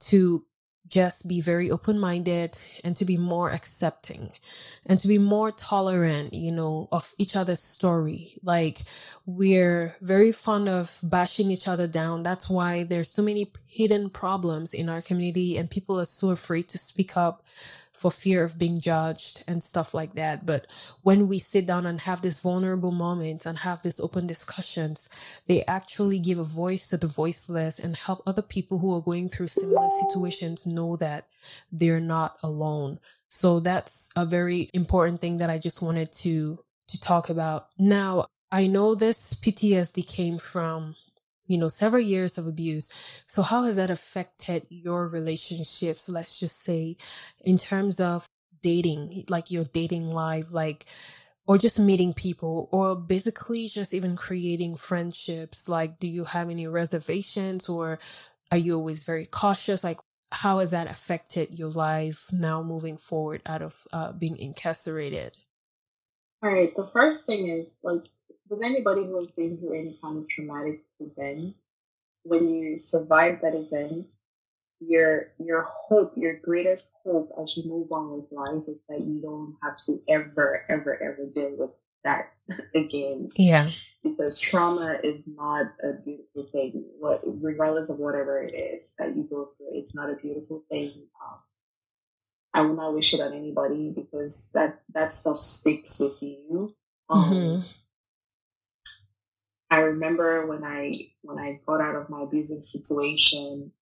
to 0.00 0.44
just 0.90 1.28
be 1.28 1.40
very 1.40 1.70
open 1.70 1.98
minded 1.98 2.60
and 2.84 2.96
to 2.96 3.04
be 3.04 3.16
more 3.16 3.50
accepting 3.50 4.32
and 4.84 5.00
to 5.00 5.08
be 5.08 5.18
more 5.18 5.52
tolerant, 5.52 6.34
you 6.34 6.52
know, 6.52 6.88
of 6.92 7.14
each 7.16 7.36
other's 7.36 7.62
story. 7.62 8.34
Like 8.42 8.82
we're 9.24 9.96
very 10.02 10.32
fond 10.32 10.68
of 10.68 10.98
bashing 11.02 11.50
each 11.50 11.68
other 11.68 11.86
down. 11.86 12.24
That's 12.24 12.50
why 12.50 12.82
there's 12.82 13.08
so 13.10 13.22
many 13.22 13.52
hidden 13.66 14.10
problems 14.10 14.74
in 14.74 14.88
our 14.88 15.00
community 15.00 15.56
and 15.56 15.70
people 15.70 15.98
are 16.00 16.04
so 16.04 16.30
afraid 16.30 16.68
to 16.70 16.78
speak 16.78 17.16
up 17.16 17.44
for 18.00 18.10
fear 18.10 18.42
of 18.42 18.58
being 18.58 18.80
judged 18.80 19.44
and 19.46 19.62
stuff 19.62 19.92
like 19.92 20.14
that. 20.14 20.46
But 20.46 20.66
when 21.02 21.28
we 21.28 21.38
sit 21.38 21.66
down 21.66 21.84
and 21.84 22.00
have 22.00 22.22
these 22.22 22.40
vulnerable 22.40 22.92
moments 22.92 23.44
and 23.44 23.58
have 23.58 23.82
these 23.82 24.00
open 24.00 24.26
discussions, 24.26 25.10
they 25.46 25.66
actually 25.66 26.18
give 26.18 26.38
a 26.38 26.44
voice 26.44 26.88
to 26.88 26.96
the 26.96 27.06
voiceless 27.06 27.78
and 27.78 27.94
help 27.94 28.22
other 28.24 28.40
people 28.40 28.78
who 28.78 28.96
are 28.96 29.02
going 29.02 29.28
through 29.28 29.48
similar 29.48 29.90
situations 30.00 30.64
know 30.64 30.96
that 30.96 31.26
they're 31.70 32.00
not 32.00 32.38
alone. 32.42 32.98
So 33.28 33.60
that's 33.60 34.08
a 34.16 34.24
very 34.24 34.70
important 34.72 35.20
thing 35.20 35.36
that 35.36 35.50
I 35.50 35.58
just 35.58 35.82
wanted 35.82 36.10
to 36.24 36.58
to 36.88 37.00
talk 37.00 37.28
about. 37.28 37.68
Now, 37.78 38.28
I 38.50 38.66
know 38.66 38.94
this 38.94 39.34
PTSD 39.34 40.06
came 40.08 40.38
from 40.38 40.96
you 41.50 41.58
know, 41.58 41.68
several 41.68 42.02
years 42.02 42.38
of 42.38 42.46
abuse. 42.46 42.92
So, 43.26 43.42
how 43.42 43.64
has 43.64 43.76
that 43.76 43.90
affected 43.90 44.66
your 44.70 45.08
relationships? 45.08 46.08
Let's 46.08 46.38
just 46.38 46.62
say, 46.62 46.96
in 47.40 47.58
terms 47.58 48.00
of 48.00 48.28
dating, 48.62 49.24
like 49.28 49.50
your 49.50 49.64
dating 49.64 50.06
life, 50.06 50.52
like, 50.52 50.86
or 51.46 51.58
just 51.58 51.80
meeting 51.80 52.12
people, 52.12 52.68
or 52.70 52.94
basically 52.94 53.68
just 53.68 53.94
even 53.94 54.16
creating 54.16 54.76
friendships? 54.76 55.68
Like, 55.68 55.98
do 55.98 56.06
you 56.06 56.24
have 56.24 56.50
any 56.50 56.68
reservations, 56.68 57.68
or 57.68 57.98
are 58.52 58.58
you 58.58 58.76
always 58.76 59.02
very 59.04 59.26
cautious? 59.26 59.82
Like, 59.82 59.98
how 60.32 60.60
has 60.60 60.70
that 60.70 60.88
affected 60.88 61.58
your 61.58 61.70
life 61.70 62.30
now 62.32 62.62
moving 62.62 62.96
forward 62.96 63.42
out 63.44 63.62
of 63.62 63.88
uh, 63.92 64.12
being 64.12 64.38
incarcerated? 64.38 65.36
All 66.42 66.50
right. 66.50 66.74
The 66.76 66.86
first 66.86 67.26
thing 67.26 67.48
is 67.48 67.76
like 67.82 68.06
with 68.50 68.62
anybody 68.62 69.04
who 69.04 69.18
has 69.20 69.30
been 69.30 69.56
through 69.56 69.78
any 69.78 69.98
kind 70.02 70.18
of 70.18 70.28
traumatic 70.28 70.82
event, 70.98 71.54
when 72.24 72.48
you 72.48 72.76
survive 72.76 73.40
that 73.42 73.54
event, 73.54 74.12
your 74.80 75.32
your 75.38 75.62
hope, 75.62 76.12
your 76.16 76.36
greatest 76.38 76.94
hope 77.04 77.30
as 77.40 77.56
you 77.56 77.64
move 77.64 77.92
on 77.92 78.12
with 78.12 78.32
life 78.32 78.68
is 78.68 78.84
that 78.88 79.00
you 79.00 79.20
don't 79.22 79.56
have 79.62 79.76
to 79.78 79.98
ever, 80.08 80.64
ever, 80.68 81.00
ever 81.02 81.26
deal 81.34 81.54
with 81.56 81.70
that 82.04 82.32
again. 82.74 83.30
Yeah. 83.36 83.70
Because 84.02 84.40
trauma 84.40 84.98
is 85.04 85.26
not 85.26 85.66
a 85.82 85.92
beautiful 85.92 86.46
thing. 86.50 86.84
What 86.98 87.20
regardless 87.24 87.90
of 87.90 87.98
whatever 87.98 88.42
it 88.42 88.54
is 88.54 88.94
that 88.98 89.14
you 89.14 89.26
go 89.30 89.50
through, 89.56 89.78
it's 89.78 89.94
not 89.94 90.10
a 90.10 90.16
beautiful 90.16 90.64
thing. 90.70 90.92
Um, 91.22 91.38
I 92.52 92.62
will 92.62 92.74
not 92.74 92.94
wish 92.94 93.14
it 93.14 93.20
on 93.20 93.34
anybody 93.34 93.92
because 93.94 94.50
that 94.54 94.80
that 94.94 95.12
stuff 95.12 95.40
sticks 95.40 96.00
with 96.00 96.20
you. 96.22 96.74
Um, 97.10 97.24
mm-hmm. 97.24 97.66
I 99.70 99.78
remember 99.78 100.46
when 100.46 100.64
I 100.64 100.92
when 101.22 101.38
I 101.38 101.60
got 101.64 101.80
out 101.80 101.94
of 101.94 102.10
my 102.10 102.22
abusive 102.22 102.64
situation, 102.64 103.72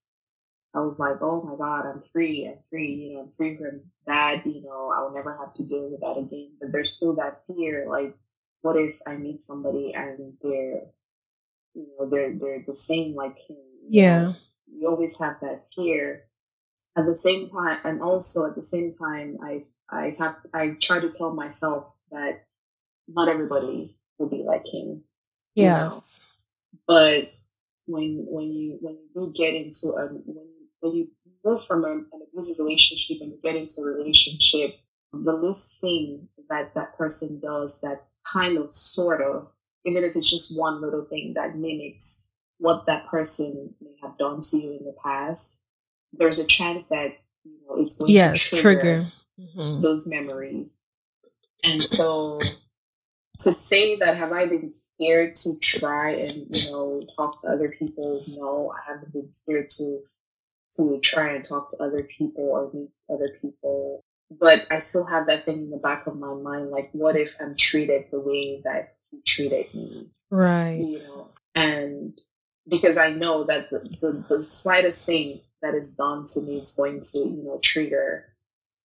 I 0.74 0.80
was 0.80 0.98
like, 0.98 1.16
oh 1.22 1.42
my 1.42 1.56
God, 1.56 1.86
I'm 1.86 2.02
free. 2.12 2.46
I'm 2.46 2.58
free. 2.70 2.92
You 2.92 3.14
know, 3.14 3.20
I'm 3.22 3.32
free 3.36 3.56
from 3.56 3.80
that. 4.06 4.46
You 4.46 4.62
know, 4.62 4.92
I 4.94 5.00
will 5.02 5.14
never 5.14 5.36
have 5.36 5.54
to 5.54 5.66
deal 5.66 5.90
with 5.90 6.00
that 6.00 6.18
again. 6.18 6.52
But 6.60 6.72
there's 6.72 6.94
still 6.94 7.14
that 7.16 7.42
fear. 7.46 7.86
Like, 7.88 8.14
what 8.60 8.76
if 8.76 9.00
I 9.06 9.16
meet 9.16 9.42
somebody 9.42 9.94
and 9.94 10.34
they're, 10.42 10.82
you 11.74 11.88
know, 11.98 12.08
they're 12.10 12.34
they're 12.34 12.64
the 12.66 12.74
same 12.74 13.14
like 13.14 13.38
him? 13.48 13.56
Yeah. 13.88 14.34
You 14.70 14.88
always 14.88 15.18
have 15.18 15.36
that 15.40 15.66
fear. 15.74 16.24
At 16.96 17.06
the 17.06 17.16
same 17.16 17.48
time, 17.48 17.78
and 17.84 18.02
also 18.02 18.46
at 18.46 18.56
the 18.56 18.62
same 18.62 18.92
time, 18.92 19.38
I 19.42 19.64
I 19.88 20.16
have 20.18 20.36
I 20.52 20.76
try 20.80 21.00
to 21.00 21.08
tell 21.08 21.32
myself 21.34 21.86
that 22.10 22.44
not 23.08 23.28
everybody 23.28 23.96
will 24.18 24.28
be 24.28 24.42
like 24.42 24.66
him 24.66 25.04
Yes. 25.62 26.18
Know? 26.72 26.78
But 26.86 27.32
when 27.86 28.24
when 28.28 28.52
you 28.52 28.78
when 28.80 28.94
you 28.94 29.08
do 29.14 29.32
get 29.36 29.54
into 29.54 29.88
a 29.88 30.06
when 30.08 30.46
when 30.80 30.94
you 30.94 31.08
move 31.44 31.64
from 31.64 31.84
a, 31.84 31.92
an 31.92 32.22
abusive 32.30 32.58
relationship 32.58 33.18
and 33.20 33.32
you 33.32 33.38
get 33.42 33.56
into 33.56 33.82
a 33.82 33.84
relationship, 33.84 34.78
the 35.12 35.32
least 35.32 35.80
thing 35.80 36.28
that 36.48 36.74
that 36.74 36.96
person 36.96 37.40
does 37.40 37.80
that 37.80 38.04
kind 38.24 38.58
of 38.58 38.72
sort 38.72 39.22
of, 39.22 39.50
even 39.84 40.04
if 40.04 40.14
it's 40.16 40.30
just 40.30 40.58
one 40.58 40.80
little 40.80 41.04
thing 41.04 41.34
that 41.34 41.56
mimics 41.56 42.28
what 42.58 42.86
that 42.86 43.06
person 43.06 43.74
may 43.80 43.94
have 44.02 44.18
done 44.18 44.42
to 44.42 44.56
you 44.56 44.72
in 44.72 44.84
the 44.84 44.94
past, 45.02 45.60
there's 46.12 46.40
a 46.40 46.46
chance 46.46 46.88
that 46.88 47.16
you 47.44 47.56
know 47.66 47.80
it's 47.80 47.98
going 47.98 48.10
yes, 48.10 48.50
to 48.50 48.56
trigger, 48.56 48.80
trigger. 48.80 49.12
Mm-hmm. 49.40 49.80
those 49.80 50.08
memories. 50.08 50.80
And 51.64 51.82
so 51.82 52.40
to 53.40 53.52
say 53.52 53.96
that 53.96 54.16
have 54.16 54.32
I 54.32 54.46
been 54.46 54.70
scared 54.70 55.36
to 55.36 55.58
try 55.60 56.10
and 56.10 56.46
you 56.54 56.70
know 56.70 57.02
talk 57.16 57.40
to 57.42 57.48
other 57.48 57.74
people? 57.78 58.22
No, 58.28 58.72
I 58.76 58.92
haven't 58.92 59.12
been 59.12 59.30
scared 59.30 59.70
to 59.70 60.00
to 60.76 61.00
try 61.00 61.32
and 61.34 61.44
talk 61.44 61.70
to 61.70 61.82
other 61.82 62.02
people 62.02 62.44
or 62.44 62.70
meet 62.72 62.90
other 63.10 63.38
people. 63.40 64.04
But 64.30 64.66
I 64.70 64.80
still 64.80 65.06
have 65.06 65.26
that 65.28 65.44
thing 65.44 65.62
in 65.62 65.70
the 65.70 65.78
back 65.78 66.06
of 66.06 66.18
my 66.18 66.34
mind, 66.34 66.70
like 66.70 66.90
what 66.92 67.16
if 67.16 67.32
I'm 67.40 67.56
treated 67.56 68.06
the 68.10 68.20
way 68.20 68.60
that 68.64 68.96
he 69.10 69.22
treated 69.26 69.72
me? 69.74 70.08
Right. 70.30 70.74
You 70.74 70.98
know, 70.98 71.30
and 71.54 72.18
because 72.68 72.98
I 72.98 73.10
know 73.10 73.44
that 73.44 73.70
the, 73.70 73.78
the, 74.02 74.24
the 74.28 74.42
slightest 74.42 75.06
thing 75.06 75.40
that 75.62 75.74
is 75.74 75.96
done 75.96 76.26
to 76.26 76.42
me 76.42 76.58
is 76.58 76.74
going 76.74 77.00
to, 77.00 77.18
you 77.18 77.42
know, 77.42 77.58
trigger 77.62 78.26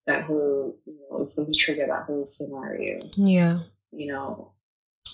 that 0.08 0.24
whole, 0.24 0.76
you 0.84 0.98
know, 1.08 1.22
it's 1.22 1.36
going 1.36 1.52
to 1.52 1.58
trigger 1.58 1.86
that 1.86 2.02
whole 2.02 2.26
scenario. 2.26 2.98
Yeah 3.16 3.60
you 3.92 4.12
know. 4.12 4.52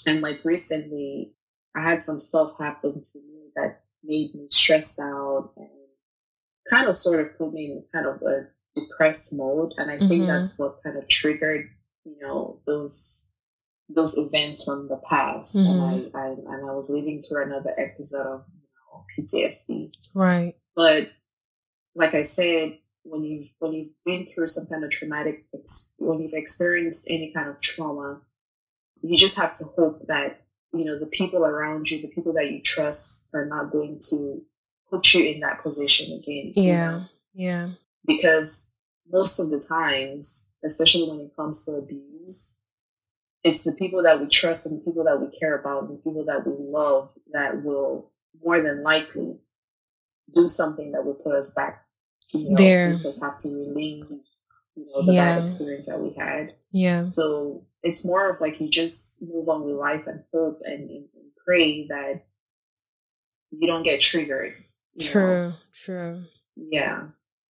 And 0.06 0.20
like 0.20 0.44
recently, 0.44 1.34
I 1.74 1.82
had 1.82 2.02
some 2.02 2.20
stuff 2.20 2.52
happen 2.58 3.02
to 3.02 3.18
me 3.18 3.50
that 3.56 3.82
made 4.02 4.34
me 4.34 4.48
stressed 4.50 5.00
out 5.00 5.52
and 5.56 5.68
kind 6.68 6.88
of 6.88 6.96
sort 6.96 7.20
of 7.20 7.38
put 7.38 7.52
me 7.52 7.66
in 7.66 7.84
kind 7.92 8.06
of 8.06 8.22
a 8.22 8.48
depressed 8.74 9.32
mode. 9.32 9.74
And 9.76 9.90
I 9.90 9.98
think 9.98 10.10
mm-hmm. 10.10 10.26
that's 10.26 10.58
what 10.58 10.82
kind 10.82 10.96
of 10.96 11.08
triggered, 11.08 11.70
you 12.04 12.16
know, 12.20 12.60
those 12.66 13.30
those 13.88 14.16
events 14.16 14.64
from 14.64 14.88
the 14.88 15.00
past. 15.08 15.56
Mm-hmm. 15.56 15.72
And 15.72 16.10
I, 16.14 16.18
I 16.18 16.26
and 16.28 16.70
I 16.70 16.72
was 16.72 16.90
living 16.90 17.20
through 17.20 17.44
another 17.44 17.74
episode 17.78 18.26
of 18.26 18.44
you 18.54 19.42
know, 19.42 19.48
PTSD. 19.48 19.92
Right. 20.14 20.56
But 20.74 21.10
like 21.94 22.14
I 22.14 22.22
said, 22.22 22.78
when 23.04 23.22
you 23.22 23.48
when 23.58 23.72
you've 23.72 23.92
been 24.04 24.26
through 24.26 24.46
some 24.46 24.66
kind 24.66 24.84
of 24.84 24.90
traumatic 24.90 25.44
when 25.98 26.20
you've 26.20 26.32
experienced 26.34 27.06
any 27.08 27.32
kind 27.34 27.48
of 27.48 27.60
trauma 27.60 28.20
you 29.04 29.16
just 29.16 29.36
have 29.36 29.54
to 29.54 29.64
hope 29.64 30.06
that 30.06 30.40
you 30.72 30.84
know 30.84 30.98
the 30.98 31.06
people 31.06 31.44
around 31.44 31.90
you 31.90 32.00
the 32.00 32.08
people 32.08 32.32
that 32.32 32.50
you 32.50 32.60
trust 32.60 33.28
are 33.34 33.46
not 33.46 33.70
going 33.70 34.00
to 34.00 34.42
put 34.90 35.12
you 35.14 35.24
in 35.24 35.40
that 35.40 35.62
position 35.62 36.18
again 36.18 36.52
yeah 36.56 36.90
know? 36.90 37.04
yeah 37.34 37.68
because 38.06 38.74
most 39.10 39.38
of 39.38 39.50
the 39.50 39.60
times 39.60 40.54
especially 40.64 41.08
when 41.08 41.20
it 41.20 41.36
comes 41.36 41.64
to 41.64 41.72
abuse 41.72 42.58
it's 43.42 43.64
the 43.64 43.76
people 43.78 44.02
that 44.04 44.20
we 44.20 44.26
trust 44.26 44.66
and 44.66 44.80
the 44.80 44.84
people 44.84 45.04
that 45.04 45.20
we 45.20 45.28
care 45.38 45.58
about 45.58 45.82
and 45.82 45.98
the 45.98 46.02
people 46.02 46.24
that 46.24 46.46
we 46.46 46.54
love 46.58 47.10
that 47.32 47.62
will 47.62 48.10
more 48.42 48.60
than 48.62 48.82
likely 48.82 49.36
do 50.34 50.48
something 50.48 50.92
that 50.92 51.04
will 51.04 51.14
put 51.14 51.34
us 51.34 51.52
back 51.52 51.84
you 52.32 52.50
know, 52.50 52.56
there 52.56 53.00
us 53.06 53.22
have 53.22 53.38
to 53.38 53.48
relieve 53.48 54.10
you 54.76 54.86
know 54.86 55.02
the 55.04 55.12
yeah. 55.12 55.34
bad 55.34 55.44
experience 55.44 55.86
that 55.86 56.00
we 56.00 56.12
had 56.14 56.54
yeah 56.72 57.06
so 57.08 57.64
it's 57.84 58.04
more 58.04 58.30
of 58.30 58.40
like 58.40 58.60
you 58.60 58.68
just 58.68 59.22
move 59.22 59.48
on 59.48 59.62
with 59.64 59.76
life 59.76 60.06
and 60.06 60.24
hope 60.32 60.60
and, 60.64 60.90
and, 60.90 61.04
and 61.14 61.30
pray 61.44 61.86
that 61.88 62.24
you 63.50 63.68
don't 63.68 63.82
get 63.82 64.00
triggered. 64.00 64.54
True, 64.98 65.50
know? 65.50 65.54
true. 65.72 66.24
Yeah. 66.56 67.08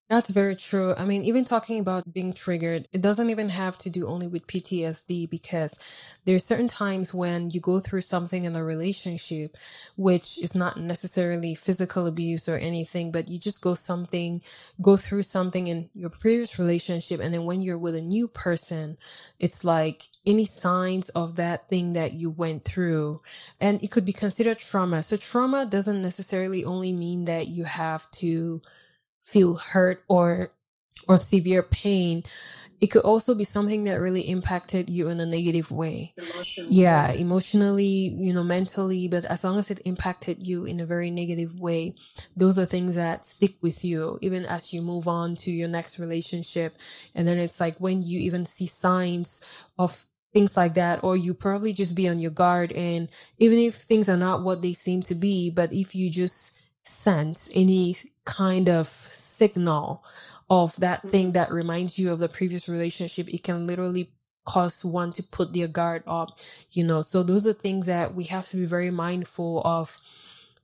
That's 0.09 0.31
very 0.31 0.55
true. 0.55 0.95
I 0.97 1.05
mean, 1.05 1.25
even 1.25 1.45
talking 1.45 1.81
about 1.81 2.13
being 2.13 2.33
triggered, 2.33 2.87
it 2.93 3.01
doesn't 3.03 3.31
even 3.31 3.49
have 3.49 3.77
to 3.79 3.91
do 3.91 4.07
only 4.07 4.29
with 4.29 4.47
PTSD 4.47 5.29
because 5.31 5.79
there's 6.27 6.45
certain 6.45 6.69
times 6.69 7.13
when 7.15 7.51
you 7.51 7.61
go 7.61 7.81
through 7.81 8.03
something 8.03 8.45
in 8.45 8.55
a 8.55 8.63
relationship, 8.63 9.57
which 9.97 10.39
is 10.39 10.55
not 10.55 10.79
necessarily 10.79 11.57
physical 11.57 12.07
abuse 12.07 12.49
or 12.49 12.57
anything, 12.59 13.13
but 13.13 13.29
you 13.31 13.39
just 13.39 13.63
go 13.63 13.75
something, 13.75 14.43
go 14.81 14.97
through 14.97 15.25
something 15.25 15.69
in 15.69 15.89
your 15.95 16.11
previous 16.11 16.59
relationship. 16.59 17.21
And 17.21 17.35
then 17.35 17.47
when 17.47 17.63
you're 17.63 17.79
with 17.79 17.97
a 17.97 18.03
new 18.03 18.29
person, 18.29 18.99
it's 19.41 19.65
like 19.65 20.09
any 20.27 20.45
signs 20.45 21.09
of 21.11 21.37
that 21.37 21.69
thing 21.71 21.95
that 21.95 22.13
you 22.13 22.31
went 22.31 22.65
through. 22.65 23.23
And 23.61 23.83
it 23.83 23.91
could 23.91 24.05
be 24.05 24.13
considered 24.13 24.59
trauma. 24.59 25.03
So 25.03 25.17
trauma 25.17 25.67
doesn't 25.67 26.03
necessarily 26.03 26.63
only 26.65 26.93
mean 26.93 27.25
that 27.25 27.49
you 27.49 27.65
have 27.65 28.09
to 28.13 28.61
feel 29.25 29.55
hurt 29.55 30.05
or 30.09 30.53
or 31.09 31.17
severe 31.17 31.63
pain 31.63 32.23
it 32.81 32.89
could 32.89 33.03
also 33.03 33.35
be 33.35 33.45
something 33.45 33.85
that 33.85 34.01
really 34.01 34.29
impacted 34.29 34.91
you 34.91 35.09
in 35.09 35.19
a 35.19 35.27
negative 35.27 35.71
way 35.71 36.13
emotionally. 36.19 36.75
yeah 36.75 37.11
emotionally 37.13 38.15
you 38.19 38.33
know 38.33 38.45
mentally 38.45 39.09
but 39.09 39.25
as 39.25 39.43
long 39.43 39.59
as 39.59 39.71
it 39.71 39.81
impacted 39.87 40.47
you 40.47 40.67
in 40.67 40.81
a 40.81 40.87
very 40.87 41.11
negative 41.11 41.59
way 41.59 41.95
those 42.37 42.59
are 42.59 42.67
things 42.67 42.95
that 42.95 43.25
stick 43.25 43.55
with 43.63 43.85
you 43.85 44.19
even 44.21 44.45
as 44.45 44.73
you 44.73 44.83
move 44.83 45.09
on 45.09 45.35
to 45.35 45.51
your 45.51 45.69
next 45.69 45.99
relationship 45.99 46.77
and 47.15 47.27
then 47.27 47.39
it's 47.39 47.61
like 47.61 47.79
when 47.79 48.03
you 48.03 48.21
even 48.21 48.45
see 48.45 48.67
signs 48.67 49.43
of 49.79 50.05
things 50.35 50.57
like 50.57 50.75
that 50.75 51.03
or 51.05 51.17
you 51.17 51.33
probably 51.33 51.73
just 51.73 51.95
be 51.95 52.09
on 52.09 52.19
your 52.19 52.33
guard 52.33 52.73
and 52.73 53.09
even 53.39 53.57
if 53.57 53.77
things 53.77 54.09
are 54.09 54.17
not 54.17 54.43
what 54.43 54.61
they 54.61 54.73
seem 54.75 55.01
to 55.01 55.15
be 55.15 55.49
but 55.49 55.73
if 55.73 55.95
you 55.95 56.11
just 56.11 56.61
sense 56.83 57.49
any 57.55 57.97
kind 58.25 58.69
of 58.69 58.89
signal 58.89 60.05
of 60.51 60.77
that 60.77 61.03
thing 61.09 61.29
mm-hmm. 61.29 61.33
that 61.33 61.53
reminds 61.53 61.99
you 61.99 62.13
of 62.13 62.19
the 62.19 62.29
previous 62.29 62.69
relationship, 62.69 63.29
it 63.29 63.43
can 63.43 63.67
literally 63.67 64.11
cause 64.45 64.85
one 64.85 65.13
to 65.13 65.23
put 65.23 65.53
their 65.53 65.69
guard 65.69 66.03
up, 66.07 66.39
you 66.71 66.85
know. 66.85 67.03
So 67.03 67.23
those 67.23 67.47
are 67.47 67.53
things 67.53 67.87
that 67.87 68.15
we 68.15 68.25
have 68.25 68.49
to 68.51 68.57
be 68.57 68.67
very 68.67 68.91
mindful 68.91 69.63
of 69.65 69.99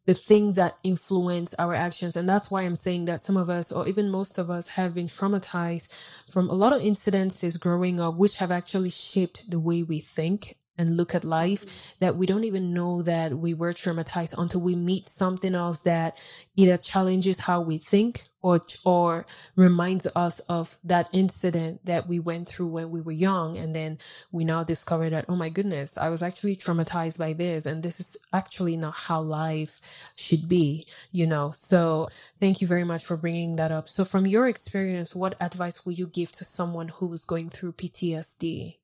the 0.07 0.15
things 0.15 0.57
that 0.57 0.77
influence 0.83 1.55
our 1.59 1.75
actions. 1.75 2.17
And 2.17 2.29
that's 2.29 2.51
why 2.51 2.63
I'm 2.63 2.77
saying 2.77 3.07
that 3.07 3.21
some 3.21 3.37
of 3.37 3.49
us, 3.49 3.71
or 3.73 3.87
even 3.89 4.11
most 4.11 4.39
of 4.39 4.51
us, 4.51 4.69
have 4.69 4.95
been 4.95 5.07
traumatized 5.07 5.89
from 6.31 6.49
a 6.51 6.55
lot 6.55 6.73
of 6.73 6.83
incidences 6.83 7.61
growing 7.61 8.01
up, 8.01 8.17
which 8.17 8.37
have 8.37 8.51
actually 8.51 8.91
shaped 8.91 9.51
the 9.51 9.61
way 9.61 9.83
we 9.83 10.01
think 10.01 10.57
and 10.81 10.97
look 10.97 11.15
at 11.15 11.25
life 11.25 11.95
that 12.01 12.17
we 12.17 12.27
don't 12.27 12.45
even 12.45 12.73
know 12.73 13.03
that 13.03 13.35
we 13.35 13.53
were 13.53 13.73
traumatized 13.75 14.35
until 14.39 14.63
we 14.63 14.75
meet 14.75 15.09
something 15.11 15.55
else 15.55 15.81
that 15.81 16.17
either 16.57 16.79
challenges 16.79 17.41
how 17.41 17.61
we 17.61 17.77
think 17.77 18.25
or 18.41 18.63
or 18.87 19.27
reminds 19.57 20.07
us 20.17 20.39
of 20.49 20.79
that 20.83 21.11
incident 21.13 21.85
that 21.85 22.09
we 22.09 22.19
went 22.19 22.49
through 22.49 22.69
when 22.69 22.91
we 22.91 23.03
were 23.03 23.13
young. 23.13 23.59
And 23.59 23.75
then 23.75 23.99
we 24.33 24.45
now 24.47 24.65
discover 24.65 25.11
that 25.11 25.27
oh 25.29 25.37
my 25.37 25.51
goodness 25.51 25.99
I 25.99 26.09
was 26.09 26.23
actually 26.23 26.57
traumatized 26.57 27.19
by 27.19 27.35
this 27.35 27.67
and 27.67 27.83
this 27.83 28.01
is 28.01 28.17
actually 28.33 28.79
not 28.79 28.95
how 28.95 29.21
life 29.21 29.81
should 30.17 30.49
be 30.49 30.87
you 31.13 31.27
know? 31.27 31.51
So 31.51 32.09
thank 32.41 32.63
you 32.63 32.67
very 32.67 32.85
much 32.85 33.05
for 33.05 33.19
bringing 33.19 33.57
that 33.57 33.71
up. 33.71 33.87
So 33.89 34.07
from 34.07 34.27
your 34.27 34.49
experience 34.49 35.15
what 35.15 35.37
advice 35.41 35.85
would 35.85 35.99
you 35.99 36.07
give 36.07 36.33
to 36.33 36.45
someone 36.45 36.89
who 36.89 37.13
is 37.13 37.27
going 37.27 37.51
through 37.51 37.73
PTSD 37.73 38.77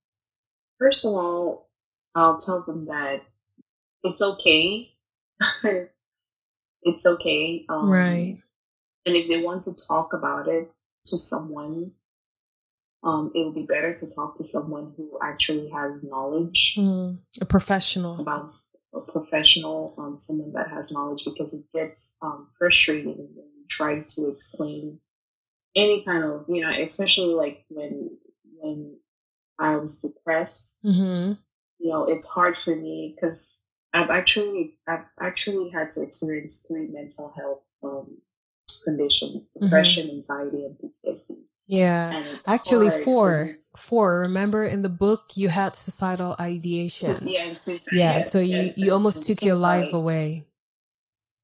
First 0.78 1.07
of 1.07 1.12
all, 1.12 1.65
I'll 2.16 2.38
tell 2.38 2.62
them 2.62 2.86
that 2.86 3.22
it's 4.02 4.22
okay. 4.22 4.90
it's 6.82 7.04
okay. 7.04 7.66
Um, 7.68 7.90
right. 7.90 8.38
And 9.04 9.14
if 9.14 9.28
they 9.28 9.42
want 9.42 9.62
to 9.62 9.76
talk 9.86 10.14
about 10.14 10.48
it 10.48 10.70
to 11.06 11.18
someone, 11.18 11.92
um, 13.04 13.32
it 13.34 13.44
would 13.44 13.54
be 13.54 13.66
better 13.66 13.94
to 13.94 14.10
talk 14.10 14.38
to 14.38 14.44
someone 14.44 14.94
who 14.96 15.18
actually 15.22 15.68
has 15.68 16.02
knowledge. 16.02 16.74
Mm, 16.78 17.18
a 17.42 17.44
professional. 17.44 18.18
About 18.18 18.54
a 18.94 19.00
professional, 19.00 19.94
um, 19.98 20.18
someone 20.18 20.54
that 20.54 20.70
has 20.70 20.92
knowledge 20.92 21.22
because 21.26 21.52
it 21.52 21.66
gets 21.74 22.16
um, 22.22 22.48
frustrating 22.58 23.28
when 23.34 23.46
you 23.58 23.64
try 23.68 24.00
to 24.00 24.28
explain 24.30 25.00
any 25.76 26.02
kind 26.02 26.24
of, 26.24 26.46
you 26.48 26.62
know, 26.62 26.70
especially 26.70 27.34
like 27.34 27.62
when 27.68 28.16
when 28.58 28.96
I 29.58 29.76
was 29.76 30.00
depressed. 30.00 30.82
Mm-hmm 30.82 31.34
you 31.79 31.91
know, 31.91 32.05
it's 32.05 32.29
hard 32.29 32.57
for 32.57 32.74
me 32.74 33.14
because 33.14 33.64
I've 33.93 34.11
actually 34.11 34.79
I've 34.87 35.05
actually 35.20 35.70
had 35.70 35.91
to 35.93 36.03
experience 36.03 36.66
three 36.68 36.89
mental 36.89 37.33
health 37.37 37.62
um, 37.83 38.18
conditions: 38.85 39.49
mm-hmm. 39.49 39.64
depression, 39.64 40.07
mm-hmm. 40.07 40.16
anxiety, 40.16 40.64
and 40.64 40.77
PTSD. 40.77 41.37
Yeah, 41.68 42.22
actually 42.47 42.91
four. 43.03 43.57
Four. 43.77 44.20
Remember 44.20 44.64
in 44.64 44.83
the 44.83 44.89
book 44.89 45.33
you 45.35 45.49
had 45.49 45.74
suicidal 45.74 46.37
ideation. 46.39 47.16
Yeah, 47.22 47.55
yeah. 47.91 48.20
So 48.20 48.39
you 48.39 48.57
yeah, 48.59 48.72
you 48.77 48.93
almost 48.93 49.27
took 49.27 49.43
your 49.43 49.57
life 49.57 49.93
away. 49.93 50.47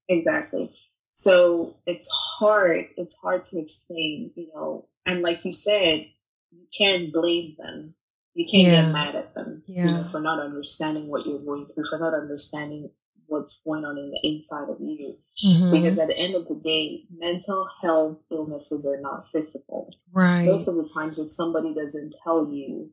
Exactly. 0.07 0.73
So 1.11 1.75
it's 1.85 2.09
hard. 2.09 2.85
It's 2.97 3.17
hard 3.17 3.45
to 3.45 3.59
explain, 3.59 4.31
you 4.35 4.49
know. 4.53 4.87
And 5.05 5.21
like 5.21 5.43
you 5.43 5.53
said, 5.53 6.07
you 6.51 6.67
can't 6.75 7.11
blame 7.11 7.55
them 7.57 7.93
you 8.33 8.45
can't 8.49 8.67
yeah. 8.67 8.81
get 8.81 8.91
mad 8.91 9.15
at 9.15 9.33
them 9.33 9.53
yeah. 9.67 9.85
you 9.85 9.91
know, 9.91 10.07
for 10.11 10.19
not 10.19 10.39
understanding 10.39 11.07
what 11.07 11.25
you're 11.25 11.39
going 11.39 11.67
through, 11.73 11.85
for 11.89 11.99
not 11.99 12.13
understanding 12.13 12.89
what's 13.27 13.63
going 13.63 13.85
on 13.85 13.97
in 13.97 14.11
the 14.11 14.19
inside 14.23 14.69
of 14.69 14.77
you. 14.79 15.17
Mm-hmm. 15.43 15.71
Because 15.71 15.99
at 15.99 16.07
the 16.07 16.17
end 16.17 16.35
of 16.35 16.47
the 16.47 16.55
day, 16.55 17.03
mental 17.15 17.67
health 17.81 18.17
illnesses 18.31 18.87
are 18.87 19.01
not 19.01 19.25
physical. 19.31 19.91
Right. 20.11 20.45
Most 20.45 20.67
of 20.67 20.75
the 20.75 20.89
times, 20.93 21.19
if 21.19 21.31
somebody 21.31 21.73
doesn't 21.73 22.15
tell 22.23 22.49
you 22.51 22.91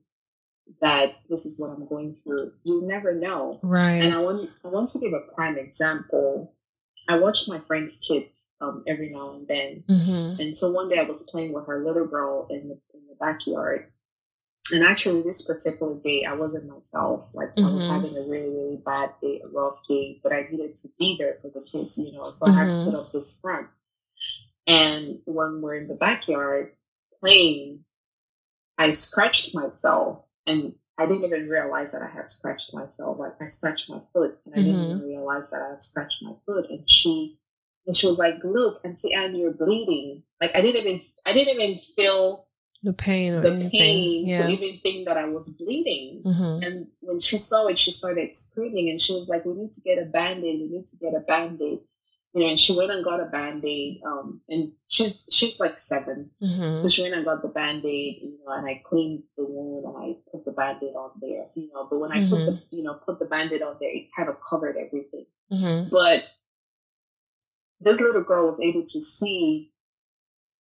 that 0.81 1.17
this 1.29 1.47
is 1.47 1.59
what 1.59 1.71
I'm 1.71 1.87
going 1.89 2.17
through, 2.23 2.53
you 2.65 2.87
never 2.87 3.15
know. 3.15 3.59
Right. 3.63 4.03
And 4.03 4.15
I 4.15 4.19
want 4.19 4.51
I 4.65 4.69
want 4.69 4.89
to 4.91 5.01
give 5.01 5.13
a 5.13 5.35
prime 5.35 5.59
example. 5.59 6.55
I 7.09 7.19
watch 7.19 7.49
my 7.49 7.59
friend's 7.67 7.99
kids 7.99 8.51
um, 8.61 8.85
every 8.87 9.11
now 9.11 9.35
and 9.35 9.49
then, 9.49 9.83
mm-hmm. 9.89 10.41
and 10.41 10.57
so 10.57 10.71
one 10.71 10.89
day 10.89 10.99
I 10.99 11.03
was 11.03 11.27
playing 11.29 11.53
with 11.53 11.67
her 11.67 11.85
little 11.85 12.07
girl 12.07 12.47
in 12.51 12.69
the, 12.69 12.79
in 12.95 13.01
the 13.09 13.17
backyard, 13.19 13.91
and 14.73 14.85
actually, 14.85 15.23
this 15.23 15.47
particular 15.47 15.95
day, 15.95 16.25
I 16.25 16.35
wasn't 16.35 16.69
myself. 16.69 17.29
Like, 17.33 17.55
mm-hmm. 17.55 17.67
I 17.67 17.73
was 17.73 17.85
mm-hmm. 17.85 17.93
having 17.93 18.17
a 18.17 18.23
really, 18.23 18.49
really 18.49 18.83
bad 18.85 19.11
day, 19.21 19.41
a 19.45 19.49
rough 19.49 19.79
day, 19.89 20.21
but 20.23 20.33
I 20.33 20.47
needed 20.51 20.77
to 20.77 20.89
be 20.99 21.17
there 21.19 21.39
for 21.41 21.49
the 21.49 21.61
kids, 21.61 21.99
you 21.99 22.13
know, 22.13 22.31
so 22.31 22.47
mm-hmm. 22.47 22.57
I 22.57 22.63
had 22.63 22.71
to 22.71 22.77
put 22.77 22.87
mm-hmm. 22.87 22.97
up 22.97 23.13
this 23.13 23.39
front. 23.41 23.69
And 24.67 25.21
when 25.25 25.61
we're 25.61 25.77
in 25.77 25.89
the 25.89 25.95
backyard 25.95 26.73
playing, 27.21 27.85
I 28.79 28.93
scratched 28.93 29.55
myself 29.55 30.25
and 30.47 30.75
I 30.97 31.07
didn't 31.07 31.25
even 31.25 31.49
realize 31.49 31.93
that 31.93 32.03
I 32.03 32.09
had 32.09 32.31
scratched 32.31 32.75
myself. 32.75 33.19
Like, 33.19 33.41
I 33.41 33.49
scratched 33.49 33.89
my 33.89 34.01
foot 34.13 34.39
and 34.45 34.55
I 34.55 34.59
mm-hmm. 34.59 34.67
didn't 34.67 34.85
even 34.85 35.09
realize 35.09 35.51
that 35.51 35.63
I 35.63 35.71
had 35.71 35.83
scratched 35.83 36.23
my 36.23 36.33
foot. 36.47 36.71
And 36.71 36.89
she, 36.89 37.39
and 37.87 37.97
she 37.97 38.07
was 38.07 38.19
like, 38.19 38.37
look 38.45 38.81
and 38.85 38.99
see, 38.99 39.13
and 39.13 39.37
you're 39.37 39.53
bleeding. 39.53 40.23
Like, 40.41 40.55
I 40.55 40.61
didn't 40.61 40.87
even, 40.87 41.03
I 41.27 41.33
didn't 41.33 41.61
even 41.61 41.81
feel 41.97 42.47
the 42.83 42.93
pain 42.93 43.41
the 43.41 43.51
anything. 43.51 43.71
pain 43.71 44.27
yeah. 44.27 44.47
to 44.47 44.53
even 44.53 44.81
think 44.81 45.07
that 45.07 45.17
I 45.17 45.27
was 45.27 45.51
bleeding. 45.51 46.23
Mm-hmm. 46.25 46.63
And 46.63 46.87
when 47.01 47.21
she 47.21 47.39
saw 47.39 47.67
it, 47.67 47.79
she 47.79 47.91
started 47.91 48.35
screaming 48.35 48.89
and 48.89 49.01
she 49.01 49.15
was 49.15 49.29
like, 49.29 49.45
We 49.45 49.55
need 49.55 49.73
to 49.75 49.81
get 49.83 49.99
a 49.99 50.07
band 50.07 50.45
aid, 50.45 50.61
we 50.61 50.69
need 50.69 50.87
to 50.87 50.97
get 50.97 51.15
a 51.15 51.21
band 51.21 51.61
aid. 51.61 51.81
You 52.33 52.43
know, 52.43 52.49
and 52.49 52.61
she 52.61 52.77
went 52.77 52.93
and 52.93 53.05
got 53.05 53.21
a 53.21 53.25
band 53.25 53.65
aid. 53.65 54.03
Um, 54.07 54.41
and 54.49 54.73
she's 54.87 55.29
she's 55.31 55.59
like 55.59 55.79
7 55.79 56.31
mm-hmm. 56.41 56.81
So 56.81 56.89
she 56.89 57.03
went 57.03 57.15
and 57.15 57.25
got 57.25 57.43
the 57.43 57.49
band 57.49 57.85
aid, 57.85 58.21
you 58.23 58.39
know, 58.47 58.53
and 58.53 58.67
I 58.67 58.81
cleaned 58.85 59.25
the 59.37 59.45
wound 59.45 59.85
and 59.85 59.97
I 59.97 60.17
put 60.31 60.45
the 60.45 60.53
band 60.53 60.79
aid 60.83 60.95
on 60.95 61.11
there, 61.21 61.47
you 61.55 61.71
know. 61.75 61.87
But 61.91 61.99
when 61.99 62.13
I 62.13 62.19
mm-hmm. 62.19 62.31
put 62.31 62.47
the 62.47 62.53
mm-hmm. 62.53 62.77
you 62.77 62.83
know, 62.85 62.95
put 62.95 63.19
the 63.19 63.25
band 63.27 63.53
aid 63.53 63.63
on 63.63 63.77
there, 63.81 63.91
it 63.95 64.09
kind 64.17 64.29
of 64.29 64.37
covered 64.49 64.77
everything. 64.77 65.27
Mm-hmm. 65.53 65.91
But 65.91 66.27
this 67.81 68.01
little 68.01 68.23
girl 68.23 68.47
was 68.47 68.61
able 68.61 68.83
to 68.83 69.03
see 69.03 69.73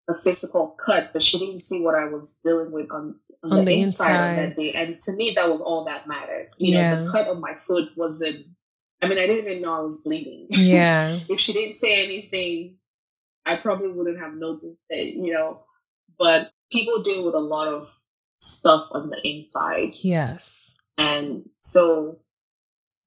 a 0.09 0.15
physical 0.15 0.75
cut, 0.83 1.11
but 1.13 1.21
she 1.21 1.37
didn't 1.37 1.59
see 1.59 1.81
what 1.81 1.95
I 1.95 2.05
was 2.05 2.39
dealing 2.43 2.71
with 2.71 2.91
on, 2.91 3.15
on, 3.43 3.51
on 3.51 3.59
the, 3.59 3.65
the, 3.65 3.81
inside, 3.81 4.37
that 4.37 4.57
day. 4.57 4.73
And 4.73 4.99
to 5.01 5.15
me, 5.15 5.33
that 5.35 5.49
was 5.49 5.61
all 5.61 5.85
that 5.85 6.07
mattered. 6.07 6.49
You 6.57 6.73
yeah. 6.73 6.95
know, 6.95 7.05
the 7.05 7.11
cut 7.11 7.27
on 7.27 7.39
my 7.39 7.55
foot 7.67 7.89
wasn't, 7.95 8.47
I 9.01 9.07
mean, 9.07 9.19
I 9.19 9.27
didn't 9.27 9.49
even 9.49 9.61
know 9.61 9.73
I 9.73 9.81
was 9.81 10.01
bleeding. 10.03 10.47
Yeah. 10.49 11.19
if 11.29 11.39
she 11.39 11.53
didn't 11.53 11.75
say 11.75 12.03
anything, 12.03 12.77
I 13.45 13.55
probably 13.55 13.89
wouldn't 13.91 14.19
have 14.19 14.33
noticed 14.33 14.81
it, 14.89 15.15
you 15.15 15.33
know. 15.33 15.61
But 16.17 16.51
people 16.71 17.01
deal 17.01 17.25
with 17.25 17.35
a 17.35 17.39
lot 17.39 17.67
of 17.67 17.89
stuff 18.39 18.87
on 18.91 19.09
the 19.09 19.25
inside. 19.25 19.95
Yes. 20.01 20.73
And 20.97 21.49
so 21.61 22.19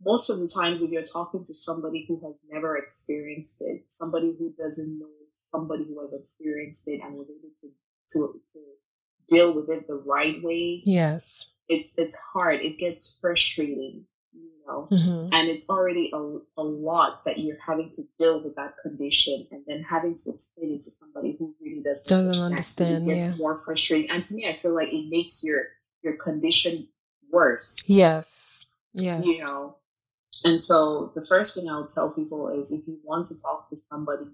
most 0.05 0.31
of 0.31 0.41
the 0.41 0.49
times 0.49 0.83
if 0.83 0.91
you're 0.91 1.03
talking 1.03 1.45
to 1.45 1.55
somebody 1.55 2.05
who 2.09 2.21
has 2.27 2.43
never 2.51 2.77
experienced 2.77 3.63
it, 3.63 3.85
somebody 3.87 4.35
who 4.39 4.53
doesn't 4.59 4.99
know 4.99 5.07
somebody 5.31 5.85
who 5.85 6.01
has 6.01 6.13
experienced 6.19 6.89
it 6.89 7.01
and 7.03 7.15
was 7.15 7.31
able 7.31 7.51
to 7.61 7.69
to 8.11 8.41
to 8.53 8.61
deal 9.29 9.55
with 9.55 9.71
it 9.71 9.87
the 9.87 9.95
right 9.95 10.43
way. 10.43 10.81
Yes. 10.85 11.49
It's 11.69 11.99
it's 11.99 12.19
hard. 12.33 12.61
It 12.61 12.79
gets 12.79 13.19
frustrating, 13.21 14.05
you 14.33 14.51
know. 14.67 14.89
Mm-hmm. 14.91 15.33
And 15.33 15.49
it's 15.49 15.71
already 15.71 16.11
a, 16.13 16.19
a 16.59 16.63
lot 16.63 17.25
that 17.25 17.39
you're 17.39 17.59
having 17.65 17.91
to 17.93 18.03
deal 18.19 18.43
with 18.43 18.57
that 18.57 18.75
condition 18.83 19.47
and 19.51 19.63
then 19.67 19.83
having 19.89 20.17
to 20.17 20.31
explain 20.33 20.73
it 20.73 20.83
to 20.85 20.91
somebody 20.91 21.37
who 21.39 21.55
really 21.61 21.83
doesn't, 21.83 22.09
doesn't 22.09 22.51
understand. 22.51 22.97
understand 22.97 23.11
it 23.11 23.15
gets 23.15 23.27
yeah. 23.29 23.37
more 23.37 23.59
frustrating. 23.65 24.11
And 24.11 24.23
to 24.25 24.35
me, 24.35 24.49
I 24.49 24.59
feel 24.61 24.75
like 24.75 24.89
it 24.89 25.09
makes 25.09 25.43
your 25.45 25.67
your 26.03 26.17
condition 26.17 26.89
worse. 27.31 27.89
Yes. 27.89 28.67
Yeah. 28.93 29.23
You 29.23 29.39
know. 29.39 29.77
And 30.45 30.63
so 30.63 31.13
the 31.15 31.25
first 31.27 31.55
thing 31.55 31.69
I'll 31.69 31.87
tell 31.87 32.11
people 32.11 32.49
is 32.49 32.73
if 32.73 32.87
you 32.87 32.99
want 33.05 33.27
to 33.27 33.41
talk 33.41 33.69
to 33.71 33.77
somebody, 33.77 34.25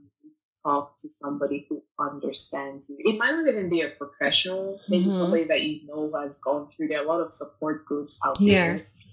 talk 0.62 0.96
to 0.98 1.08
somebody 1.08 1.66
who 1.68 1.82
understands 1.98 2.88
you. 2.88 2.96
It 3.00 3.18
might 3.18 3.32
not 3.32 3.48
even 3.48 3.68
be 3.68 3.82
a 3.82 3.90
professional, 3.90 4.80
maybe 4.88 5.04
mm-hmm. 5.04 5.10
somebody 5.12 5.44
that 5.44 5.62
you 5.62 5.86
know 5.86 6.10
has 6.20 6.40
gone 6.40 6.68
through. 6.68 6.88
There 6.88 7.00
are 7.00 7.04
a 7.04 7.08
lot 7.08 7.20
of 7.20 7.30
support 7.30 7.84
groups 7.84 8.20
out 8.24 8.38
there. 8.38 8.48
Yes. 8.48 9.04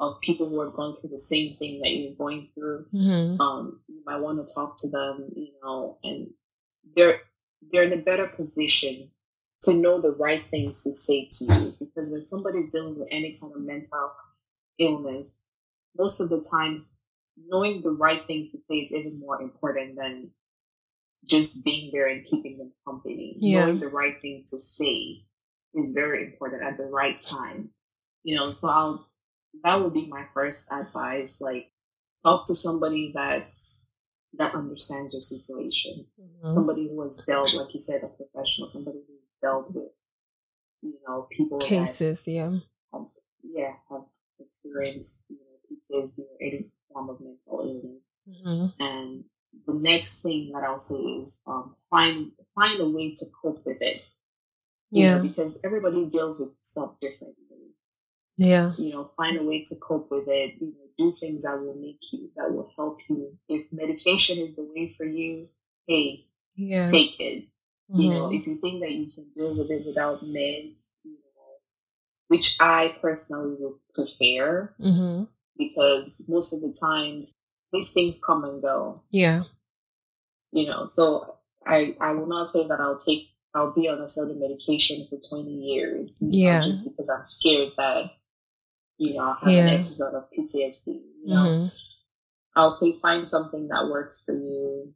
Of 0.00 0.20
people 0.22 0.48
who 0.48 0.60
have 0.60 0.74
gone 0.74 0.96
through 0.96 1.10
the 1.10 1.20
same 1.20 1.56
thing 1.56 1.80
that 1.80 1.90
you're 1.90 2.16
going 2.16 2.48
through, 2.52 2.86
mm-hmm. 2.92 3.40
um, 3.40 3.80
you 3.86 4.02
might 4.04 4.20
want 4.20 4.46
to 4.46 4.54
talk 4.54 4.76
to 4.78 4.90
them, 4.90 5.30
you 5.36 5.52
know, 5.62 5.98
and 6.02 6.30
they're 6.96 7.20
they're 7.70 7.84
in 7.84 7.92
a 7.92 8.02
better 8.02 8.26
position 8.26 9.10
to 9.62 9.74
know 9.74 10.00
the 10.00 10.10
right 10.10 10.44
things 10.50 10.82
to 10.82 10.90
say 10.90 11.28
to 11.30 11.44
you 11.44 11.74
because 11.78 12.10
when 12.10 12.24
somebody's 12.24 12.72
dealing 12.72 12.98
with 12.98 13.08
any 13.10 13.38
kind 13.40 13.52
of 13.54 13.62
mental 13.62 14.12
illness, 14.78 15.44
most 15.96 16.20
of 16.20 16.28
the 16.28 16.44
times 16.50 16.94
knowing 17.48 17.82
the 17.82 17.90
right 17.90 18.26
thing 18.26 18.46
to 18.50 18.58
say 18.58 18.76
is 18.76 18.92
even 18.92 19.18
more 19.18 19.40
important 19.40 19.96
than 19.96 20.30
just 21.24 21.64
being 21.64 21.90
there 21.92 22.06
and 22.08 22.24
keeping 22.24 22.58
them 22.58 22.72
company. 22.86 23.36
Yeah. 23.40 23.66
Knowing 23.66 23.80
the 23.80 23.88
right 23.88 24.20
thing 24.20 24.44
to 24.48 24.56
say 24.58 25.24
is 25.74 25.92
very 25.92 26.24
important 26.24 26.62
at 26.62 26.76
the 26.76 26.84
right 26.84 27.20
time. 27.20 27.70
You 28.22 28.36
know, 28.36 28.50
so 28.50 28.68
I'll 28.68 29.08
that 29.62 29.82
would 29.82 29.94
be 29.94 30.06
my 30.06 30.24
first 30.34 30.72
advice. 30.72 31.40
Like 31.40 31.70
talk 32.22 32.46
to 32.46 32.54
somebody 32.54 33.12
that 33.14 33.56
that 34.38 34.54
understands 34.54 35.14
your 35.14 35.22
situation. 35.22 36.06
Mm-hmm. 36.20 36.50
Somebody 36.50 36.88
who 36.88 37.02
has 37.02 37.18
dealt, 37.18 37.54
like 37.54 37.72
you 37.72 37.78
said, 37.78 38.02
a 38.02 38.08
professional, 38.08 38.66
somebody 38.66 38.98
who's 39.06 39.20
dealt 39.40 39.72
with, 39.72 39.92
you 40.82 40.94
know, 41.06 41.28
people 41.30 41.58
cases, 41.58 42.26
yeah. 42.26 42.52
Have, 42.92 43.06
yeah, 43.42 43.72
have 43.90 44.02
experienced, 44.40 45.26
you 45.28 45.36
know, 45.36 45.53
PTSD 45.90 46.18
or 46.20 46.36
any 46.40 46.66
form 46.92 47.10
of 47.10 47.20
mental 47.20 47.38
illness. 47.48 48.02
Mm-hmm. 48.28 48.82
And 48.82 49.24
the 49.66 49.74
next 49.74 50.22
thing 50.22 50.52
that 50.52 50.64
I'll 50.64 50.78
say 50.78 50.96
is 50.96 51.42
um, 51.46 51.74
find 51.90 52.32
find 52.54 52.80
a 52.80 52.88
way 52.88 53.14
to 53.14 53.24
cope 53.42 53.64
with 53.64 53.80
it. 53.80 54.02
Yeah. 54.90 55.18
Know, 55.18 55.22
because 55.24 55.64
everybody 55.64 56.06
deals 56.06 56.40
with 56.40 56.54
stuff 56.62 56.92
differently. 57.00 57.34
Yeah. 58.36 58.72
You 58.78 58.92
know, 58.92 59.10
find 59.16 59.38
a 59.38 59.42
way 59.42 59.62
to 59.62 59.74
cope 59.80 60.10
with 60.10 60.28
it. 60.28 60.54
You 60.60 60.68
know, 60.68 60.84
do 60.98 61.12
things 61.12 61.44
that 61.44 61.60
will 61.60 61.74
make 61.74 61.98
you 62.12 62.30
that 62.36 62.52
will 62.52 62.70
help 62.76 63.00
you. 63.08 63.36
If 63.48 63.66
medication 63.72 64.38
is 64.38 64.54
the 64.54 64.68
way 64.74 64.94
for 64.96 65.04
you, 65.04 65.48
hey, 65.86 66.26
yeah. 66.56 66.86
take 66.86 67.18
it. 67.20 67.44
Mm-hmm. 67.90 68.00
You 68.00 68.10
know, 68.10 68.22
mm-hmm. 68.26 68.36
if 68.36 68.46
you 68.46 68.56
think 68.60 68.82
that 68.82 68.92
you 68.92 69.06
can 69.12 69.26
deal 69.36 69.56
with 69.56 69.70
it 69.70 69.86
without 69.86 70.24
meds, 70.24 70.90
you 71.04 71.12
know, 71.12 71.52
which 72.28 72.56
I 72.60 72.96
personally 73.00 73.56
would 73.58 73.74
prefer, 73.94 74.74
mm-hmm. 74.80 75.24
Because 75.56 76.24
most 76.28 76.52
of 76.52 76.60
the 76.60 76.74
times 76.78 77.34
these 77.72 77.92
things 77.92 78.20
come 78.24 78.44
and 78.44 78.62
go. 78.62 79.02
Yeah. 79.10 79.42
You 80.52 80.66
know, 80.66 80.84
so 80.84 81.36
I 81.66 81.96
I 82.00 82.12
will 82.12 82.26
not 82.26 82.48
say 82.48 82.66
that 82.66 82.80
I'll 82.80 82.98
take 82.98 83.28
I'll 83.54 83.72
be 83.72 83.88
on 83.88 84.00
a 84.00 84.08
certain 84.08 84.40
medication 84.40 85.06
for 85.08 85.18
20 85.28 85.50
years. 85.50 86.18
Yeah. 86.20 86.60
Know, 86.60 86.66
just 86.66 86.84
because 86.84 87.08
I'm 87.08 87.24
scared 87.24 87.72
that, 87.76 88.10
you 88.98 89.14
know, 89.14 89.24
I'll 89.24 89.34
have 89.34 89.52
yeah. 89.52 89.68
an 89.68 89.84
episode 89.84 90.14
of 90.14 90.24
PTSD. 90.36 90.86
You 90.86 91.34
know, 91.34 91.34
mm-hmm. 91.34 91.66
I'll 92.56 92.72
say 92.72 92.98
find 93.00 93.28
something 93.28 93.68
that 93.68 93.88
works 93.88 94.24
for 94.24 94.34
you. 94.34 94.92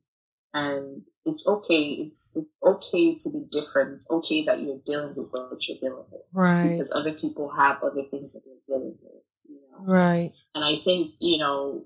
And 0.55 1.03
it's 1.25 1.47
okay. 1.47 1.83
It's 1.83 2.37
it's 2.37 2.57
okay 2.65 3.15
to 3.15 3.31
be 3.31 3.47
different. 3.51 3.97
It's 3.97 4.11
okay 4.11 4.45
that 4.47 4.61
you're 4.61 4.81
dealing 4.85 5.15
with 5.15 5.29
what 5.31 5.69
you're 5.69 5.79
dealing 5.81 6.05
with. 6.11 6.23
Right. 6.33 6.71
Because 6.71 6.91
other 6.93 7.13
people 7.13 7.51
have 7.51 7.83
other 7.83 8.03
things 8.11 8.33
that 8.33 8.43
they're 8.45 8.77
dealing 8.77 8.97
with. 9.01 9.23
You 9.49 9.61
know? 9.71 9.93
Right. 9.93 10.33
And 10.59 10.65
I 10.65 10.83
think, 10.83 11.13
you 11.21 11.39
know, 11.39 11.85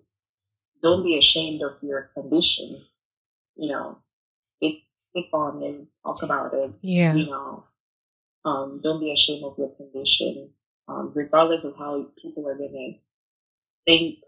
don't 0.82 1.04
be 1.04 1.18
ashamed 1.18 1.60
of 1.60 1.72
your 1.82 2.10
condition. 2.14 2.80
You 3.54 3.70
know, 3.70 3.98
stick 4.38 4.76
speak 4.94 5.26
on 5.34 5.62
and 5.62 5.88
talk 6.02 6.22
about 6.22 6.54
it. 6.54 6.72
Yeah. 6.80 7.12
You 7.12 7.26
know, 7.26 7.64
um, 8.46 8.80
don't 8.82 8.98
be 8.98 9.12
ashamed 9.12 9.44
of 9.44 9.58
your 9.58 9.68
condition, 9.76 10.48
um, 10.88 11.12
regardless 11.14 11.66
of 11.66 11.76
how 11.76 12.06
people 12.22 12.48
are 12.48 12.54
gonna 12.54 12.94
think, 13.84 14.20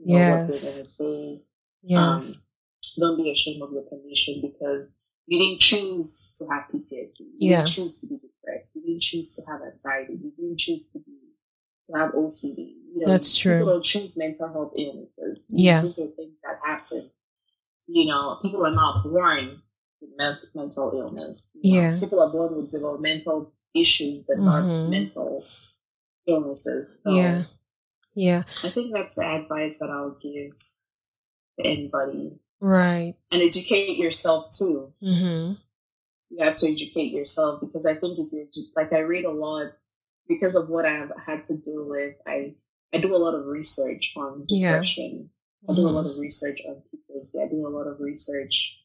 you 0.00 0.18
know, 0.18 0.30
what 0.32 0.40
they're 0.40 0.48
gonna 0.48 0.84
say. 0.84 1.40
Yes. 1.84 2.00
Um, 2.34 2.42
don't 2.98 3.22
be 3.22 3.30
ashamed 3.30 3.62
of 3.62 3.72
your 3.72 3.84
condition 3.84 4.40
because 4.40 4.96
you 5.26 5.38
didn't 5.38 5.60
choose 5.60 6.32
to 6.38 6.46
have 6.48 6.64
PTSD. 6.74 7.20
You 7.20 7.34
yeah. 7.38 7.56
didn't 7.58 7.68
choose 7.68 8.00
to 8.00 8.08
be 8.08 8.18
depressed. 8.18 8.74
You 8.74 8.82
didn't 8.82 9.02
choose 9.02 9.36
to 9.36 9.42
have 9.48 9.60
anxiety. 9.62 10.14
You 10.14 10.32
didn't 10.36 10.58
choose 10.58 10.88
to 10.90 10.98
be 10.98 11.12
to 11.86 11.98
have 11.98 12.12
OCD. 12.12 12.74
You 12.94 13.00
know, 13.00 13.12
That's 13.12 13.36
true. 13.36 13.58
People 13.58 13.72
don't 13.74 13.84
choose 13.84 14.18
mental 14.18 14.52
health 14.52 14.74
illnesses. 14.76 15.44
Yeah. 15.48 15.82
These 15.82 15.98
are 16.00 16.06
things 16.08 16.40
that 16.42 16.58
happen. 16.64 17.10
You 17.86 18.06
know, 18.06 18.38
people 18.42 18.66
are 18.66 18.72
not 18.72 19.04
born 19.04 19.62
with 20.00 20.10
mental 20.54 20.92
illness. 20.94 21.50
Yeah. 21.54 21.98
People 21.98 22.20
are 22.20 22.30
born 22.30 22.56
with 22.56 22.70
developmental 22.70 23.52
issues, 23.74 24.24
but 24.24 24.36
mm-hmm. 24.36 24.44
not 24.44 24.88
mental 24.90 25.44
illnesses. 26.26 26.98
So 27.02 27.14
yeah. 27.14 27.42
Yeah. 28.14 28.42
I 28.46 28.68
think 28.68 28.92
that's 28.92 29.16
the 29.16 29.26
advice 29.26 29.78
that 29.78 29.90
I'll 29.90 30.18
give 30.22 30.52
to 31.58 31.66
anybody. 31.66 32.38
Right. 32.60 33.14
And 33.30 33.42
educate 33.42 33.96
yourself 33.96 34.54
too. 34.56 34.92
Mm-hmm. 35.02 35.54
You 36.30 36.44
have 36.44 36.56
to 36.56 36.70
educate 36.70 37.12
yourself 37.12 37.60
because 37.60 37.86
I 37.86 37.94
think 37.94 38.18
if 38.18 38.32
you're 38.32 38.46
just, 38.52 38.76
like, 38.76 38.92
I 38.92 39.00
read 39.00 39.24
a 39.24 39.30
lot 39.30 39.72
because 40.28 40.56
of 40.56 40.68
what 40.68 40.84
I've 40.84 41.12
had 41.24 41.44
to 41.44 41.56
deal 41.58 41.88
with, 41.88 42.14
I 42.26 42.54
I 42.94 42.98
do 42.98 43.14
a 43.14 43.18
lot 43.18 43.34
of 43.34 43.46
research 43.46 44.12
on 44.16 44.46
depression. 44.46 45.30
Yeah. 45.62 45.72
I 45.72 45.74
do 45.74 45.82
mm-hmm. 45.82 45.88
a 45.88 46.00
lot 46.00 46.10
of 46.10 46.18
research 46.18 46.60
on 46.68 46.82
PTSD. 46.92 47.40
I 47.40 47.48
do 47.48 47.66
a 47.66 47.68
lot 47.68 47.86
of 47.86 48.00
research 48.00 48.78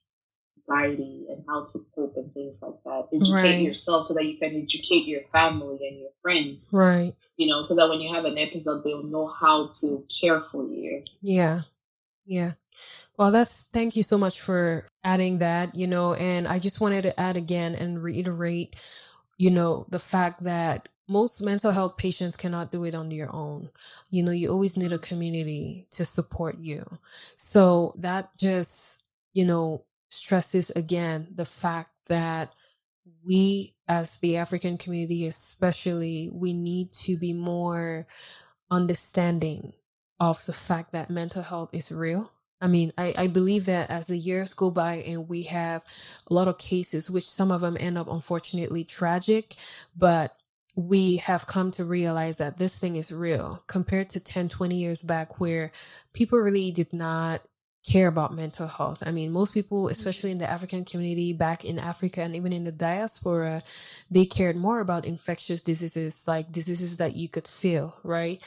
anxiety 0.58 1.26
and 1.30 1.44
how 1.48 1.66
to 1.66 1.80
cope 1.96 2.16
and 2.16 2.34
things 2.34 2.62
like 2.62 2.82
that. 2.86 3.08
Educate 3.14 3.34
right. 3.34 3.62
yourself 3.62 4.06
so 4.06 4.14
that 4.14 4.26
you 4.26 4.38
can 4.38 4.56
educate 4.56 5.06
your 5.06 5.22
family 5.32 5.78
and 5.88 6.00
your 6.00 6.10
friends. 6.22 6.70
Right. 6.72 7.16
You 7.38 7.48
know, 7.48 7.62
so 7.62 7.76
that 7.76 7.90
when 7.90 8.02
you 8.02 8.14
have 8.14 8.26
an 8.26 8.38
episode, 8.38 8.84
they'll 8.84 9.04
know 9.04 9.28
how 9.28 9.72
to 9.82 10.06
care 10.22 10.44
for 10.52 10.64
you. 10.64 11.04
Yeah. 11.22 11.62
Yeah. 12.26 12.54
Well, 13.18 13.32
that's 13.32 13.64
thank 13.74 13.96
you 13.96 14.04
so 14.04 14.18
much 14.18 14.42
for 14.42 14.88
adding 15.04 15.40
that, 15.40 15.76
you 15.76 15.88
know, 15.88 16.14
and 16.14 16.48
I 16.48 16.60
just 16.60 16.80
wanted 16.80 17.04
to 17.04 17.20
add 17.20 17.36
again 17.36 17.74
and 17.74 18.02
reiterate, 18.02 18.76
you 19.38 19.50
know, 19.50 19.88
the 19.90 20.00
fact 20.00 20.44
that 20.44 20.88
most 21.08 21.42
mental 21.42 21.72
health 21.72 21.98
patients 21.98 22.36
cannot 22.36 22.72
do 22.72 22.84
it 22.84 22.96
on 22.96 23.10
their 23.10 23.34
own. 23.34 23.70
You 24.10 24.24
know, 24.24 24.32
you 24.32 24.52
always 24.52 24.78
need 24.78 24.92
a 24.92 25.00
community 25.00 25.88
to 25.92 26.06
support 26.06 26.58
you. 26.60 26.86
So 27.38 27.94
that 27.98 28.36
just, 28.38 29.04
you 29.34 29.46
know, 29.46 29.86
stresses 30.10 30.70
again 30.72 31.28
the 31.34 31.46
fact 31.46 31.92
that 32.08 32.54
we 33.26 33.74
as 33.88 34.18
the 34.18 34.38
African 34.38 34.78
community, 34.78 35.26
especially, 35.26 36.30
we 36.34 36.54
need 36.54 36.92
to 36.94 37.18
be 37.18 37.34
more 37.34 38.06
understanding 38.70 39.74
of 40.20 40.46
the 40.46 40.54
fact 40.54 40.92
that 40.92 41.10
mental 41.10 41.44
health 41.44 41.70
is 41.74 41.92
real. 41.92 42.32
I 42.60 42.68
mean, 42.68 42.92
I, 42.98 43.14
I 43.16 43.28
believe 43.28 43.66
that 43.66 43.90
as 43.90 44.08
the 44.08 44.18
years 44.18 44.54
go 44.54 44.72
by 44.72 44.96
and 44.96 45.30
we 45.30 45.44
have 45.44 45.84
a 46.30 46.34
lot 46.34 46.48
of 46.48 46.58
cases, 46.58 47.10
which 47.10 47.30
some 47.30 47.52
of 47.52 47.62
them 47.62 47.78
end 47.80 47.98
up 47.98 48.08
unfortunately 48.10 48.84
tragic, 48.84 49.56
but 49.96 50.36
we 50.78 51.18
have 51.18 51.48
come 51.48 51.72
to 51.72 51.84
realize 51.84 52.38
that 52.38 52.58
this 52.58 52.78
thing 52.78 52.98
is 52.98 53.12
real 53.12 53.64
compared 53.66 54.10
to 54.12 54.20
10, 54.20 54.48
20 54.48 54.76
years 54.76 55.02
back 55.02 55.40
where 55.40 55.72
people 56.14 56.38
really 56.38 56.70
did 56.70 56.94
not 56.94 57.42
care 57.84 58.08
about 58.08 58.36
mental 58.36 58.68
health. 58.68 59.02
I 59.04 59.10
mean, 59.12 59.32
most 59.32 59.56
people, 59.56 59.86
mm-hmm. 59.86 59.92
especially 59.92 60.30
in 60.30 60.38
the 60.38 60.50
African 60.50 60.86
community 60.86 61.34
back 61.34 61.66
in 61.66 61.80
Africa 61.80 62.22
and 62.22 62.36
even 62.36 62.54
in 62.54 62.64
the 62.64 62.72
diaspora, 62.72 63.64
they 64.12 64.26
cared 64.26 64.56
more 64.56 64.80
about 64.80 65.06
infectious 65.06 65.64
diseases, 65.64 66.28
like 66.28 66.52
diseases 66.52 66.98
that 66.98 67.16
you 67.16 67.28
could 67.28 67.48
feel, 67.48 67.96
right? 68.04 68.44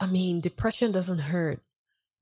I 0.00 0.06
mean, 0.06 0.40
depression 0.40 0.90
doesn't 0.90 1.18
hurt. 1.18 1.60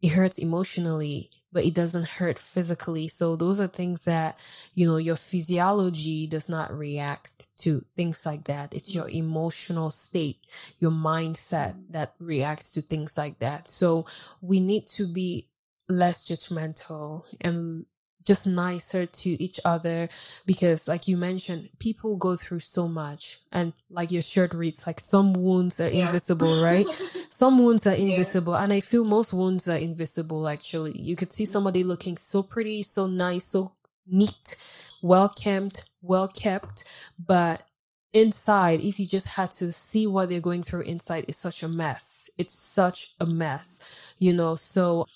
It 0.00 0.08
hurts 0.08 0.38
emotionally 0.38 1.30
but 1.52 1.64
it 1.64 1.74
doesn't 1.74 2.06
hurt 2.06 2.38
physically. 2.38 3.08
So 3.08 3.36
those 3.36 3.60
are 3.60 3.66
things 3.66 4.04
that, 4.04 4.38
you 4.74 4.86
know, 4.86 4.96
your 4.96 5.16
physiology 5.16 6.26
does 6.26 6.48
not 6.48 6.76
react 6.76 7.46
to 7.58 7.84
things 7.96 8.24
like 8.24 8.44
that. 8.44 8.74
It's 8.74 8.94
your 8.94 9.08
emotional 9.08 9.90
state, 9.90 10.38
your 10.80 10.90
mindset 10.90 11.74
that 11.90 12.14
reacts 12.18 12.72
to 12.72 12.82
things 12.82 13.16
like 13.18 13.38
that. 13.40 13.70
So 13.70 14.06
we 14.40 14.60
need 14.60 14.88
to 14.88 15.06
be 15.06 15.48
less 15.88 16.24
judgmental 16.24 17.24
and 17.40 17.84
just 18.24 18.46
nicer 18.46 19.06
to 19.06 19.42
each 19.42 19.58
other 19.64 20.08
because 20.46 20.88
like 20.88 21.08
you 21.08 21.16
mentioned 21.16 21.68
people 21.78 22.16
go 22.16 22.36
through 22.36 22.60
so 22.60 22.86
much 22.86 23.40
and 23.50 23.72
like 23.90 24.10
your 24.10 24.22
shirt 24.22 24.54
reads 24.54 24.86
like 24.86 25.00
some 25.00 25.32
wounds 25.32 25.80
are 25.80 25.88
yeah. 25.90 26.06
invisible 26.06 26.62
right 26.62 26.86
some 27.30 27.58
wounds 27.58 27.86
are 27.86 27.94
invisible 27.94 28.52
yeah. 28.52 28.62
and 28.62 28.72
i 28.72 28.80
feel 28.80 29.04
most 29.04 29.32
wounds 29.32 29.68
are 29.68 29.76
invisible 29.78 30.48
actually 30.48 30.98
you 31.00 31.16
could 31.16 31.32
see 31.32 31.44
somebody 31.44 31.82
looking 31.82 32.16
so 32.16 32.42
pretty 32.42 32.82
so 32.82 33.06
nice 33.06 33.44
so 33.44 33.72
neat 34.06 34.56
well 35.02 35.28
kept, 35.28 35.90
well 36.00 36.28
kept, 36.28 36.84
but 37.18 37.62
inside, 38.12 38.80
if 38.80 38.98
you 38.98 39.06
just 39.06 39.26
had 39.26 39.52
to 39.52 39.72
see 39.72 40.06
what 40.06 40.28
they're 40.28 40.40
going 40.40 40.62
through 40.62 40.82
inside, 40.82 41.24
it's 41.28 41.38
such 41.38 41.62
a 41.62 41.68
mess. 41.68 42.30
It's 42.38 42.54
such 42.54 43.14
a 43.20 43.26
mess, 43.26 43.80
you 44.18 44.32
know. 44.32 44.54
So 44.54 45.06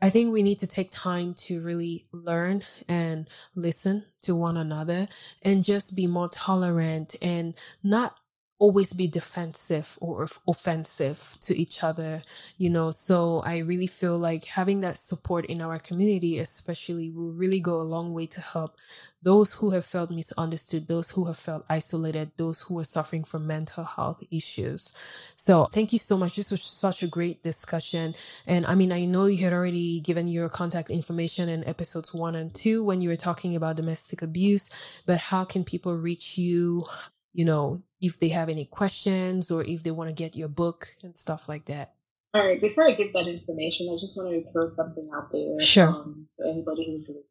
I 0.00 0.10
think 0.10 0.32
we 0.32 0.42
need 0.42 0.58
to 0.58 0.66
take 0.66 0.90
time 0.90 1.34
to 1.34 1.62
really 1.62 2.04
learn 2.12 2.62
and 2.88 3.28
listen 3.54 4.04
to 4.22 4.34
one 4.34 4.58
another 4.58 5.08
and 5.42 5.64
just 5.64 5.96
be 5.96 6.06
more 6.06 6.28
tolerant 6.28 7.16
and 7.22 7.54
not 7.82 8.18
always 8.58 8.92
be 8.94 9.06
defensive 9.06 9.98
or 10.00 10.28
offensive 10.48 11.36
to 11.42 11.56
each 11.56 11.82
other, 11.82 12.22
you 12.56 12.70
know. 12.70 12.90
So 12.90 13.40
I 13.44 13.58
really 13.58 13.86
feel 13.86 14.18
like 14.18 14.44
having 14.46 14.80
that 14.80 14.98
support 14.98 15.46
in 15.46 15.60
our 15.60 15.78
community, 15.78 16.38
especially, 16.38 17.10
will 17.10 17.32
really 17.32 17.60
go 17.60 17.80
a 17.80 17.82
long 17.82 18.14
way 18.14 18.26
to 18.26 18.40
help 18.40 18.76
those 19.22 19.52
who 19.52 19.70
have 19.70 19.84
felt 19.84 20.10
misunderstood, 20.10 20.88
those 20.88 21.10
who 21.10 21.24
have 21.26 21.36
felt 21.36 21.64
isolated, 21.68 22.30
those 22.36 22.60
who 22.60 22.78
are 22.78 22.84
suffering 22.84 23.24
from 23.24 23.46
mental 23.46 23.84
health 23.84 24.22
issues. 24.30 24.92
So 25.36 25.66
thank 25.66 25.92
you 25.92 25.98
so 25.98 26.16
much. 26.16 26.36
This 26.36 26.50
was 26.50 26.62
such 26.62 27.02
a 27.02 27.08
great 27.08 27.42
discussion. 27.42 28.14
And 28.46 28.64
I 28.66 28.74
mean, 28.74 28.92
I 28.92 29.04
know 29.04 29.26
you 29.26 29.38
had 29.38 29.52
already 29.52 30.00
given 30.00 30.28
your 30.28 30.48
contact 30.48 30.90
information 30.90 31.48
in 31.48 31.64
episodes 31.64 32.14
one 32.14 32.36
and 32.36 32.54
two 32.54 32.84
when 32.84 33.00
you 33.00 33.08
were 33.08 33.16
talking 33.16 33.56
about 33.56 33.76
domestic 33.76 34.22
abuse, 34.22 34.70
but 35.06 35.18
how 35.18 35.44
can 35.44 35.64
people 35.64 35.96
reach 35.96 36.38
you? 36.38 36.86
You 37.34 37.44
know, 37.44 37.80
if 38.00 38.18
they 38.18 38.28
have 38.28 38.48
any 38.48 38.64
questions 38.64 39.50
or 39.50 39.64
if 39.64 39.82
they 39.82 39.90
want 39.90 40.08
to 40.08 40.14
get 40.14 40.36
your 40.36 40.48
book 40.48 40.96
and 41.02 41.16
stuff 41.16 41.48
like 41.48 41.66
that. 41.66 41.94
All 42.34 42.46
right. 42.46 42.60
Before 42.60 42.86
I 42.86 42.92
give 42.92 43.12
that 43.14 43.26
information, 43.26 43.88
I 43.90 43.96
just 43.98 44.16
wanted 44.16 44.44
to 44.44 44.52
throw 44.52 44.66
something 44.66 45.08
out 45.14 45.32
there. 45.32 45.58
Sure. 45.60 45.88
Um, 45.88 46.26
to 46.38 46.48
anybody 46.48 46.86
who's 46.86 47.08
listening. 47.08 47.24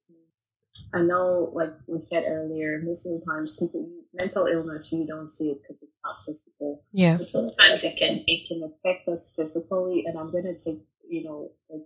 I 0.93 1.01
know, 1.01 1.51
like 1.53 1.71
we 1.87 1.99
said 1.99 2.23
earlier, 2.27 2.81
most 2.83 3.05
of 3.05 3.19
the 3.19 3.25
times 3.31 3.59
people 3.59 3.89
mental 4.19 4.47
illness 4.47 4.91
you 4.91 5.05
don't 5.05 5.29
see 5.29 5.49
it 5.49 5.57
because 5.61 5.83
it's 5.83 5.99
not 6.03 6.15
physical. 6.25 6.83
Yeah. 6.91 7.17
But 7.17 7.29
sometimes 7.29 7.83
it 7.83 7.97
can 7.97 8.23
it 8.27 8.47
can 8.47 8.63
affect 8.63 9.07
us 9.07 9.33
physically, 9.35 10.05
and 10.05 10.17
I'm 10.17 10.31
gonna 10.31 10.57
take 10.57 10.81
you 11.07 11.23
know 11.23 11.51
like 11.69 11.81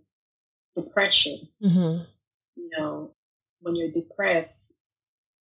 depression. 0.75 1.47
Mm-hmm. 1.63 2.03
You 2.55 2.69
know, 2.77 3.15
when 3.61 3.75
you're 3.75 3.91
depressed, 3.91 4.73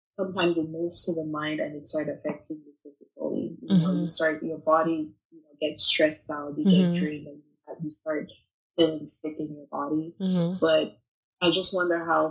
sometimes 0.10 0.58
it 0.58 0.70
moves 0.70 1.06
to 1.06 1.14
the 1.14 1.26
mind 1.26 1.60
and 1.60 1.76
it 1.76 1.88
starts 1.88 2.10
affecting 2.10 2.62
you 2.66 2.74
physically. 2.88 3.58
You 3.62 3.68
mm-hmm. 3.70 3.84
know, 3.84 4.00
you 4.02 4.08
start 4.08 4.44
your 4.44 4.58
body, 4.58 5.12
you 5.32 5.40
know, 5.40 5.56
get 5.60 5.80
stressed 5.80 6.30
out, 6.32 6.58
you 6.58 6.66
mm-hmm. 6.66 6.94
get 6.94 7.00
drained, 7.00 7.28
and 7.28 7.78
you 7.84 7.90
start 7.90 8.32
feeling 8.76 9.08
sick 9.08 9.40
in 9.40 9.56
your 9.56 9.68
body. 9.72 10.16
Mm-hmm. 10.20 10.60
But 10.60 10.98
I 11.42 11.52
just 11.52 11.76
wonder 11.76 12.04
how 12.04 12.30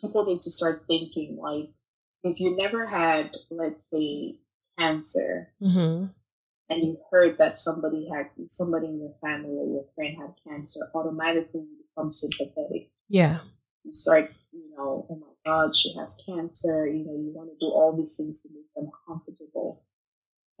people 0.00 0.24
need 0.24 0.42
to 0.42 0.50
start 0.50 0.84
thinking 0.86 1.38
like, 1.40 1.70
if 2.24 2.40
you 2.40 2.56
never 2.56 2.86
had, 2.86 3.36
let's 3.50 3.88
say, 3.90 4.38
cancer, 4.78 5.52
mm-hmm. 5.62 6.06
and 6.68 6.82
you 6.82 6.98
heard 7.10 7.38
that 7.38 7.58
somebody 7.58 8.08
had 8.12 8.26
somebody 8.46 8.86
in 8.86 9.00
your 9.00 9.14
family 9.22 9.56
or 9.56 9.66
your 9.66 9.84
friend 9.94 10.16
had 10.18 10.34
cancer, 10.46 10.80
automatically 10.94 11.60
you 11.60 11.76
become 11.94 12.12
sympathetic. 12.12 12.90
Yeah. 13.08 13.38
You 13.84 13.92
start, 13.92 14.32
you 14.52 14.70
know, 14.76 15.06
oh 15.08 15.16
my 15.16 15.50
God, 15.50 15.74
she 15.74 15.94
has 15.94 16.20
cancer. 16.26 16.86
You 16.86 17.06
know, 17.06 17.16
you 17.16 17.32
want 17.32 17.50
to 17.50 17.56
do 17.58 17.72
all 17.72 17.96
these 17.96 18.16
things 18.16 18.42
to 18.42 18.48
make 18.52 18.66
them. 18.74 18.90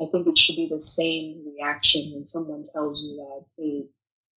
I 0.00 0.06
think 0.10 0.26
it 0.26 0.38
should 0.38 0.56
be 0.56 0.68
the 0.68 0.80
same 0.80 1.44
reaction 1.46 2.12
when 2.12 2.26
someone 2.26 2.64
tells 2.72 3.02
you 3.02 3.16
that, 3.16 3.44
hey, 3.56 3.86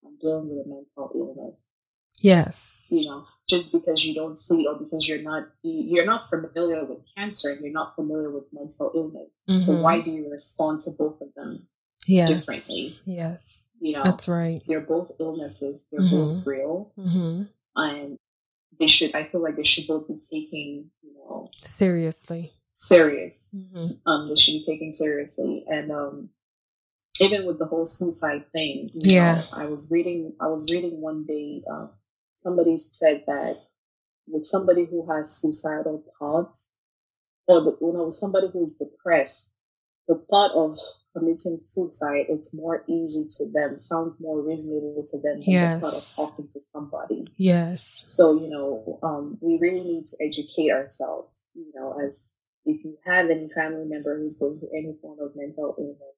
I'm 0.04 0.18
dealing 0.20 0.48
with 0.48 0.66
a 0.66 0.68
mental 0.68 1.10
illness. 1.14 1.68
Yes. 2.20 2.86
You 2.90 3.06
know, 3.06 3.26
just 3.48 3.72
because 3.72 4.04
you 4.04 4.14
don't 4.14 4.36
see 4.36 4.62
it 4.62 4.68
or 4.68 4.78
because 4.78 5.08
you're 5.08 5.22
not 5.22 5.48
you're 5.62 6.06
not 6.06 6.30
familiar 6.30 6.84
with 6.84 6.98
cancer 7.16 7.50
and 7.50 7.60
you're 7.60 7.72
not 7.72 7.96
familiar 7.96 8.30
with 8.30 8.44
mental 8.52 8.92
illness. 8.94 9.30
Mm-hmm. 9.48 9.66
So 9.66 9.80
why 9.80 10.00
do 10.00 10.10
you 10.10 10.30
respond 10.30 10.80
to 10.82 10.90
both 10.96 11.20
of 11.20 11.28
them 11.34 11.66
yes. 12.06 12.28
differently? 12.28 12.98
Yes. 13.04 13.68
You 13.80 13.94
know, 13.94 14.04
that's 14.04 14.28
right. 14.28 14.62
They're 14.66 14.80
both 14.80 15.12
illnesses. 15.18 15.88
They're 15.90 16.00
mm-hmm. 16.00 16.16
both 16.16 16.46
real. 16.46 16.92
Mm-hmm. 16.96 17.42
And 17.74 18.18
they 18.78 18.86
should 18.86 19.14
I 19.14 19.24
feel 19.24 19.42
like 19.42 19.56
they 19.56 19.64
should 19.64 19.88
both 19.88 20.06
be 20.06 20.20
taking, 20.20 20.90
you 21.02 21.14
know 21.14 21.50
seriously. 21.64 22.52
Serious. 22.72 23.54
Mm-hmm. 23.54 24.08
Um, 24.08 24.28
they 24.28 24.36
should 24.36 24.52
be 24.52 24.64
taken 24.64 24.92
seriously. 24.92 25.64
And 25.68 25.90
um 25.90 26.30
even 27.20 27.46
with 27.46 27.58
the 27.58 27.66
whole 27.66 27.84
suicide 27.84 28.50
thing, 28.52 28.90
yeah. 28.94 29.34
Know, 29.34 29.44
I 29.52 29.66
was 29.66 29.90
reading 29.90 30.34
I 30.40 30.46
was 30.46 30.70
reading 30.72 31.00
one 31.00 31.24
day 31.26 31.62
uh, 31.70 31.88
somebody 32.34 32.78
said 32.78 33.24
that 33.26 33.56
with 34.26 34.46
somebody 34.46 34.84
who 34.84 35.10
has 35.10 35.30
suicidal 35.40 36.04
thoughts 36.18 36.72
or 37.46 37.60
the, 37.62 37.76
you 37.80 37.92
know, 37.92 38.10
somebody 38.10 38.48
who's 38.52 38.76
depressed, 38.76 39.52
the 40.08 40.22
thought 40.30 40.52
of 40.54 40.78
committing 41.16 41.60
suicide, 41.64 42.26
it's 42.28 42.54
more 42.54 42.84
easy 42.88 43.28
to 43.36 43.52
them, 43.52 43.78
sounds 43.78 44.20
more 44.20 44.40
reasonable 44.40 45.04
to 45.06 45.20
them 45.20 45.40
than 45.40 45.50
yes. 45.50 45.74
the 45.74 45.80
thought 45.80 45.94
of 45.94 46.30
talking 46.30 46.48
to 46.48 46.60
somebody. 46.60 47.26
Yes. 47.36 48.02
So, 48.06 48.40
you 48.40 48.48
know, 48.48 48.98
um, 49.02 49.38
we 49.40 49.58
really 49.58 49.82
need 49.82 50.06
to 50.06 50.16
educate 50.24 50.70
ourselves, 50.70 51.50
you 51.54 51.72
know, 51.74 52.00
as 52.04 52.36
if 52.64 52.84
you 52.84 52.96
have 53.04 53.30
any 53.30 53.48
family 53.48 53.84
member 53.84 54.18
who's 54.18 54.38
going 54.38 54.58
through 54.58 54.76
any 54.76 54.94
form 55.00 55.18
of 55.20 55.32
mental 55.34 55.74
illness, 55.78 56.16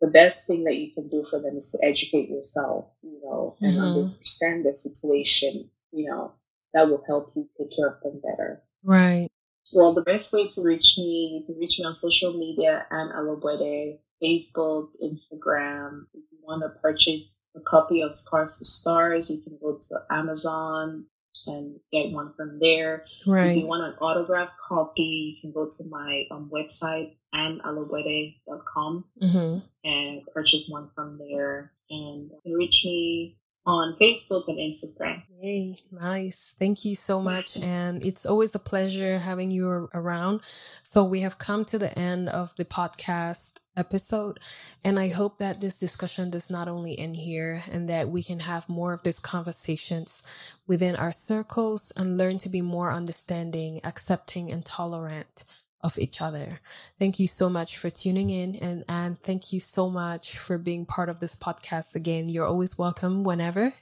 the 0.00 0.08
best 0.08 0.46
thing 0.46 0.64
that 0.64 0.76
you 0.76 0.92
can 0.92 1.08
do 1.08 1.24
for 1.28 1.40
them 1.40 1.56
is 1.56 1.70
to 1.72 1.86
educate 1.86 2.28
yourself, 2.28 2.86
you 3.02 3.20
know, 3.22 3.56
and 3.60 3.76
mm-hmm. 3.76 4.10
understand 4.10 4.64
their 4.64 4.74
situation, 4.74 5.70
you 5.92 6.10
know, 6.10 6.32
that 6.74 6.88
will 6.88 7.04
help 7.06 7.32
you 7.36 7.48
take 7.56 7.74
care 7.74 7.88
of 7.88 8.02
them 8.02 8.20
better. 8.20 8.62
Right. 8.82 9.28
Well, 9.74 9.94
the 9.94 10.02
best 10.02 10.32
way 10.32 10.48
to 10.48 10.62
reach 10.62 10.98
me, 10.98 11.38
you 11.38 11.46
can 11.46 11.58
reach 11.58 11.78
me 11.78 11.84
on 11.84 11.94
social 11.94 12.32
media 12.36 12.84
Anna 12.90 13.22
Lobwede, 13.22 13.98
Facebook, 14.22 14.88
Instagram. 15.02 16.06
If 16.12 16.24
you 16.32 16.38
want 16.42 16.62
to 16.62 16.80
purchase 16.80 17.42
a 17.54 17.60
copy 17.60 18.02
of 18.02 18.16
Scars 18.16 18.58
to 18.58 18.64
Stars, 18.64 19.30
you 19.30 19.42
can 19.42 19.58
go 19.62 19.78
to 19.88 20.02
Amazon 20.10 21.06
and 21.46 21.78
get 21.92 22.10
one 22.10 22.32
from 22.36 22.58
there. 22.60 23.04
Right. 23.26 23.50
If 23.50 23.62
you 23.62 23.66
want 23.66 23.84
an 23.84 23.94
autographed 24.00 24.58
copy, 24.66 25.36
you 25.36 25.40
can 25.40 25.52
go 25.52 25.68
to 25.68 25.84
my 25.90 26.24
um, 26.30 26.50
website, 26.52 27.16
annalobwede.com 27.34 29.04
mm-hmm. 29.22 29.58
and 29.88 30.22
purchase 30.32 30.68
one 30.68 30.90
from 30.94 31.18
there. 31.18 31.72
And 31.90 32.30
reach 32.46 32.84
me 32.84 33.36
on 33.66 33.96
Facebook 34.00 34.48
and 34.48 34.58
Instagram. 34.58 35.22
Yay, 35.40 35.76
nice. 35.90 36.54
Thank 36.58 36.84
you 36.84 36.94
so 36.94 37.20
much. 37.20 37.56
And 37.62 38.04
it's 38.04 38.26
always 38.26 38.54
a 38.54 38.58
pleasure 38.58 39.18
having 39.18 39.50
you 39.50 39.88
around. 39.94 40.40
So 40.82 41.04
we 41.04 41.20
have 41.20 41.38
come 41.38 41.64
to 41.66 41.78
the 41.78 41.96
end 41.98 42.28
of 42.28 42.54
the 42.56 42.64
podcast 42.64 43.58
episode. 43.76 44.40
And 44.84 44.98
I 44.98 45.08
hope 45.08 45.38
that 45.38 45.60
this 45.60 45.78
discussion 45.78 46.30
does 46.30 46.50
not 46.50 46.68
only 46.68 46.98
end 46.98 47.16
here 47.16 47.62
and 47.70 47.88
that 47.88 48.08
we 48.08 48.22
can 48.22 48.40
have 48.40 48.68
more 48.68 48.92
of 48.92 49.02
these 49.02 49.18
conversations 49.18 50.22
within 50.66 50.96
our 50.96 51.12
circles 51.12 51.92
and 51.96 52.18
learn 52.18 52.38
to 52.38 52.48
be 52.48 52.62
more 52.62 52.92
understanding, 52.92 53.80
accepting, 53.84 54.50
and 54.50 54.64
tolerant 54.64 55.44
of 55.82 55.98
each 55.98 56.20
other. 56.20 56.60
Thank 56.98 57.18
you 57.18 57.26
so 57.26 57.48
much 57.48 57.76
for 57.78 57.90
tuning 57.90 58.30
in 58.30 58.56
and 58.56 58.84
and 58.88 59.20
thank 59.22 59.52
you 59.52 59.60
so 59.60 59.90
much 59.90 60.38
for 60.38 60.56
being 60.56 60.86
part 60.86 61.08
of 61.08 61.18
this 61.18 61.34
podcast 61.34 61.96
again. 61.96 62.28
You're 62.28 62.46
always 62.46 62.78
welcome 62.78 63.24
whenever. 63.24 63.72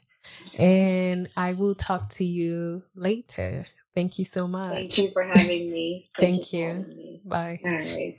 And 0.58 1.28
I 1.36 1.54
will 1.54 1.74
talk 1.74 2.10
to 2.14 2.24
you 2.24 2.82
later. 2.94 3.66
Thank 3.94 4.18
you 4.18 4.24
so 4.24 4.46
much. 4.46 4.72
Thank 4.72 4.98
you 4.98 5.10
for 5.10 5.24
having 5.24 5.70
me. 5.70 6.10
Thank, 6.18 6.46
Thank 6.52 6.52
you. 6.52 6.86
Me. 6.88 7.22
Bye. 7.24 7.60
All 7.64 7.72
right. 7.72 8.18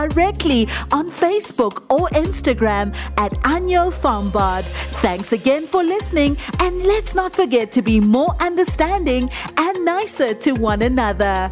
directly 0.07 0.67
on 0.91 1.09
Facebook 1.09 1.83
or 1.89 2.07
Instagram 2.09 2.95
at 3.17 3.31
Anyo 3.43 3.91
Fambard. 3.91 4.65
Thanks 5.01 5.31
again 5.31 5.67
for 5.67 5.83
listening, 5.83 6.37
and 6.59 6.83
let's 6.83 7.13
not 7.13 7.35
forget 7.35 7.71
to 7.73 7.81
be 7.81 7.99
more 7.99 8.35
understanding 8.39 9.29
and 9.57 9.85
nicer 9.85 10.33
to 10.33 10.53
one 10.53 10.81
another. 10.81 11.51